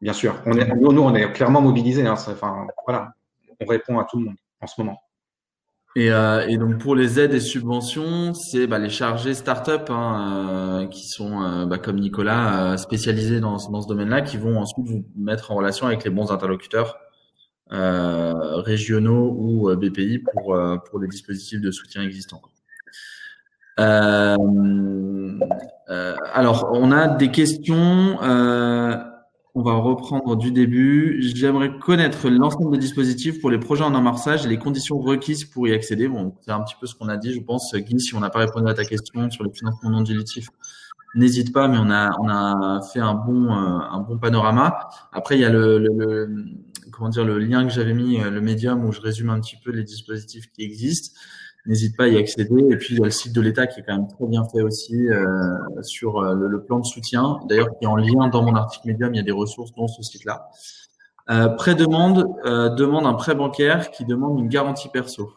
Bien 0.00 0.12
sûr, 0.12 0.40
on 0.46 0.56
est 0.56 0.68
nous, 0.76 1.00
on 1.00 1.14
est 1.14 1.32
clairement 1.32 1.62
mobilisés. 1.62 2.06
Hein, 2.06 2.12
enfin 2.14 2.66
voilà, 2.86 3.12
on 3.60 3.66
répond 3.66 3.98
à 3.98 4.04
tout 4.04 4.18
le 4.18 4.26
monde 4.26 4.36
en 4.60 4.66
ce 4.66 4.80
moment. 4.80 5.00
Et, 5.96 6.12
euh, 6.12 6.46
et, 6.46 6.58
donc 6.58 6.76
pour 6.76 6.94
les 6.94 7.18
aides 7.18 7.32
et 7.32 7.40
subventions, 7.40 8.34
c'est 8.34 8.66
bah, 8.66 8.78
les 8.78 8.90
chargés 8.90 9.32
start-up 9.32 9.88
hein, 9.88 10.82
euh, 10.82 10.86
qui 10.88 11.08
sont, 11.08 11.42
euh, 11.42 11.64
bah, 11.64 11.78
comme 11.78 11.98
Nicolas, 11.98 12.74
euh, 12.74 12.76
spécialisés 12.76 13.40
dans, 13.40 13.56
dans 13.70 13.80
ce 13.80 13.88
domaine-là, 13.88 14.20
qui 14.20 14.36
vont 14.36 14.58
ensuite 14.58 14.86
vous 14.86 15.06
mettre 15.16 15.52
en 15.52 15.54
relation 15.54 15.86
avec 15.86 16.04
les 16.04 16.10
bons 16.10 16.30
interlocuteurs 16.30 16.98
euh, 17.72 18.34
régionaux 18.56 19.34
ou 19.38 19.74
BPI 19.74 20.18
pour, 20.18 20.54
pour 20.84 20.98
les 21.00 21.08
dispositifs 21.08 21.62
de 21.62 21.70
soutien 21.70 22.02
existants. 22.02 22.42
alors, 23.78 24.28
on 26.74 26.92
a 26.92 27.08
des 27.08 27.30
questions. 27.30 28.18
On 29.58 29.62
va 29.62 29.72
reprendre 29.72 30.36
du 30.36 30.52
début. 30.52 31.16
J'aimerais 31.34 31.78
connaître 31.78 32.28
l'ensemble 32.28 32.72
des 32.72 32.78
dispositifs 32.78 33.40
pour 33.40 33.48
les 33.48 33.58
projets 33.58 33.84
en 33.84 33.94
amorçage 33.94 34.44
et 34.44 34.50
les 34.50 34.58
conditions 34.58 34.98
requises 34.98 35.46
pour 35.46 35.66
y 35.66 35.72
accéder. 35.72 36.08
Bon, 36.08 36.34
c'est 36.42 36.50
un 36.50 36.60
petit 36.60 36.74
peu 36.78 36.86
ce 36.86 36.94
qu'on 36.94 37.08
a 37.08 37.16
dit, 37.16 37.32
je 37.32 37.40
pense. 37.40 37.74
Guy, 37.74 37.98
si 37.98 38.14
on 38.14 38.20
n'a 38.20 38.28
pas 38.28 38.40
répondu 38.40 38.68
à 38.68 38.74
ta 38.74 38.84
question 38.84 39.30
sur 39.30 39.44
le 39.44 39.50
financement 39.50 39.88
non 39.88 40.02
dilutif, 40.02 40.50
n'hésite 41.14 41.54
pas, 41.54 41.68
mais 41.68 41.78
on 41.80 41.88
a, 41.88 42.10
on 42.20 42.28
a 42.28 42.82
fait 42.92 43.00
un 43.00 43.14
bon, 43.14 43.46
euh, 43.50 43.78
un 43.90 44.00
bon 44.00 44.18
panorama. 44.18 44.90
Après, 45.10 45.38
il 45.38 45.40
y 45.40 45.46
a 45.46 45.50
le, 45.50 45.78
le, 45.78 46.44
comment 46.92 47.08
dire, 47.08 47.24
le 47.24 47.38
lien 47.38 47.64
que 47.64 47.72
j'avais 47.72 47.94
mis, 47.94 48.20
euh, 48.20 48.28
le 48.28 48.42
médium, 48.42 48.84
où 48.84 48.92
je 48.92 49.00
résume 49.00 49.30
un 49.30 49.40
petit 49.40 49.56
peu 49.64 49.70
les 49.70 49.84
dispositifs 49.84 50.52
qui 50.52 50.64
existent 50.64 51.18
n'hésite 51.66 51.96
pas 51.96 52.04
à 52.04 52.08
y 52.08 52.16
accéder. 52.16 52.64
Et 52.70 52.76
puis, 52.76 52.94
il 52.94 52.98
y 52.98 53.02
a 53.02 53.04
le 53.04 53.10
site 53.10 53.34
de 53.34 53.40
l'État 53.40 53.66
qui 53.66 53.80
est 53.80 53.82
quand 53.82 53.96
même 53.96 54.08
très 54.08 54.26
bien 54.26 54.44
fait 54.44 54.62
aussi 54.62 55.08
euh, 55.08 55.82
sur 55.82 56.18
euh, 56.18 56.34
le, 56.34 56.62
plan 56.62 56.78
de 56.78 56.84
soutien. 56.84 57.40
D'ailleurs, 57.48 57.68
qui 57.78 57.84
est 57.84 57.88
en 57.88 57.96
lien 57.96 58.28
dans 58.28 58.42
mon 58.42 58.54
article 58.54 58.88
Medium, 58.88 59.14
il 59.14 59.16
y 59.18 59.20
a 59.20 59.24
des 59.24 59.32
ressources 59.32 59.72
dans 59.74 59.88
ce 59.88 60.02
site-là. 60.02 60.48
Euh, 61.28 61.48
prêt-demande 61.48 62.24
euh, 62.44 62.68
demande 62.68 63.04
un 63.04 63.14
prêt 63.14 63.34
bancaire 63.34 63.90
qui 63.90 64.04
demande 64.04 64.38
une 64.38 64.48
garantie 64.48 64.88
perso, 64.88 65.32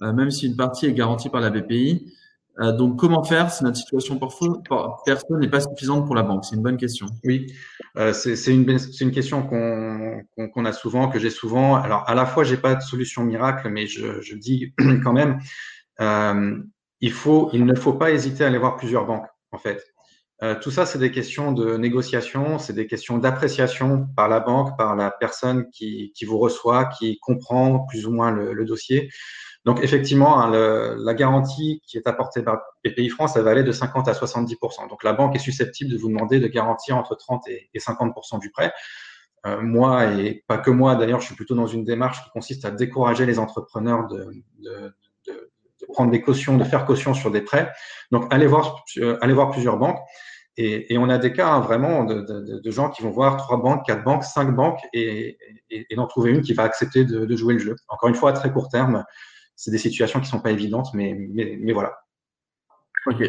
euh, 0.00 0.12
même 0.14 0.30
si 0.30 0.46
une 0.46 0.56
partie 0.56 0.86
est 0.86 0.94
garantie 0.94 1.28
par 1.28 1.42
la 1.42 1.50
BPI. 1.50 2.10
Euh, 2.58 2.72
donc, 2.72 2.98
comment 2.98 3.22
faire 3.22 3.50
si 3.50 3.64
notre 3.64 3.76
situation 3.76 4.18
perso 4.18 5.36
n'est 5.38 5.48
pas 5.48 5.60
suffisante 5.60 6.06
pour 6.06 6.14
la 6.14 6.22
banque? 6.22 6.44
C'est 6.44 6.56
une 6.56 6.62
bonne 6.62 6.78
question. 6.78 7.06
Oui, 7.24 7.52
c'est 8.12 8.54
une, 8.54 8.64
question 9.10 9.42
qu'on 9.42 10.48
qu 10.48 10.66
a 10.66 10.72
souvent, 10.72 11.08
que 11.08 11.18
j'ai 11.18 11.30
souvent. 11.30 11.76
Alors, 11.76 12.08
à 12.08 12.14
la 12.14 12.24
fois, 12.24 12.44
j'ai 12.44 12.56
pas 12.56 12.74
de 12.74 12.82
solution 12.82 13.24
miracle, 13.24 13.68
mais 13.68 13.86
je, 13.86 14.34
dis 14.34 14.72
quand 15.04 15.12
même, 15.12 15.38
euh, 16.00 16.58
il, 17.00 17.10
ne 17.10 17.74
faut 17.74 17.92
pas 17.92 18.10
hésiter 18.10 18.44
à 18.44 18.46
aller 18.46 18.58
voir 18.58 18.76
plusieurs 18.76 19.06
banques, 19.06 19.28
en 19.52 19.58
fait. 19.58 19.84
Euh, 20.42 20.54
tout 20.60 20.70
ça, 20.70 20.84
c'est 20.84 20.98
des 20.98 21.10
questions 21.10 21.52
de 21.52 21.78
négociation, 21.78 22.58
c'est 22.58 22.74
des 22.74 22.86
questions 22.86 23.16
d'appréciation 23.16 24.06
par 24.16 24.28
la 24.28 24.40
banque, 24.40 24.76
par 24.76 24.94
la 24.94 25.10
personne 25.10 25.68
qui, 25.70 26.12
vous 26.26 26.38
reçoit, 26.38 26.86
qui 26.86 27.18
comprend 27.20 27.80
plus 27.86 28.06
ou 28.06 28.12
moins 28.12 28.30
le 28.30 28.64
dossier. 28.64 29.10
Donc, 29.66 29.82
effectivement, 29.82 30.40
hein, 30.40 30.96
la 30.96 31.14
garantie 31.14 31.82
qui 31.86 31.98
est 31.98 32.06
apportée 32.06 32.42
par 32.42 32.62
PPI 32.82 33.10
France, 33.10 33.36
elle 33.36 33.42
va 33.42 33.50
aller 33.50 33.64
de 33.64 33.72
50 33.72 34.08
à 34.08 34.12
70% 34.12 34.88
Donc, 34.88 35.04
la 35.04 35.12
banque 35.12 35.36
est 35.36 35.40
susceptible 35.40 35.90
de 35.90 35.98
vous 35.98 36.08
demander 36.08 36.40
de 36.40 36.46
garantir 36.46 36.96
entre 36.96 37.14
30 37.16 37.46
et, 37.48 37.68
et 37.74 37.78
50% 37.78 38.40
du 38.40 38.50
prêt. 38.50 38.72
Euh, 39.46 39.60
moi, 39.60 40.06
et 40.12 40.44
pas 40.48 40.58
que 40.58 40.70
moi 40.70 40.96
d'ailleurs, 40.96 41.20
je 41.20 41.26
suis 41.26 41.34
plutôt 41.36 41.54
dans 41.54 41.66
une 41.66 41.84
démarche 41.84 42.22
qui 42.24 42.30
consiste 42.30 42.64
à 42.64 42.70
décourager 42.70 43.26
les 43.26 43.38
entrepreneurs 43.38 44.08
de, 44.08 44.42
prendre 45.92 46.10
des 46.10 46.20
cautions, 46.20 46.56
de 46.56 46.64
faire 46.64 46.84
caution 46.84 47.14
sur 47.14 47.30
des 47.30 47.42
prêts. 47.42 47.70
Donc, 48.10 48.32
allez 48.32 48.46
voir, 48.46 48.84
allez 49.20 49.34
voir 49.34 49.50
plusieurs 49.50 49.76
banques. 49.76 49.98
Et, 50.56 50.96
on 50.96 51.08
a 51.10 51.18
des 51.18 51.32
cas 51.34 51.48
hein, 51.48 51.60
vraiment 51.60 52.04
de, 52.04 52.70
gens 52.70 52.88
qui 52.88 53.02
vont 53.02 53.10
voir 53.10 53.36
trois 53.36 53.58
banques, 53.58 53.84
quatre 53.86 54.02
banques, 54.02 54.24
cinq 54.24 54.54
banques 54.54 54.80
et, 54.92 55.38
d'en 55.94 56.06
trouver 56.06 56.30
une 56.30 56.40
qui 56.40 56.54
va 56.54 56.62
accepter 56.62 57.04
de, 57.04 57.36
jouer 57.36 57.54
le 57.54 57.60
jeu. 57.60 57.76
Encore 57.88 58.08
une 58.08 58.14
fois, 58.14 58.30
à 58.30 58.32
très 58.32 58.50
court 58.50 58.68
terme, 58.68 59.04
c'est 59.56 59.70
des 59.70 59.78
situations 59.78 60.20
qui 60.20 60.28
sont 60.28 60.40
pas 60.40 60.52
évidentes, 60.52 60.88
mais, 60.94 61.14
mais, 61.14 61.58
mais 61.60 61.72
voilà. 61.72 61.98
Ok. 63.06 63.22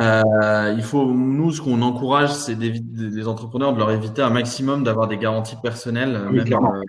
Euh, 0.00 0.74
il 0.76 0.82
faut, 0.82 1.06
nous, 1.12 1.52
ce 1.52 1.60
qu'on 1.60 1.82
encourage, 1.82 2.32
c'est 2.32 2.56
des, 2.56 3.28
entrepreneurs 3.28 3.74
de 3.74 3.78
leur 3.78 3.90
éviter 3.90 4.22
un 4.22 4.30
maximum 4.30 4.82
d'avoir 4.82 5.08
des 5.08 5.18
garanties 5.18 5.56
personnelles, 5.62 6.28
oui, 6.30 6.38
même, 6.38 6.52
euh, 6.52 6.82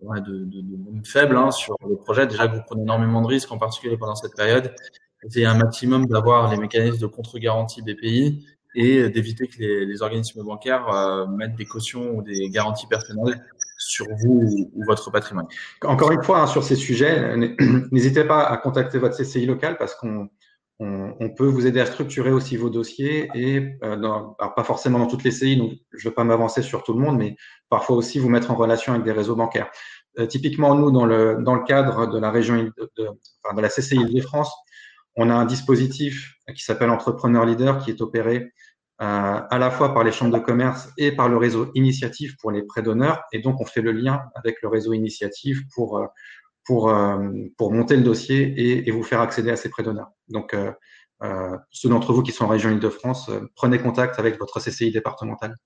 ouais, 0.00 0.20
de, 0.20 0.44
de, 0.44 0.60
de, 0.60 1.06
faibles 1.06 1.36
hein, 1.36 1.50
sur 1.50 1.76
le 1.88 1.96
projet. 1.96 2.26
Déjà 2.26 2.48
que 2.48 2.56
vous 2.56 2.62
prenez 2.66 2.82
énormément 2.82 3.22
de 3.22 3.28
risques, 3.28 3.52
en 3.52 3.58
particulier 3.58 3.96
pendant 3.96 4.14
cette 4.14 4.34
période. 4.34 4.74
C'est 5.28 5.44
un 5.44 5.54
maximum 5.54 6.06
d'avoir 6.06 6.50
les 6.50 6.56
mécanismes 6.56 6.98
de 6.98 7.06
contre-garantie 7.06 7.80
BPI 7.80 8.44
et 8.74 9.08
d'éviter 9.08 9.46
que 9.46 9.58
les, 9.58 9.86
les, 9.86 10.02
organismes 10.02 10.42
bancaires 10.42 10.88
euh, 10.88 11.26
mettent 11.26 11.54
des 11.54 11.64
cautions 11.64 12.16
ou 12.16 12.22
des 12.22 12.50
garanties 12.50 12.86
personnelles 12.86 13.40
sur 13.86 14.06
vous 14.18 14.68
ou, 14.74 14.84
votre 14.86 15.10
patrimoine. 15.10 15.46
Encore 15.82 16.12
une 16.12 16.22
fois, 16.22 16.40
hein, 16.40 16.46
sur 16.46 16.64
ces 16.64 16.76
sujets, 16.76 17.36
n'hésitez 17.92 18.24
pas 18.24 18.44
à 18.44 18.56
contacter 18.56 18.98
votre 18.98 19.16
CCI 19.16 19.46
local 19.46 19.76
parce 19.78 19.94
qu'on 19.94 20.28
on, 20.78 21.14
on, 21.20 21.30
peut 21.30 21.46
vous 21.46 21.66
aider 21.66 21.80
à 21.80 21.86
structurer 21.86 22.32
aussi 22.32 22.56
vos 22.56 22.70
dossiers 22.70 23.30
et 23.34 23.78
euh, 23.84 23.92
alors 23.92 24.36
pas 24.56 24.64
forcément 24.64 24.98
dans 24.98 25.06
toutes 25.06 25.22
les 25.22 25.30
CI, 25.30 25.56
donc 25.56 25.72
je 25.92 26.06
ne 26.06 26.10
veux 26.10 26.14
pas 26.14 26.24
m'avancer 26.24 26.62
sur 26.62 26.82
tout 26.82 26.92
le 26.94 27.00
monde, 27.00 27.18
mais 27.18 27.36
parfois 27.68 27.96
aussi 27.96 28.18
vous 28.18 28.28
mettre 28.28 28.50
en 28.50 28.56
relation 28.56 28.92
avec 28.92 29.04
des 29.04 29.12
réseaux 29.12 29.36
bancaires. 29.36 29.70
Euh, 30.18 30.26
typiquement, 30.26 30.74
nous, 30.74 30.90
dans 30.90 31.06
le, 31.06 31.64
cadre 31.66 32.06
de 32.06 32.18
la 32.18 32.30
région 32.30 32.56
de, 32.56 32.90
de, 32.96 33.08
de 33.56 33.60
la 33.60 33.68
CCI 33.68 33.96
Île-de-France, 33.96 34.52
on 35.16 35.30
a 35.30 35.34
un 35.34 35.44
dispositif 35.44 36.34
qui 36.54 36.62
s'appelle 36.62 36.90
Entrepreneur 36.90 37.44
Leader 37.44 37.78
qui 37.78 37.90
est 37.90 38.00
opéré 38.00 38.36
euh, 38.36 38.46
à 39.04 39.58
la 39.58 39.70
fois 39.70 39.92
par 39.92 40.04
les 40.04 40.12
chambres 40.12 40.38
de 40.38 40.42
commerce 40.42 40.88
et 40.96 41.10
par 41.10 41.28
le 41.28 41.36
réseau 41.36 41.72
Initiative 41.74 42.36
pour 42.40 42.52
les 42.52 42.62
prêts 42.62 42.82
d'honneur. 42.82 43.24
Et 43.32 43.40
donc, 43.40 43.60
on 43.60 43.64
fait 43.64 43.82
le 43.82 43.90
lien 43.90 44.20
avec 44.36 44.62
le 44.62 44.68
réseau 44.68 44.92
Initiative 44.92 45.64
pour, 45.74 45.98
euh, 45.98 46.06
pour, 46.64 46.88
euh, 46.88 47.18
pour 47.58 47.72
monter 47.72 47.96
le 47.96 48.02
dossier 48.02 48.86
et, 48.86 48.90
vous 48.92 49.02
faire 49.02 49.20
accéder 49.20 49.50
à 49.50 49.56
ces 49.56 49.70
prêts 49.70 49.82
d'honneur. 49.82 50.10
Donc, 50.28 50.54
euh, 50.54 50.70
ceux 51.72 51.88
d'entre 51.88 52.12
vous 52.12 52.22
qui 52.22 52.30
sont 52.30 52.44
en 52.44 52.48
région 52.48 52.70
Île-de-France, 52.70 53.28
prenez 53.56 53.78
contact 53.78 54.20
avec 54.20 54.38
votre 54.38 54.60
CCI 54.60 54.92
départementale. 54.92 55.56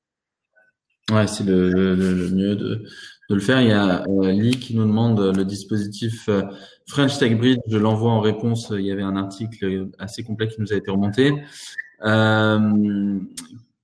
Ouais, 1.10 1.26
c'est 1.26 1.44
le, 1.44 2.30
mieux 2.34 2.56
de, 2.56 2.84
de 3.28 3.34
le 3.34 3.40
faire. 3.40 3.60
Il 3.60 3.68
y 3.68 3.72
a 3.72 4.02
Lee 4.32 4.58
qui 4.58 4.74
nous 4.74 4.84
demande 4.84 5.36
le 5.36 5.44
dispositif 5.44 6.28
French 6.88 7.18
Tech 7.18 7.36
Bridge. 7.36 7.60
Je 7.68 7.76
l'envoie 7.76 8.10
en 8.10 8.20
réponse. 8.20 8.72
Il 8.74 8.84
y 8.84 8.90
avait 8.90 9.02
un 9.02 9.16
article 9.16 9.88
assez 9.98 10.24
complet 10.24 10.48
qui 10.48 10.60
nous 10.60 10.72
a 10.72 10.76
été 10.76 10.90
remonté. 10.90 11.32
Euh, 12.04 13.18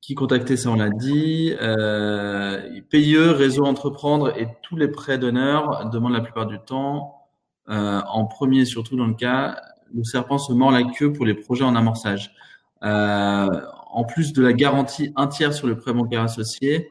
qui 0.03 0.15
contacter, 0.15 0.57
ça 0.57 0.69
on 0.71 0.75
l'a 0.75 0.91
dit. 0.91 1.55
Euh, 1.63 2.81
PIE, 2.91 3.17
réseau 3.17 3.65
entreprendre 3.65 4.37
et 4.37 4.49
tous 4.63 4.77
les 4.77 4.89
prêts 4.89 5.17
d'honneur 5.17 5.89
demandent 5.91 6.13
la 6.13 6.21
plupart 6.21 6.47
du 6.47 6.59
temps, 6.59 7.29
euh, 7.69 8.01
en 8.07 8.27
premier 8.27 8.65
surtout 8.65 8.97
dans 8.97 9.07
le 9.07 9.15
cas, 9.15 9.57
le 9.95 10.03
serpent 10.05 10.39
se 10.39 10.53
mord 10.53 10.73
la 10.73 10.83
queue 10.83 11.13
pour 11.13 11.25
les 11.25 11.35
projets 11.35 11.65
en 11.65 11.77
amorçage. 11.77 12.35
Euh, 12.83 13.49
en 13.93 14.05
plus 14.05 14.33
de 14.33 14.43
la 14.43 14.53
garantie 14.53 15.13
un 15.17 15.29
tiers 15.29 15.55
sur 15.55 15.69
le 15.69 15.77
prêt 15.77 15.93
bancaire 15.93 16.23
associé. 16.23 16.91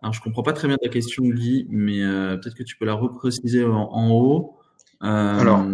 Alors 0.00 0.12
je 0.12 0.20
comprends 0.20 0.42
pas 0.42 0.52
très 0.52 0.68
bien 0.68 0.76
ta 0.76 0.88
question 0.88 1.24
Guy, 1.24 1.66
mais 1.68 2.00
euh, 2.00 2.36
peut-être 2.36 2.54
que 2.54 2.62
tu 2.62 2.76
peux 2.76 2.84
la 2.84 2.94
repréciser 2.94 3.64
en, 3.64 3.88
en 3.90 4.10
haut. 4.10 4.56
Euh, 5.04 5.38
Alors, 5.38 5.64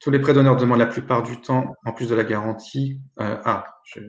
tous 0.00 0.10
les 0.10 0.18
prêts 0.18 0.34
d'honneur 0.34 0.56
demandent 0.56 0.78
la 0.78 0.86
plupart 0.86 1.22
du 1.22 1.40
temps, 1.40 1.74
en 1.84 1.92
plus 1.92 2.08
de 2.08 2.14
la 2.14 2.24
garantie. 2.24 3.00
Euh, 3.20 3.36
ah, 3.44 3.64
je... 3.84 4.00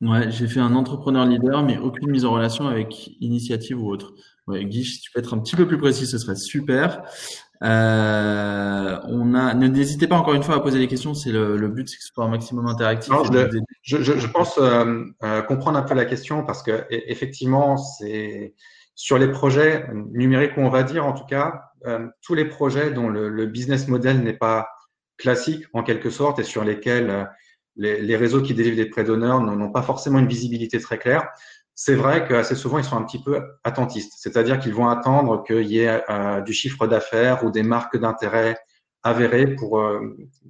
Ouais, 0.00 0.30
j'ai 0.30 0.48
fait 0.48 0.60
un 0.60 0.74
entrepreneur 0.74 1.26
leader, 1.26 1.62
mais 1.62 1.76
aucune 1.76 2.10
mise 2.10 2.24
en 2.24 2.32
relation 2.32 2.66
avec 2.66 3.08
initiative 3.20 3.78
ou 3.82 3.90
autre. 3.90 4.14
Ouais, 4.46 4.64
Guy, 4.64 4.84
si 4.84 5.00
tu 5.00 5.10
peux 5.12 5.20
être 5.20 5.34
un 5.34 5.38
petit 5.38 5.56
peu 5.56 5.66
plus 5.66 5.76
précis, 5.76 6.06
ce 6.06 6.16
serait 6.16 6.36
super. 6.36 7.02
Euh, 7.62 8.98
on 9.04 9.34
a, 9.34 9.52
n'hésitez 9.52 10.06
pas 10.06 10.16
encore 10.16 10.32
une 10.32 10.42
fois 10.42 10.56
à 10.56 10.60
poser 10.60 10.78
des 10.78 10.88
questions. 10.88 11.12
C'est 11.12 11.32
le, 11.32 11.58
le 11.58 11.68
but, 11.68 11.88
c'est 11.88 11.98
que 11.98 12.02
ce 12.02 12.12
soit 12.14 12.24
un 12.24 12.28
maximum 12.28 12.66
interactif. 12.66 13.12
Non, 13.12 13.22
je, 13.82 14.02
je, 14.02 14.18
je, 14.18 14.26
pense 14.26 14.56
euh, 14.56 15.04
euh, 15.22 15.42
comprendre 15.42 15.78
un 15.78 15.82
peu 15.82 15.94
la 15.94 16.06
question 16.06 16.44
parce 16.44 16.62
que 16.62 16.86
effectivement, 16.88 17.76
c'est 17.76 18.54
sur 18.94 19.18
les 19.18 19.28
projets 19.28 19.86
numériques, 20.12 20.52
on 20.56 20.70
va 20.70 20.82
dire 20.82 21.04
en 21.04 21.12
tout 21.12 21.26
cas, 21.26 21.69
euh, 21.86 22.06
tous 22.22 22.34
les 22.34 22.44
projets 22.44 22.90
dont 22.90 23.08
le, 23.08 23.46
business 23.46 23.88
model 23.88 24.22
n'est 24.22 24.36
pas 24.36 24.68
classique 25.16 25.64
en 25.72 25.82
quelque 25.82 26.10
sorte 26.10 26.38
et 26.38 26.44
sur 26.44 26.64
lesquels 26.64 27.10
euh, 27.10 27.24
les, 27.76 28.16
réseaux 28.16 28.42
qui 28.42 28.54
délivrent 28.54 28.76
des 28.76 28.86
prêts 28.86 29.04
d'honneur 29.04 29.40
n'ont 29.40 29.72
pas 29.72 29.82
forcément 29.82 30.18
une 30.18 30.26
visibilité 30.26 30.80
très 30.80 30.98
claire, 30.98 31.28
c'est 31.74 31.94
vrai 31.94 32.26
qu'assez 32.26 32.54
souvent 32.54 32.78
ils 32.78 32.84
sont 32.84 32.96
un 32.96 33.04
petit 33.04 33.22
peu 33.22 33.42
attentistes, 33.64 34.14
c'est-à-dire 34.16 34.58
qu'ils 34.58 34.74
vont 34.74 34.88
attendre 34.88 35.42
qu'il 35.44 35.66
y 35.66 35.78
ait 35.80 36.02
euh, 36.10 36.40
du 36.42 36.52
chiffre 36.52 36.86
d'affaires 36.86 37.44
ou 37.44 37.50
des 37.50 37.62
marques 37.62 37.96
d'intérêt 37.96 38.58
avérées 39.02 39.54
pour 39.54 39.82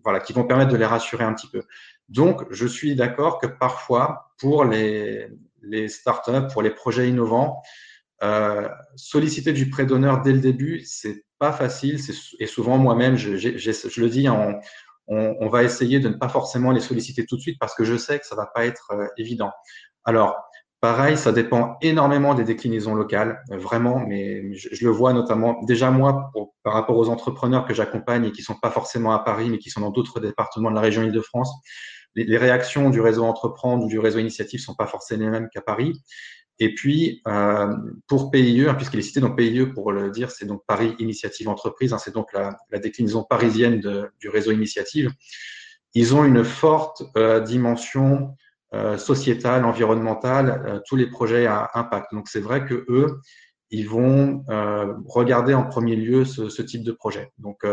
voilà 0.03 0.19
qui 0.19 0.33
vont 0.33 0.43
permettre 0.43 0.73
de 0.73 0.77
les 0.77 0.85
rassurer 0.85 1.23
un 1.23 1.33
petit 1.35 1.47
peu. 1.47 1.63
Donc 2.09 2.45
je 2.51 2.67
suis 2.67 2.97
d'accord 2.97 3.39
que 3.39 3.47
parfois 3.47 4.33
pour 4.41 4.65
les 4.65 5.29
les 5.63 5.89
startups, 5.89 6.49
pour 6.53 6.63
les 6.63 6.71
projets 6.71 7.09
innovants, 7.09 7.63
euh, 8.23 8.69
solliciter 8.97 9.53
du 9.53 9.71
prêt 9.71 9.87
d'honneur 9.87 10.23
dès 10.23 10.33
le 10.33 10.41
début, 10.41 10.83
c'est 10.85 11.25
pas 11.39 11.53
facile. 11.53 11.99
Et 12.39 12.47
souvent, 12.47 12.79
moi-même, 12.79 13.17
je, 13.17 13.37
je, 13.37 13.51
je, 13.59 14.01
le 14.01 14.09
dis, 14.09 14.29
on, 14.29 14.59
on, 15.09 15.37
on, 15.41 15.49
va 15.49 15.63
essayer 15.63 16.01
de 16.01 16.09
ne 16.09 16.15
pas 16.15 16.29
forcément 16.29 16.71
les 16.71 16.81
solliciter 16.81 17.25
tout 17.27 17.37
de 17.37 17.41
suite 17.41 17.59
parce 17.59 17.75
que 17.75 17.85
je 17.85 17.97
sais 17.97 18.19
que 18.19 18.27
ça 18.27 18.37
va 18.37 18.47
pas 18.47 18.67
être 18.67 18.93
euh, 18.93 19.07
évident. 19.17 19.51
Alors, 20.05 20.37
pareil, 20.81 21.17
ça 21.17 21.33
dépend 21.33 21.77
énormément 21.83 22.35
des 22.35 22.45
déclinaisons 22.45 22.95
locales, 22.95 23.43
vraiment. 23.51 24.01
Mais 24.01 24.53
je, 24.55 24.85
le 24.85 24.91
vois 24.91 25.13
notamment 25.13 25.63
déjà 25.65 25.91
moi 25.91 26.33
par 26.63 26.73
rapport 26.73 26.97
aux 26.97 27.09
entrepreneurs 27.09 27.67
que 27.67 27.75
j'accompagne 27.75 28.25
et 28.25 28.33
qui 28.33 28.43
sont 28.43 28.55
pas 28.55 28.71
forcément 28.71 29.13
à 29.13 29.19
Paris, 29.21 29.51
mais 29.51 29.59
qui 29.59 29.71
sont 29.71 29.81
dans 29.81 29.91
d'autres 29.91 30.21
départements 30.21 30.71
de 30.71 30.75
la 30.75 30.81
région 30.81 31.03
Île-de-France. 31.03 31.53
Les, 32.17 32.39
réactions 32.39 32.91
du 32.91 33.01
réseau 33.01 33.25
Entreprendre 33.25 33.85
ou 33.85 33.89
du 33.89 33.99
réseau 33.99 34.19
Initiative 34.19 34.61
sont 34.61 34.75
pas 34.75 34.87
forcément 34.87 35.25
les 35.25 35.31
mêmes 35.31 35.49
qu'à 35.53 35.61
Paris. 35.61 36.03
Et 36.63 36.75
puis, 36.75 37.23
euh, 37.27 37.75
pour 38.07 38.31
PIE, 38.31 38.67
hein, 38.69 38.75
puisqu'il 38.75 38.99
est 39.01 39.03
cité, 39.03 39.21
donc 39.21 39.37
PIE, 39.37 39.67
pour 39.67 39.93
le 39.93 40.11
dire, 40.11 40.31
c'est 40.31 40.45
donc 40.45 40.63
Paris 40.67 40.95
Initiative 40.99 41.49
Entreprise, 41.49 41.95
hein, 41.95 41.99
c'est 41.99 42.15
donc 42.15 42.33
la, 42.35 42.55
déclinaison 42.79 43.25
parisienne 43.25 43.81
du 44.21 44.29
réseau 44.29 44.53
Initiative. 44.53 45.11
Ils 45.95 46.15
ont 46.15 46.25
une 46.25 46.45
forte 46.45 47.03
euh, 47.17 47.41
dimension 47.41 48.37
euh, 48.75 48.97
sociétale, 48.97 49.65
environnementale, 49.65 50.63
euh, 50.67 50.81
tous 50.87 50.97
les 50.97 51.07
projets 51.09 51.47
à 51.47 51.71
impact. 51.75 52.13
Donc, 52.13 52.29
c'est 52.29 52.41
vrai 52.41 52.65
que 52.65 52.85
eux, 52.89 53.21
ils 53.73 53.89
vont 53.89 54.45
regarder 55.07 55.55
en 55.55 55.63
premier 55.63 55.95
lieu 55.95 56.25
ce, 56.25 56.61
type 56.61 56.83
de 56.83 56.91
projet. 56.91 57.31
Donc, 57.39 57.65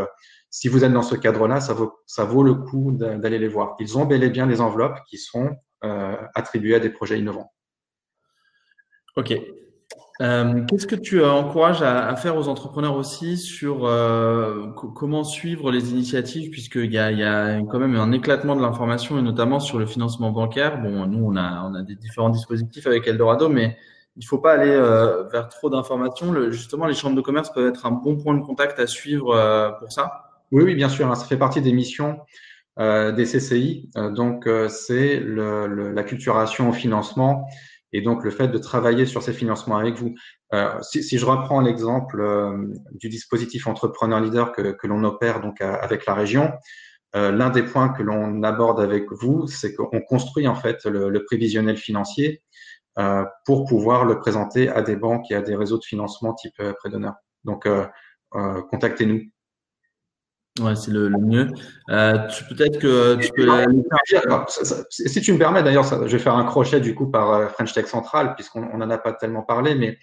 si 0.51 0.67
vous 0.67 0.83
êtes 0.83 0.93
dans 0.93 1.01
ce 1.01 1.15
cadre-là, 1.15 1.59
ça 1.59 1.73
vaut, 1.73 1.97
ça 2.05 2.23
vaut 2.23 2.43
le 2.43 2.53
coup 2.53 2.91
d'aller 2.91 3.39
les 3.39 3.47
voir. 3.47 3.75
Ils 3.79 3.97
ont 3.97 4.05
bel 4.05 4.23
et 4.23 4.29
bien 4.29 4.45
des 4.45 4.61
enveloppes 4.61 4.99
qui 5.09 5.17
sont 5.17 5.55
attribuées 5.81 6.75
à 6.75 6.79
des 6.79 6.91
projets 6.91 7.17
innovants. 7.17 7.51
Ok. 9.17 9.33
Euh, 10.21 10.63
Qu'est-ce 10.65 10.85
que 10.85 10.95
tu 10.95 11.23
encourages 11.23 11.81
à, 11.81 12.07
à, 12.07 12.15
faire 12.15 12.37
aux 12.37 12.47
entrepreneurs 12.47 12.95
aussi 12.95 13.37
sur 13.37 13.85
euh, 13.85 14.67
comment 14.95 15.23
suivre 15.23 15.71
les 15.71 15.91
initiatives, 15.91 16.51
puisqu'il 16.51 16.91
y 16.91 16.99
a, 16.99 17.11
y 17.11 17.23
a 17.23 17.59
quand 17.61 17.79
même 17.79 17.95
un 17.95 18.11
éclatement 18.11 18.55
de 18.55 18.61
l'information 18.61 19.17
et 19.17 19.23
notamment 19.23 19.59
sur 19.59 19.79
le 19.79 19.87
financement 19.87 20.31
bancaire. 20.31 20.81
Bon, 20.81 21.07
nous 21.07 21.25
on 21.25 21.35
a 21.35 21.63
on 21.67 21.73
a 21.73 21.81
des 21.81 21.95
différents 21.95 22.29
dispositifs 22.29 22.85
avec 22.85 23.07
Eldorado, 23.07 23.49
mais 23.49 23.75
il 24.17 24.25
faut 24.25 24.37
pas 24.37 24.53
aller 24.53 24.69
euh, 24.69 25.23
vers 25.29 25.49
trop 25.49 25.69
d'informations. 25.71 26.51
justement, 26.51 26.85
les 26.85 26.95
chambres 26.95 27.15
de 27.15 27.21
commerce 27.21 27.51
peuvent 27.51 27.67
être 27.67 27.87
un 27.87 27.91
bon 27.91 28.17
point 28.17 28.35
de 28.35 28.43
contact 28.43 28.79
à 28.79 28.85
suivre 28.85 29.35
euh, 29.35 29.71
pour 29.71 29.91
ça? 29.91 30.29
Oui, 30.51 30.63
oui, 30.63 30.75
bien 30.75 30.89
sûr. 30.89 31.09
Hein, 31.09 31.15
ça 31.15 31.25
fait 31.25 31.37
partie 31.37 31.61
des 31.61 31.73
missions 31.73 32.19
euh, 32.79 33.11
des 33.11 33.25
CCI. 33.25 33.89
donc 34.15 34.47
c'est 34.69 35.19
le, 35.19 35.65
le, 35.65 35.91
la 35.91 36.03
culturation 36.03 36.69
au 36.69 36.73
financement 36.73 37.47
et 37.93 38.01
donc 38.01 38.23
le 38.23 38.31
fait 38.31 38.47
de 38.47 38.57
travailler 38.57 39.05
sur 39.05 39.23
ces 39.23 39.33
financements 39.33 39.77
avec 39.77 39.95
vous. 39.95 40.13
Euh, 40.53 40.81
si, 40.81 41.03
si, 41.03 41.17
je 41.17 41.25
reprends 41.25 41.61
l'exemple 41.61 42.21
euh, 42.21 42.67
du 42.91 43.09
dispositif 43.09 43.67
entrepreneur 43.67 44.19
leader 44.19 44.51
que, 44.51 44.71
que 44.71 44.87
l'on 44.87 45.03
opère 45.03 45.41
donc 45.41 45.61
avec 45.61 46.05
la 46.05 46.13
région, 46.13 46.51
euh, 47.15 47.31
l'un 47.31 47.49
des 47.49 47.63
points 47.63 47.89
que 47.89 48.03
l'on 48.03 48.43
aborde 48.43 48.81
avec 48.81 49.05
vous, 49.11 49.47
c'est 49.47 49.73
qu'on 49.73 50.01
construit 50.01 50.47
en 50.47 50.55
fait 50.55 50.85
le, 50.85 51.09
le 51.09 51.23
prévisionnel 51.23 51.77
financier 51.77 52.43
euh, 52.99 53.25
pour 53.45 53.65
pouvoir 53.65 54.05
le 54.05 54.17
présenter 54.17 54.69
à 54.69 54.81
des 54.81 54.95
banques 54.95 55.29
et 55.29 55.35
à 55.35 55.41
des 55.41 55.55
réseaux 55.55 55.77
de 55.77 55.83
financement 55.83 56.33
type 56.33 56.59
euh, 56.59 56.73
prêt. 56.73 56.89
Donc 57.43 57.67
euh, 57.67 57.85
contactez-nous. 58.71 59.21
Ouais, 60.59 60.75
c'est 60.75 60.91
le, 60.91 61.07
le, 61.07 61.17
mieux. 61.19 61.47
Euh, 61.89 62.17
peut-être 62.49 62.79
que 62.79 63.15
tu 63.15 63.31
peux. 63.33 63.47
Si 64.89 65.21
tu 65.21 65.33
me 65.33 65.37
permets, 65.37 65.63
d'ailleurs, 65.63 65.85
je 65.85 66.11
vais 66.11 66.19
faire 66.19 66.35
un 66.35 66.45
crochet 66.45 66.79
du 66.79 66.95
coup 66.95 67.11
par 67.11 67.33
euh, 67.33 67.47
French 67.47 67.73
Tech 67.73 67.87
Central, 67.87 68.35
puisqu'on 68.35 68.77
n'en 68.77 68.89
a 68.89 68.97
pas 68.97 69.13
tellement 69.13 69.43
parlé, 69.43 69.75
mais 69.75 69.97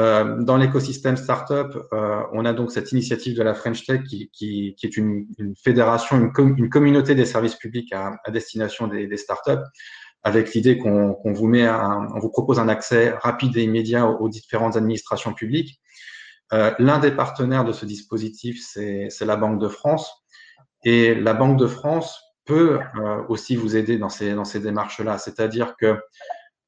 Euh, 0.00 0.42
dans 0.42 0.56
l'écosystème 0.56 1.18
startup, 1.18 1.76
euh, 1.92 2.22
on 2.32 2.46
a 2.46 2.54
donc 2.54 2.72
cette 2.72 2.92
initiative 2.92 3.36
de 3.36 3.42
la 3.42 3.52
French 3.52 3.84
Tech 3.84 4.02
qui, 4.04 4.30
qui, 4.32 4.74
qui 4.74 4.86
est 4.86 4.96
une, 4.96 5.26
une, 5.38 5.54
fédération, 5.54 6.16
une, 6.16 6.32
com 6.32 6.54
une, 6.56 6.70
communauté 6.70 7.14
des 7.14 7.26
services 7.26 7.56
publics 7.56 7.92
à, 7.92 8.12
à 8.24 8.30
destination 8.30 8.86
des, 8.86 9.06
des, 9.06 9.18
startups, 9.18 9.62
avec 10.22 10.54
l'idée 10.54 10.78
qu'on 10.78 11.18
vous 11.24 11.46
met, 11.46 11.66
un, 11.66 12.08
on 12.14 12.20
vous 12.20 12.30
propose 12.30 12.58
un 12.58 12.68
accès 12.68 13.10
rapide 13.20 13.54
et 13.58 13.64
immédiat 13.64 14.06
aux, 14.06 14.16
aux 14.16 14.28
différentes 14.30 14.76
administrations 14.76 15.34
publiques. 15.34 15.78
Euh, 16.52 16.74
L'un 16.78 16.98
des 16.98 17.12
partenaires 17.12 17.64
de 17.64 17.72
ce 17.72 17.86
dispositif, 17.86 18.60
c'est 18.62 19.08
la 19.20 19.36
Banque 19.36 19.60
de 19.60 19.68
France, 19.68 20.24
et 20.84 21.14
la 21.14 21.34
Banque 21.34 21.58
de 21.58 21.66
France 21.66 22.20
peut 22.44 22.80
euh, 22.96 23.22
aussi 23.28 23.56
vous 23.56 23.76
aider 23.76 23.98
dans 23.98 24.08
ces, 24.08 24.34
dans 24.34 24.44
ces 24.44 24.60
démarches-là. 24.60 25.18
C'est-à-dire 25.18 25.76
que 25.76 25.98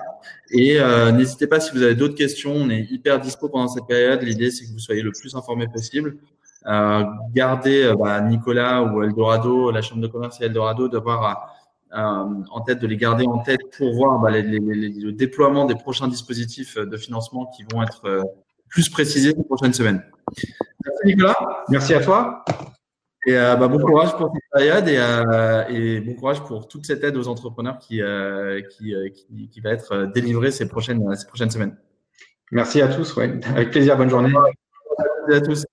Et 0.50 0.80
euh, 0.80 1.12
n'hésitez 1.12 1.46
pas 1.46 1.60
si 1.60 1.72
vous 1.72 1.84
avez 1.84 1.94
d'autres 1.94 2.16
questions, 2.16 2.54
on 2.54 2.70
est 2.70 2.82
hyper 2.90 3.20
dispo 3.20 3.50
pendant 3.50 3.68
cette 3.68 3.86
période. 3.86 4.24
L'idée 4.24 4.50
c'est 4.50 4.66
que 4.66 4.72
vous 4.72 4.80
soyez 4.80 5.04
le 5.04 5.12
plus 5.12 5.36
informé 5.36 5.68
possible. 5.68 6.18
Euh, 6.66 7.04
gardez 7.34 7.94
bah, 8.00 8.22
Nicolas 8.22 8.82
ou 8.82 9.04
Eldorado, 9.04 9.70
la 9.70 9.84
chambre 9.84 10.02
de 10.02 10.08
commerce 10.08 10.42
et 10.42 10.46
Eldorado, 10.46 10.88
d'avoir 10.88 11.56
en 11.92 12.62
tête, 12.66 12.80
de 12.80 12.88
les 12.88 12.98
garder 12.98 13.26
en 13.26 13.38
tête 13.38 13.62
pour 13.78 13.94
voir 13.94 14.20
bah, 14.20 14.32
les, 14.32 14.42
les, 14.42 14.60
les, 14.60 14.90
le 14.90 15.12
déploiement 15.14 15.66
des 15.66 15.76
prochains 15.76 16.08
dispositifs 16.08 16.78
de 16.78 16.98
financement 16.98 17.46
qui 17.56 17.64
vont 17.72 17.84
être 17.84 18.26
plus 18.70 18.90
précisés 18.90 19.34
les 19.36 19.44
prochaines 19.44 19.74
semaines. 19.74 20.04
Merci 20.84 21.06
Nicolas. 21.06 21.36
Merci 21.70 21.94
à 21.94 22.02
toi. 22.02 22.44
Et 23.28 23.36
euh, 23.36 23.56
bah, 23.56 23.68
bon 23.68 23.80
courage 23.80 24.16
pour 24.18 24.32
cette 24.32 24.52
période 24.54 24.88
et, 24.88 24.98
euh, 25.00 25.64
et, 25.70 26.00
bon 26.00 26.14
courage 26.14 26.44
pour 26.44 26.68
toute 26.68 26.86
cette 26.86 27.04
aide 27.04 27.18
aux 27.18 27.28
entrepreneurs 27.28 27.80
qui, 27.80 28.02
euh, 28.02 28.62
qui, 28.62 28.94
qui, 29.16 29.50
qui, 29.50 29.62
va 29.62 29.72
être 29.72 30.12
délivrée 30.14 30.52
ces 30.52 30.68
prochaines, 30.68 31.16
ces 31.16 31.26
prochaines 31.26 31.50
semaines. 31.50 31.76
Merci 32.52 32.82
à 32.82 32.88
tous. 32.88 33.16
Ouais. 33.16 33.40
Avec 33.48 33.72
plaisir. 33.72 33.98
Bonne 33.98 34.12
journée. 34.12 34.32
Merci 35.28 35.34
à 35.34 35.42
tous. 35.42 35.66